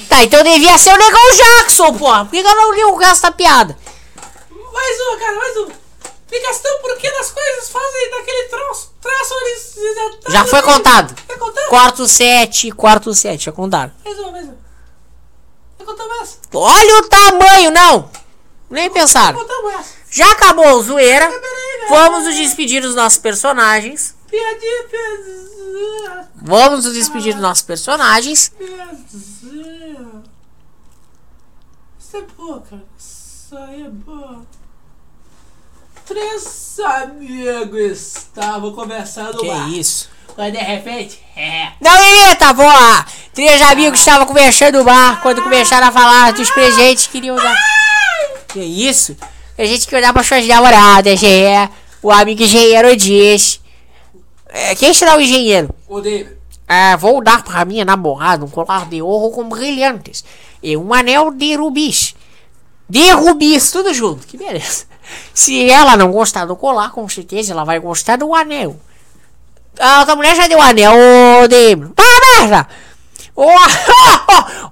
[0.09, 2.25] Tá, então devia ser o Negão Jackson, porra.
[2.25, 3.79] Por que que eu não li o resto da piada?
[4.51, 5.73] Mais uma, cara, mais uma.
[6.33, 8.93] Explicação por que as coisas fazem daquele troço.
[9.01, 9.75] Traço eles.
[10.29, 11.17] Já foi contado.
[11.29, 11.69] Já?
[11.69, 13.93] Quarto 7, quarto 7, já contaram.
[14.05, 14.59] Mais uma, mais uma.
[15.79, 16.37] Já contamos essa?
[16.53, 18.11] Olha o tamanho, não!
[18.69, 19.39] Nem pensaram.
[19.39, 19.95] Contamos essa.
[20.11, 21.31] Já acabou a zoeira.
[21.89, 24.15] Vamos nos despedir dos nossos personagens.
[26.43, 28.53] Vamos nos despedir dos nossos personagens.
[31.99, 32.23] Isso é
[32.61, 32.85] cara.
[32.99, 34.43] Isso aí é boa.
[36.07, 39.69] Três amigos estavam conversando Que lá.
[39.69, 40.09] isso?
[40.37, 41.73] Mas de repente, é.
[41.81, 41.93] Não
[42.27, 43.05] imita, boa!
[43.33, 47.55] Três amigos estavam conversando no bar quando começaram a falar dos presentes que queriam dar.
[48.49, 49.17] Que isso?
[49.59, 51.69] A gente queria dar para suas namoradas, é.
[52.03, 53.60] O amigo engenheiro diz.
[54.53, 55.75] É, quem será o engenheiro?
[55.89, 56.37] Ô, David.
[56.69, 60.25] É, vou dar para minha namorada um colar de ouro com brilhantes
[60.63, 62.15] e um anel de rubis.
[62.89, 64.85] De rubis, tudo junto, que beleza.
[65.35, 68.77] Se ela não gostar do colar, com certeza ela vai gostar do anel.
[69.79, 70.93] A outra mulher já deu o anel,
[71.43, 71.89] ô Demi.
[71.91, 72.05] Tá,
[72.39, 72.69] merda!
[73.35, 73.49] O,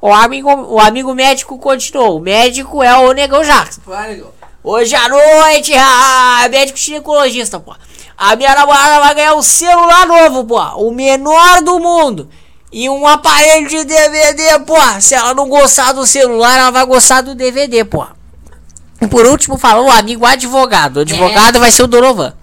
[0.06, 2.18] o, amigo, o amigo médico continuou.
[2.18, 3.80] O médico é o Negão Jackson.
[3.86, 4.34] Vai, legal.
[4.62, 7.74] Hoje à noite, ah, médico ginecologista, pô.
[8.18, 10.60] A minha namorada vai ganhar um celular novo, pô.
[10.76, 12.28] O menor do mundo.
[12.72, 14.74] E um aparelho de DVD, pô.
[15.00, 18.04] Se ela não gostar do celular, ela vai gostar do DVD, pô.
[19.00, 20.96] E por último, falou o amigo advogado.
[20.96, 22.34] O advogado vai ser o Donovan.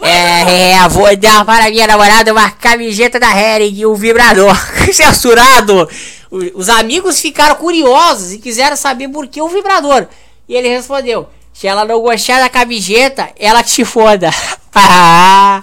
[0.00, 4.56] É, é, vou dar para minha namorada uma camiseta da Hering e um vibrador.
[4.94, 5.88] Censurado!
[6.30, 10.06] O- Os amigos ficaram curiosos e quiseram saber por que o vibrador.
[10.48, 14.30] E ele respondeu: Se ela não gostar da camiseta, ela te foda.
[14.80, 15.60] Ah,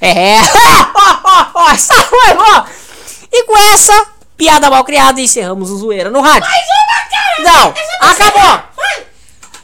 [0.00, 0.34] é.
[3.30, 6.50] E com essa piada mal criada, encerramos o zoeira no rádio.
[6.50, 7.42] Mais uma, cara!
[7.52, 8.68] Não, Essa não acabou.
[8.74, 9.06] Vai!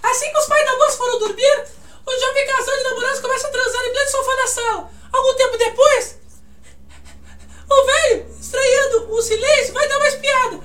[0.04, 1.64] Assim que os pais da moça foram dormir,
[2.06, 4.90] o jovem casal de namorados começa a transar em pleno sofá da sala.
[5.12, 6.18] Algum tempo depois,
[7.68, 10.60] o velho, estranhando o silêncio, vai dar uma espiada.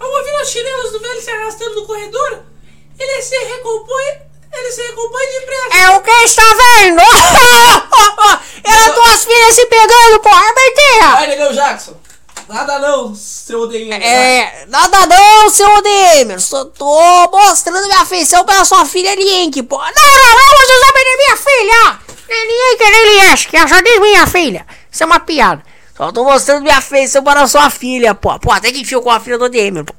[0.00, 2.51] Ao ouvir os chinelos do velho se arrastando no corredor,
[2.98, 4.20] ele se recompõe,
[4.52, 5.76] ele se recompõe depressa.
[5.76, 7.02] É o que está vendo?
[8.64, 11.10] Eram duas filhas se pegando, porra, é mentira!
[11.12, 12.02] Vai, negão Jackson.
[12.48, 13.92] Nada não, seu odeio.
[13.94, 16.40] É, nada não, seu Odemer.
[16.40, 19.78] Só tô mostrando minha afeição pela sua filha Link, pô.
[19.78, 21.98] Não, não, não, você sabe nem minha filha.
[22.28, 24.66] Nem Link, nem Liesk, que só diz minha filha.
[24.90, 25.62] Isso é uma piada.
[25.96, 28.38] Só tô mostrando minha afeição para a sua filha, pô.
[28.38, 29.94] Pô, até que enfio com a filha do Odemer, pô.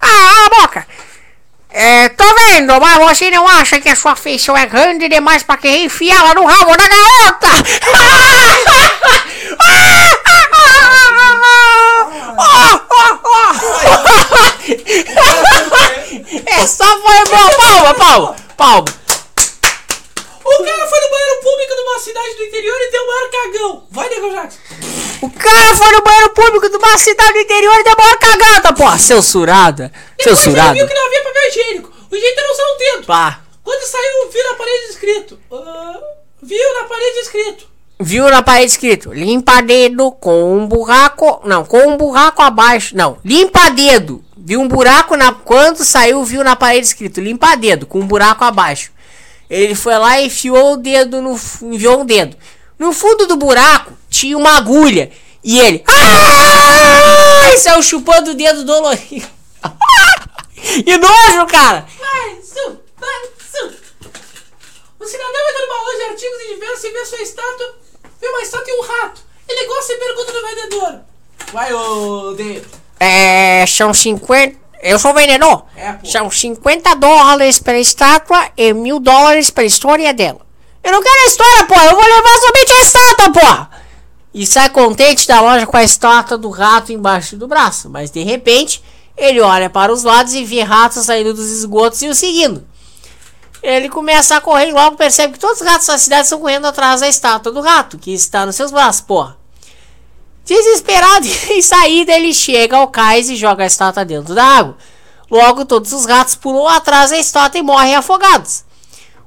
[0.00, 0.86] Ah, a boca.
[1.72, 5.56] É, tô vendo, mas você não acha que a sua afeição é grande demais pra
[5.56, 7.48] querer enfiá-la no rabo da garota?
[16.46, 18.84] Essa foi boa, palma, palma, palma.
[20.44, 23.30] O cara foi no banheiro público de uma cidade do interior e deu o maior
[23.30, 23.86] cagão.
[23.90, 24.58] Vai, negão Jackson.
[25.22, 28.72] O cara foi no banheiro público de uma cidade do interior e deu uma cagada,
[28.72, 28.98] pô.
[28.98, 30.74] Censurada, Depois ele censurada.
[30.74, 31.92] viu que não havia papel higiênico.
[32.10, 33.06] O jeito era usar o dedo.
[33.06, 33.40] Pá.
[33.62, 35.38] Quando saiu, viu na parede escrito.
[35.52, 36.00] ah,
[36.42, 37.70] viu na parede escrito.
[38.00, 41.42] Viu na parede escrito: limpa dedo com um buraco.
[41.44, 42.96] Não, com um buraco abaixo.
[42.96, 44.24] Não, limpa dedo.
[44.36, 45.32] Viu um buraco na.
[45.34, 48.90] Quando saiu, viu na parede escrito: limpa dedo com um buraco abaixo.
[49.50, 51.38] Ele foi lá e enfiou o dedo no.
[51.62, 52.36] enviou um dedo.
[52.78, 55.10] No fundo do buraco tinha uma agulha.
[55.42, 55.82] E ele.
[55.86, 57.56] Ah!
[57.56, 59.26] Saiu chupando o dedo dolorido.
[60.52, 61.86] que nojo, cara!
[61.98, 63.28] Mais um, mais
[63.62, 63.70] um.
[64.98, 67.74] O cidadão entra numa loja de artigos de diversos e vê sua estátua.
[68.20, 69.22] Vê uma estátua e um rato.
[69.48, 71.00] Ele gosta e pergunta no vendedor.
[71.52, 72.66] Vai, ô David.
[72.98, 73.64] É.
[73.66, 74.58] São 50.
[74.82, 75.64] Eu sou vendedor.
[75.76, 76.06] É, pô.
[76.06, 80.40] São 50 dólares pela estátua e mil dólares pela história dela.
[80.82, 81.74] Eu não quero a história, pô.
[81.74, 83.79] Eu vou levar somente a estátua, pô.
[84.32, 87.90] E sai contente da loja com a estátua do rato embaixo do braço.
[87.90, 88.82] Mas de repente,
[89.16, 92.64] ele olha para os lados e vê ratos saindo dos esgotos e o seguindo.
[93.62, 96.66] Ele começa a correr e logo percebe que todos os gatos da cidade estão correndo
[96.66, 99.36] atrás da estátua do rato, que está nos seus braços, porra.
[100.44, 104.76] Desesperado em saída, ele chega ao cais e joga a estátua dentro da água.
[105.30, 108.64] Logo, todos os gatos pulam atrás da estátua e morrem afogados.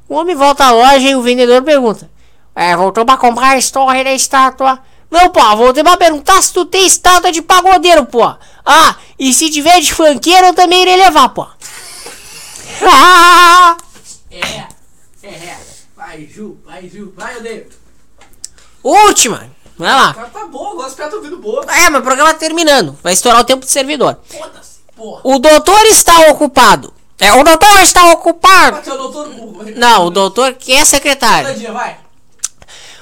[0.10, 2.10] O homem volta à loja e o vendedor pergunta:
[2.56, 4.80] É, voltou pra comprar a história da estátua?
[5.14, 8.24] Não, pô, voltei pra perguntar se tu tem estátua de pagodeiro, pô.
[8.66, 11.46] Ah, e se tiver de funkeiro, eu também irei levar, pô.
[12.82, 13.78] Ah!
[14.32, 14.40] É,
[15.28, 15.60] é.
[15.96, 17.14] Vai, Ju, vai, Ju.
[17.16, 17.68] Vai, odeio.
[18.84, 19.52] Última!
[19.78, 20.16] Vai lá.
[20.16, 21.64] Tá, tá bom, gosto de ficar ouvindo boa.
[21.66, 22.98] É, mas o programa tá terminando.
[23.04, 24.18] Vai estourar o tempo do servidor.
[24.28, 25.22] Foda-se, porra.
[25.24, 26.92] O doutor está ocupado.
[27.20, 28.78] É, o doutor está ocupado.
[28.78, 29.30] Bateu o doutor.
[29.76, 31.54] Não, o doutor que é secretário.
[31.54, 32.00] Dia, vai.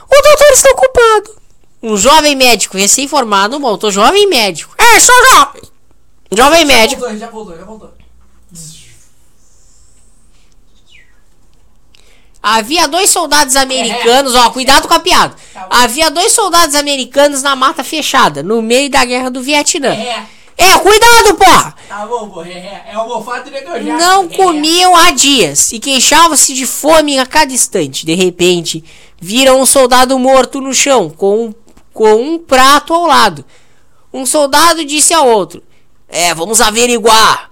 [0.09, 1.40] O doutor está ocupado.
[1.83, 4.75] Um jovem médico recém-formado voltou jovem médico.
[4.77, 5.61] É, sou jovem.
[6.31, 7.01] Jovem médico.
[7.01, 7.91] Voltou, já voltou, já voltou.
[12.43, 15.35] Havia dois soldados americanos, ó, cuidado com a piada.
[15.69, 19.89] Havia dois soldados americanos na mata fechada, no meio da guerra do Vietnã.
[19.93, 20.25] É,
[20.57, 21.75] É, cuidado, porra!
[21.87, 22.47] tá bom, porra.
[22.49, 22.91] É, é.
[22.93, 23.97] É o mofado e negão já.
[23.97, 24.27] Não É.
[24.35, 28.05] comiam há dias e queixavam-se de fome a cada instante.
[28.05, 28.83] De repente,
[29.19, 31.53] viram um soldado morto no chão, com um,
[32.01, 33.45] com um prato ao lado.
[34.11, 35.61] Um soldado disse ao outro:
[36.07, 37.51] É, vamos averiguar.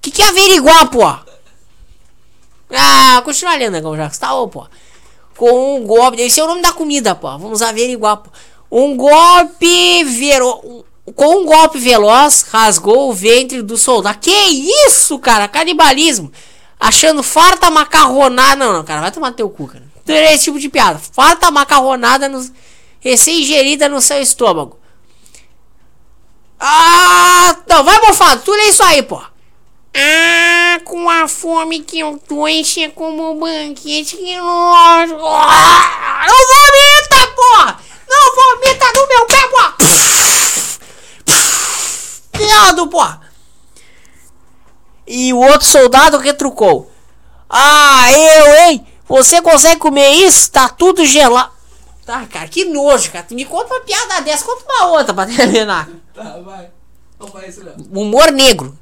[0.00, 1.02] Que que é averiguar, pô?
[2.70, 4.66] Ah, continua lendo, negão, já que tá, ô, pô.
[5.36, 7.28] Com um golpe, esse é o nome da comida, pô.
[7.36, 8.30] Vamos averiguar, pô.
[8.70, 10.48] Um golpe vero...
[10.64, 10.82] um-
[11.14, 14.18] Com um golpe veloz, rasgou o ventre do soldado.
[14.20, 14.30] Que
[14.86, 15.46] isso, cara?
[15.48, 16.32] Canibalismo.
[16.80, 18.56] Achando farta macarronada.
[18.64, 19.84] Não, não, cara, vai tomar teu cu, cara.
[20.08, 20.98] É esse tipo de piada.
[21.12, 22.26] Farta macarronada
[23.06, 23.10] no...
[23.10, 24.78] recém-ingerida no seu estômago.
[26.58, 29.22] Ah, não, vai mofado, tu lê isso aí, pô.
[29.98, 35.16] Ah, com a fome que eu tô, encher como um banquete que nojo.
[35.24, 37.80] Ah, não vomita, porra!
[38.08, 39.74] Não vomita no meu pé, porra!
[42.32, 43.20] Piado, porra!
[45.06, 46.90] E o outro soldado retrucou.
[47.48, 48.86] Ah, eu, hein?
[49.08, 50.50] Você consegue comer isso?
[50.50, 51.55] Tá tudo gelado.
[52.06, 53.26] Tá, cara, que nojo, cara.
[53.32, 55.90] Me conta uma piada dessa, conta uma outra pra terminar.
[56.14, 56.70] Tá, vai.
[57.18, 58.00] Não faz isso, não.
[58.00, 58.78] Humor negro.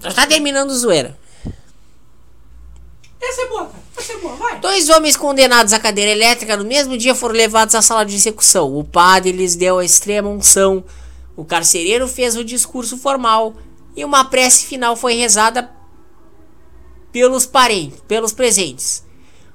[0.00, 1.16] Já tá terminando zoeira.
[3.22, 3.84] Essa é boa, cara.
[3.96, 4.58] Essa é boa, vai.
[4.58, 8.76] Dois homens condenados à cadeira elétrica no mesmo dia foram levados à sala de execução.
[8.76, 10.84] O padre lhes deu a extrema unção.
[11.36, 13.54] O carcereiro fez o discurso formal
[13.96, 15.70] e uma prece final foi rezada
[17.14, 19.04] pelos parentes, pelos presentes.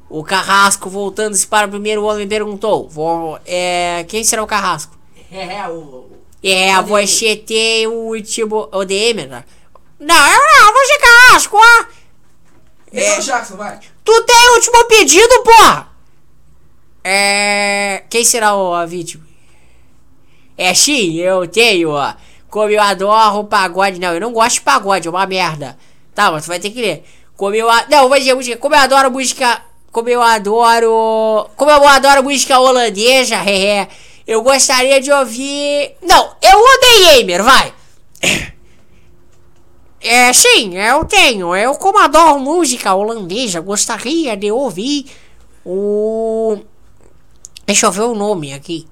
[0.10, 4.98] O carrasco, voltando-se para o primeiro homem, perguntou: "Vo- é, Quem será o carrasco?
[5.30, 6.10] É, é, o.
[6.42, 8.70] É, você tem o último.
[8.72, 9.44] O DM, né?
[10.00, 11.86] Não, eu não, você carrasco, ó.
[12.94, 13.78] É o Jackson, vai.
[14.06, 15.90] Tu tem o último pedido, porra!
[17.04, 18.04] É.
[18.10, 19.28] Quem será o, a vítima?
[20.58, 22.14] É sim, eu tenho, ó.
[22.50, 24.00] Como eu adoro pagode.
[24.00, 25.78] Não, eu não gosto de pagode, é uma merda.
[26.16, 27.04] Tá, mas tu vai ter que ler.
[27.40, 27.70] Como eu.
[27.70, 28.58] a- Não, vou dizer música.
[28.58, 29.62] Como eu adoro música.
[29.94, 31.50] Como eu adoro.
[31.56, 33.88] Como eu adoro música holandesa, é.
[34.28, 35.96] Eu gostaria de ouvir.
[36.02, 37.74] Não, eu odeio Eimer, vai!
[40.02, 41.56] É, sim, eu tenho.
[41.56, 45.10] Eu, como adoro música holandesa, gostaria de ouvir
[45.66, 46.58] o.
[47.66, 48.86] Deixa eu ver o nome aqui.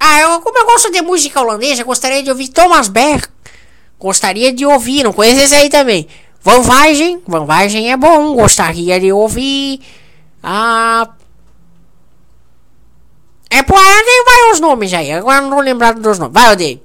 [0.00, 3.28] Ah, eu, como eu gosto de música holandesa, gostaria de ouvir Thomas Berg.
[4.02, 6.08] Gostaria de ouvir, não conheço esse aí também.
[6.42, 9.80] Van Vargen, Van Vargen é bom, gostaria de ouvir.
[10.42, 11.08] Ah.
[13.48, 16.34] É, pô, tem vários nomes aí, agora não tô lembrado dos nomes.
[16.34, 16.82] Vai, Odeio.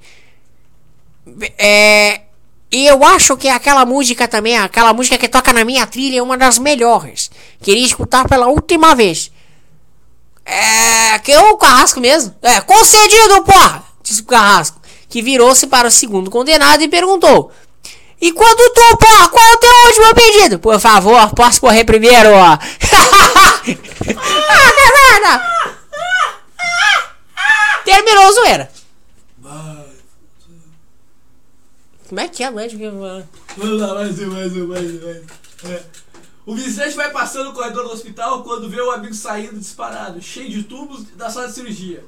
[1.58, 2.22] É,
[2.72, 6.22] e eu acho que aquela música também, aquela música que toca na minha trilha é
[6.22, 7.32] uma das melhores.
[7.64, 9.32] Queria escutar pela última vez.
[10.46, 11.18] É.
[11.18, 12.36] Que é o Carrasco mesmo?
[12.44, 13.84] É, concedido, porra!
[14.04, 14.77] Disse o Carrasco.
[15.10, 17.52] Que virou-se para o segundo condenado e perguntou:
[18.20, 20.60] E quando tu, porra, qual é o teu último pedido?
[20.60, 22.58] Por favor, posso correr primeiro, ó.
[22.58, 22.60] ah,
[23.64, 23.78] que
[24.94, 25.58] merda!
[27.86, 28.72] Terminou a zoeira.
[32.08, 32.78] Como é que é, Led?
[32.78, 35.72] Vamos lá, mais um, mais um, mais um, mais um.
[35.72, 35.84] É.
[36.46, 40.50] O Vicente vai passando no corredor do hospital quando vê o amigo saindo disparado, cheio
[40.50, 42.06] de tubos da sala de cirurgia.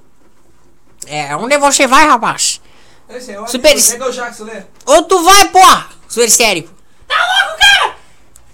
[1.06, 2.62] É, onde você vai, rapaz?
[3.10, 3.82] Esse é o Super-.
[3.82, 4.66] Pega o Jackson, né?
[4.86, 5.90] Ou tu vai, porra!
[6.08, 6.70] Super histérico.
[7.08, 7.96] Tá louco, cara?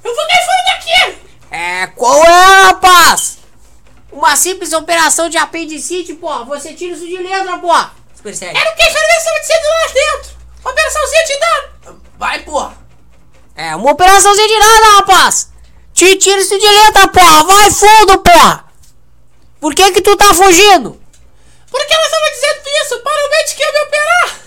[0.01, 1.17] Eu vou cair fora daqui!
[1.51, 3.39] É, qual é, rapaz?
[4.11, 6.45] Uma simples operação de apendicite, porra.
[6.45, 7.91] Você tira isso de letra, porra.
[8.15, 8.57] Super sério.
[8.57, 10.35] Eu não quero saber dessa de lá dentro!
[10.63, 12.01] Operaçãozinha de dano.
[12.17, 12.77] Vai, porra.
[13.55, 15.49] É uma operaçãozinha de nada, rapaz!
[15.93, 17.43] Te tira isso de letra, porra!
[17.43, 18.65] Vai fundo, porra!
[19.59, 21.01] Por que que tu tá fugindo?
[21.69, 22.99] Por que ela estava dizendo isso?
[22.99, 24.44] Para o médico que ia me operar.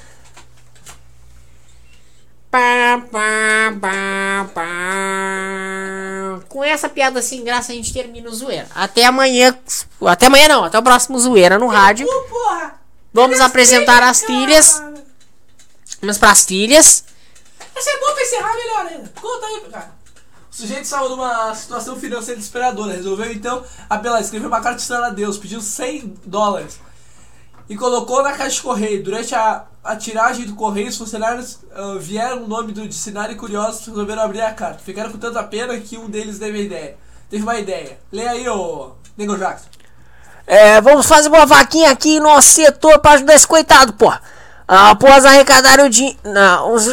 [2.51, 6.41] Pá, pá, pá, pá.
[6.49, 8.67] Com essa piada sem graça a gente termina o zoeira.
[8.75, 9.55] Até amanhã.
[10.07, 12.09] Até amanhã não, até o próximo zoeira no rádio.
[13.13, 14.83] Vamos apresentar as trilhas.
[16.01, 17.05] Vamos pras trilhas.
[17.77, 19.13] Essa é boa pra encerrar melhor ainda.
[19.21, 19.93] Conta aí, cara.
[20.51, 22.95] O sujeito saiu de uma situação financeira desesperadora.
[22.95, 26.81] Resolveu então apelar, escreveu uma carta estranha a Deus, pediu 100 dólares
[27.69, 29.03] e colocou na caixa de correio.
[29.03, 33.37] Durante a, a tiragem do correio, os funcionários ah, vieram no nome do dicionário e
[33.37, 34.81] curiosos resolveram abrir a carta.
[34.85, 36.97] Ficaram com tanta pena que um deles teve a ideia.
[37.31, 37.99] Teve uma ideia.
[38.11, 39.69] Lê aí, ô Nego Jackson.
[40.47, 44.11] É, vamos fazer uma vaquinha aqui no nosso setor pra ajudar esse coitado, pô.
[44.67, 46.19] Após arrecadar o dinheiro.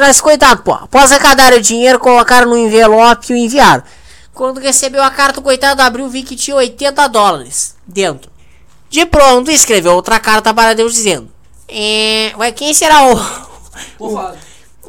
[0.10, 0.74] Esse coitado, pô.
[0.74, 3.84] Após arrecadar o dinheiro, colocaram no envelope e o enviaram.
[4.34, 8.35] Quando recebeu a carta, o coitado abriu e viu que tinha 80 dólares dentro.
[8.90, 11.32] De pronto, escreveu outra carta para Deus dizendo:
[11.68, 12.34] É.
[12.38, 13.18] Vai, quem será o.
[13.98, 14.38] Favor.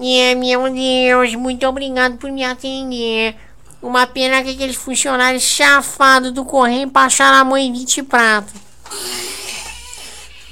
[0.01, 3.35] É, meu Deus, muito obrigado por me atender.
[3.81, 8.53] Uma pena que aqueles funcionários chafados do correio passaram a mão em 20 pratos.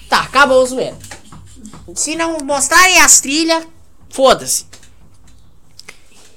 [0.09, 0.97] Tá, acabou o zoeiro.
[1.95, 3.67] Se não mostrarem as trilhas,
[4.09, 4.67] foda-se.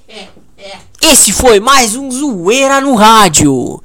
[0.08, 0.28] É,
[0.58, 0.78] é.
[1.00, 3.82] Esse foi mais um Zoeira no Rádio.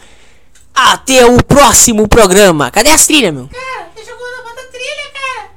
[0.74, 2.72] Até o próximo programa.
[2.72, 3.48] Cadê as trilhas, meu?
[3.48, 5.50] Cara, deixa eu botar a trilha, cara.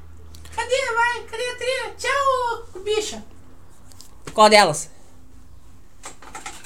[0.54, 0.94] Cadê?
[0.94, 1.94] Vai, cadê a trilha?
[1.98, 3.24] Tchau, bicha.
[4.34, 4.90] Qual delas?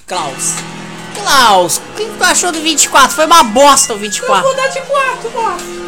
[0.06, 0.54] Klaus.
[1.14, 3.14] Klaus, o que tu achou do 24?
[3.14, 4.42] Foi uma bosta o Eu 24.
[4.42, 5.80] vou dar de quatro, bosta.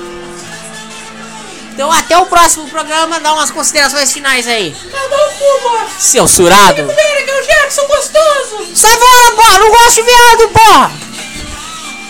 [1.74, 4.76] Então até o próximo programa, dá umas considerações finais aí.
[4.92, 6.00] Cada um cu, bosta.
[6.00, 6.84] Seu surado.
[6.84, 8.76] Primeiro que é o Jackson gostoso.
[8.76, 9.58] Sai fora, porra!
[9.58, 10.92] Não gosto de viado, porra!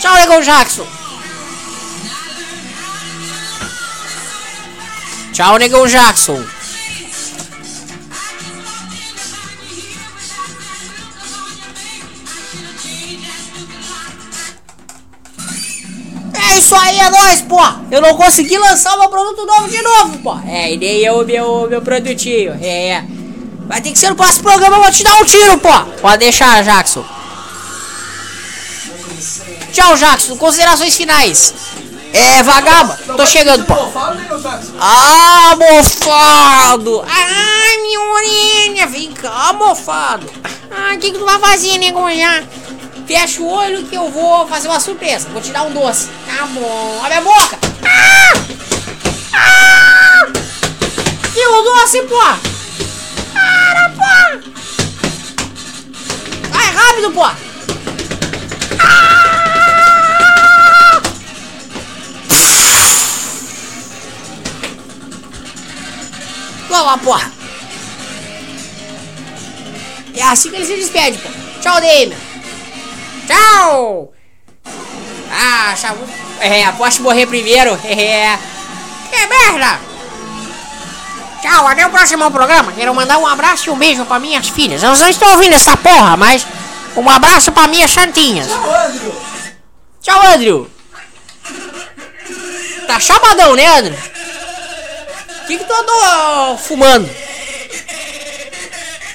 [0.02, 0.84] Tchau, Negão Jackson.
[5.32, 6.44] Tchau, Negão Jackson.
[16.34, 17.60] É isso aí, é nóis, pô!
[17.88, 20.36] Eu não consegui lançar o meu produto novo de novo, pô!
[20.48, 22.58] É, e nem eu, meu, meu produtinho.
[22.60, 23.04] É.
[23.68, 25.72] Vai ter que ser no próximo programa, eu vou te dar um tiro, pô!
[26.00, 27.04] Pode deixar, Jackson.
[29.72, 30.36] Tchau, Jackson.
[30.36, 31.54] Considerações finais.
[32.12, 32.98] É, vagaba.
[33.16, 33.74] Tô chegando, pô.
[34.78, 37.02] Ah, mofado!
[37.08, 38.86] Ai, minha orelha!
[38.86, 40.30] Vem cá, mofado!
[40.70, 42.42] Ah, o que, que tu vai fazer, nego já?
[43.06, 45.30] Fecha o olho que eu vou fazer uma surpresa.
[45.30, 46.10] Vou te dar um doce.
[46.26, 47.00] Tá bom.
[47.02, 47.58] Abre a boca!
[47.82, 48.32] Ah!
[49.34, 50.26] Ah!
[51.32, 52.20] Que o doce, pô!
[53.32, 54.38] Para, pô!
[56.50, 57.24] Vai rápido, pô!
[58.78, 59.31] Ah!
[66.80, 67.30] Lá, porra.
[70.14, 71.28] É assim que ele se despede, pô.
[71.60, 72.16] Tchau, Damian.
[73.26, 74.12] Tchau.
[75.30, 75.96] Ah, chau.
[76.40, 77.78] É, aposto morrer primeiro.
[77.84, 78.38] É.
[79.10, 79.78] Que merda.
[81.42, 82.72] Tchau, até o próximo programa.
[82.72, 84.82] Quero mandar um abraço e um beijo pra minhas filhas.
[84.82, 86.46] Elas não estão ouvindo essa porra, mas
[86.96, 88.48] um abraço pra minhas santinhas.
[88.48, 89.22] Tchau, Andrew.
[90.00, 90.70] Tchau, Andrew.
[92.86, 93.98] Tá chamadão, né, Andrew?
[95.42, 97.10] O que, que tu andou fumando?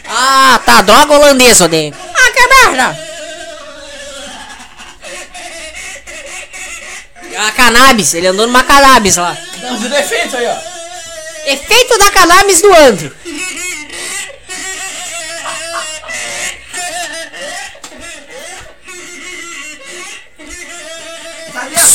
[0.10, 1.96] Ah, tá, droga holandesa, Odeio.
[2.14, 3.08] Ah, que merda!
[7.38, 9.38] A cannabis, ele andou numa cannabis lá.
[9.62, 10.58] Dá uns defeitos aí, ó.
[11.46, 13.12] Efeito da cannabis do Andrew.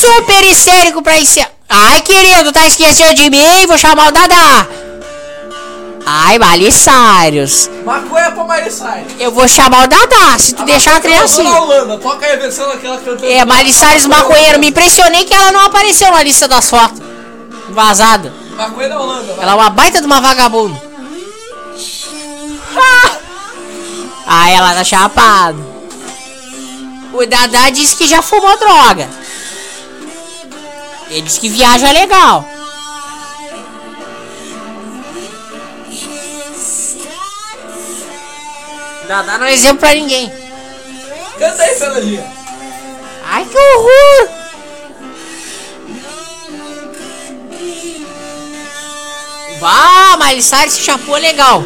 [0.01, 1.62] Super histérico pra encerrar.
[1.75, 3.67] Ai, querido, tá esquecendo de mim?
[3.67, 4.67] Vou chamar o Dadá.
[6.05, 7.71] Ai, Malissários.
[7.85, 9.07] Maconha pra Marisai.
[9.19, 11.47] Eu vou chamar o Dadá, se tu deixar a trilha assim.
[11.47, 13.25] Holanda, toca aí a versão daquela cantando.
[13.25, 14.59] É, Malissários maconheiro.
[14.59, 17.01] Me impressionei que ela não apareceu na lista das fotos.
[17.71, 18.33] Vazada.
[18.57, 19.43] Maconha da Holanda, vai.
[19.45, 20.83] Ela é uma baita de uma vagabunda.
[24.27, 25.59] Ah, ela tá chapada.
[27.13, 29.09] O Dadá disse que já fumou droga.
[31.13, 32.43] Ele disse que viagem é legal.
[39.07, 40.33] Dadá não é exemplo pra ninguém.
[41.39, 42.33] Canta aí, Fernandinha.
[43.27, 44.29] Ai, que horror!
[49.61, 51.63] Vá, Miley Cyrus se chapou legal.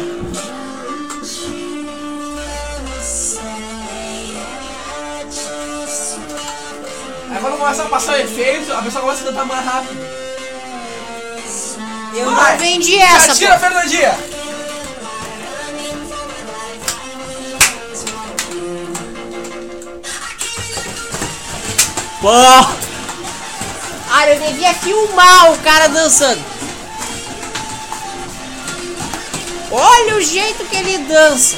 [7.47, 9.97] Quando começa a passar o efeito, a pessoa começa a cantar mais rápido.
[12.13, 12.51] Eu Vai.
[12.51, 13.57] não vendi Já essa, tira.
[13.57, 14.17] Fernandinha!
[22.21, 22.31] Pô!
[24.09, 26.43] Ah, eu devia filmar o cara dançando.
[29.71, 31.55] Olha o jeito que ele dança.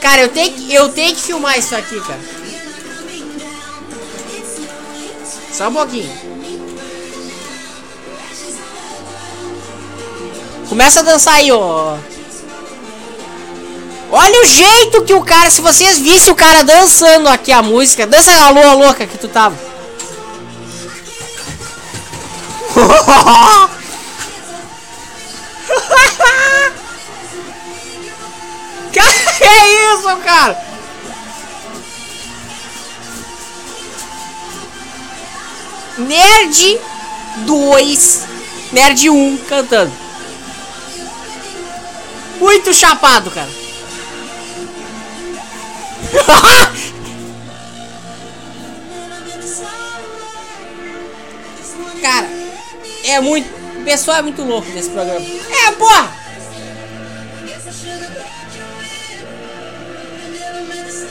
[0.00, 2.20] Cara, eu tenho que, eu tenho que filmar isso aqui, cara.
[5.52, 6.28] Só um pouquinho.
[10.68, 11.96] Começa a dançar aí, ó.
[14.10, 18.06] Olha o jeito que o cara, se vocês vissem o cara dançando aqui a música,
[18.06, 19.56] dança a lua louca que tu tava.
[29.38, 30.68] que é isso, cara?
[35.98, 36.80] Nerd
[37.44, 38.24] 2,
[38.72, 39.92] Nerd 1 cantando.
[42.38, 43.50] Muito chapado, cara.
[52.00, 52.28] Cara,
[53.04, 53.48] é muito.
[53.80, 55.20] O pessoal é muito louco nesse programa.
[55.20, 56.27] É, porra!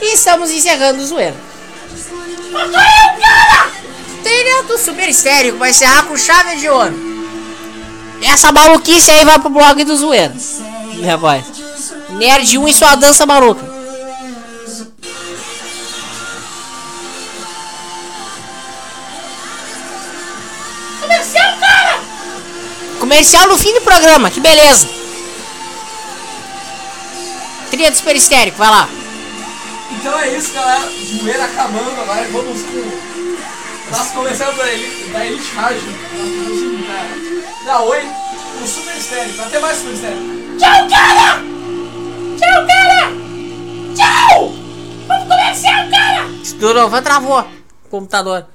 [0.00, 1.36] E estamos encerrando o zoeiro.
[4.22, 6.94] Trilha do Super Histérico vai encerrar com chave de ouro.
[8.22, 10.34] Essa maluquice aí vai pro blog do zoeiro.
[11.04, 11.44] Rapaz.
[12.10, 13.64] Nerd 1 e sua dança maluca.
[21.00, 22.00] Comercial, cara!
[22.98, 24.88] Comercial no fim do programa, que beleza.
[27.70, 28.88] Trilha do Super Histérico, vai lá.
[29.98, 30.88] Então é isso, galera.
[30.88, 32.28] Zoeira acabando agora.
[32.30, 33.18] Vamos com.
[33.90, 35.82] Nós começamos da Elite, da Elite Rádio.
[37.64, 38.06] Da, Oi.
[38.62, 39.42] O Super Estéreo.
[39.42, 40.56] Até mais Super Estéreo.
[40.58, 41.42] Tchau, cara!
[42.38, 43.12] Tchau, cara!
[43.96, 44.52] Tchau!
[45.08, 46.28] Vamos comercial, cara!
[46.42, 47.44] Estourou, vai travou.
[47.90, 48.46] Computador.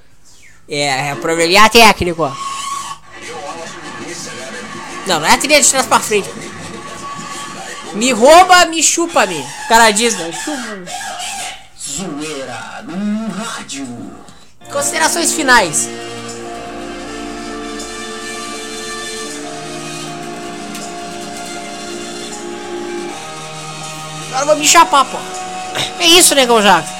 [0.68, 2.34] É, é probleminha técnico.
[5.06, 6.30] Não, não é a trilha de trás pra frente.
[7.92, 9.40] Me rouba, me chupa-me.
[9.40, 10.32] O cara diz, né?
[10.32, 11.13] Chupa.
[13.64, 13.86] Rádio.
[14.70, 15.88] Considerações finais.
[24.26, 25.16] Agora eu vou me chapar, pô.
[25.98, 26.92] É isso, negão Jackson.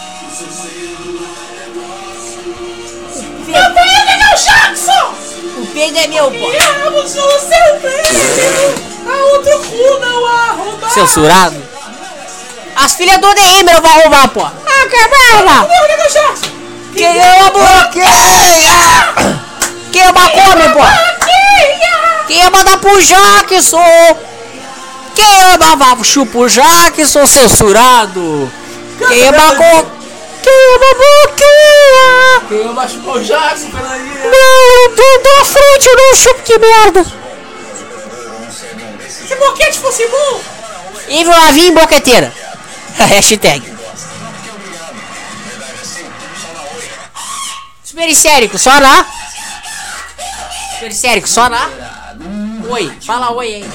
[3.47, 5.15] Meu pai é Legal Jackson!
[5.59, 6.51] O peido é meu, pô.
[6.51, 8.95] Erramos o seu peito!
[9.07, 10.89] A outro cu não arromba!
[10.89, 11.63] Censurado.
[12.77, 14.64] As filhas do DM eu vou arrumar, pô.
[14.85, 15.67] Ah, que merda!
[15.67, 16.51] Meu Legal Jackson!
[16.95, 18.05] Quem ama bloqueia!
[19.91, 20.81] Quem ama come, pô!
[22.27, 24.19] Quem ama dá pro Jackson!
[25.15, 28.53] Quem ama vai chupa o Jackson censurado!
[29.09, 29.87] Quem ama com...
[30.43, 32.41] Quem ama bloqueia!
[32.49, 34.25] Quem ama chupar o Jackson, Fernandinha.
[34.25, 37.07] Não, tô da frente, eu não chupo que merda!
[39.09, 40.41] Se boquete fosse bom!
[41.09, 42.31] Ivo Lavinho boqueteira.
[42.99, 43.74] Hashtag.
[47.95, 49.07] Super histérico, só na.
[50.73, 51.71] Super histérico, só na.
[52.69, 53.63] Oi, fala oi aí.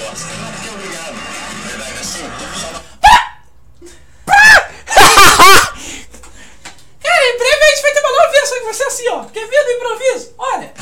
[7.01, 9.23] Cara, em breve a gente vai ter uma nova versão que vai ser assim, ó.
[9.23, 10.33] Quer ver do improviso?
[10.37, 10.73] Olha!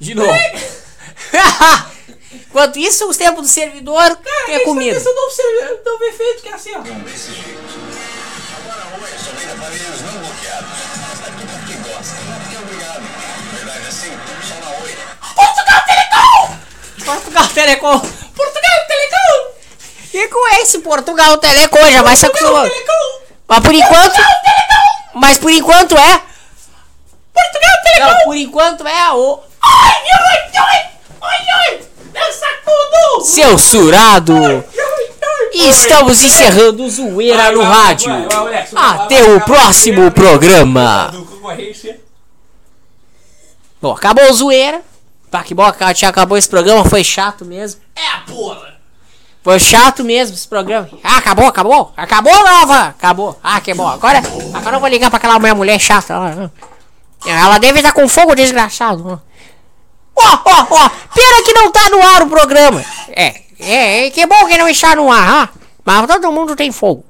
[0.00, 0.32] De novo.
[2.48, 4.96] Enquanto isso, os tempos do servidor Cara, tem comida.
[4.96, 6.82] Esse é um novo, ser- novo efeito que é assim, ó.
[15.34, 16.56] Portugal Telecom!
[17.04, 18.00] Portugal Telecom.
[18.00, 19.54] Portugal Telecom!
[20.14, 22.70] E com esse Portugal Telecom já vai se Portugal acostumando.
[22.70, 23.26] Telecom!
[23.48, 24.20] Mas por enquanto.
[25.14, 26.22] Mas por enquanto é.
[27.32, 28.12] Portugal Telecom!
[28.18, 29.40] Não, por enquanto é o.
[29.62, 30.90] Ai, ai, ai!
[31.22, 31.80] Ai, ai!
[33.22, 34.64] Censurado.
[35.52, 38.12] E estamos encerrando o Zoeira no rádio.
[38.74, 41.12] Até o próximo programa.
[43.80, 44.82] Bom, acabou o Zoeira.
[45.30, 45.64] Pá, que bom,
[45.94, 46.84] já acabou esse programa.
[46.84, 47.80] Foi chato mesmo.
[47.94, 48.76] É a porra.
[49.42, 50.88] Foi chato mesmo esse programa.
[51.04, 51.92] Ah, acabou, acabou.
[51.96, 52.88] Acabou, nova.
[52.88, 53.38] Acabou.
[53.42, 53.86] Ah, que bom.
[53.86, 54.20] Agora,
[54.52, 56.50] agora eu vou ligar pra aquela mulher, mulher chata.
[57.24, 59.22] Ela deve estar com fogo desgraçado.
[60.16, 60.90] Ó, ó, ó.
[61.14, 62.84] Pena que não tá no ar o programa.
[63.08, 65.48] É, É, é, que bom que não está no ar, ah.
[65.84, 67.04] Mas todo mundo tem fogo.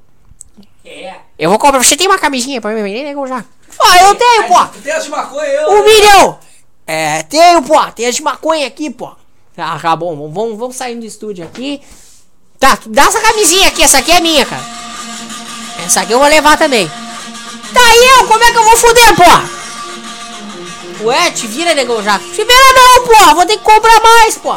[0.85, 1.15] É.
[1.37, 1.83] Eu vou comprar.
[1.83, 3.43] Você tem uma camisinha pra me vender, nego já?
[3.79, 4.65] Ah, eu tenho, pô!
[4.83, 5.69] Tem as de maconha eu.
[5.71, 6.39] Um milhão!
[6.85, 7.79] É, tenho, pô.
[7.91, 9.11] Tem as de maconha aqui, pô.
[9.57, 10.15] Ah, tá bom.
[10.31, 11.81] Vamos, vamos, sair do estúdio aqui.
[12.59, 13.83] Tá, dá essa camisinha aqui.
[13.83, 14.63] Essa aqui é minha, cara.
[15.85, 16.89] Essa aqui eu vou levar também.
[17.73, 19.66] Daí eu, como é que eu vou fuder, pô?
[21.01, 22.17] Ué, te vira, negão já.
[22.19, 23.35] Te vira não, pô.
[23.35, 24.55] Vou ter que comprar mais, pô.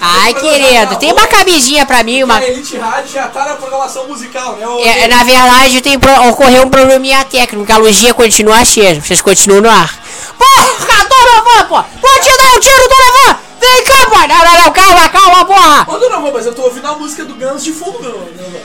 [0.00, 0.96] Ai, querido.
[0.96, 2.38] Tem uma camisinha pra mim, uma...
[2.38, 4.66] A Elite Rádio já tá na programação musical, né?
[4.66, 6.10] ô- É, na verdade, tem pro...
[6.28, 7.70] ocorreu um probleminha técnico.
[7.70, 9.00] A luzinha continua acesa.
[9.00, 9.94] Vocês continuam no ar.
[10.38, 11.84] Porra, Donovan, pô!
[12.00, 13.38] Vou te dar um tiro, Donovan!
[13.60, 14.16] Vem cá, pô!
[14.26, 15.86] Não, não, não, calma, calma, porra!
[15.86, 18.58] Ô, Donovan, mas eu tô ouvindo a música do Guns de fundo, Donovan.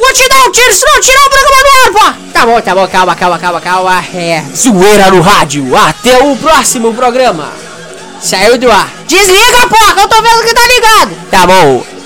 [0.00, 2.30] Vou te dar um tiro, se não tirar o programa do ar, pô!
[2.32, 4.04] Tá bom, tá bom, calma, calma, calma, calma.
[4.14, 4.42] É.
[4.56, 5.76] Zoeira no rádio.
[5.76, 7.52] Até o próximo programa.
[8.20, 8.90] Saiu do ar.
[9.06, 11.16] Desliga, porra, eu tô vendo que tá ligado.
[11.30, 11.99] Tá bom.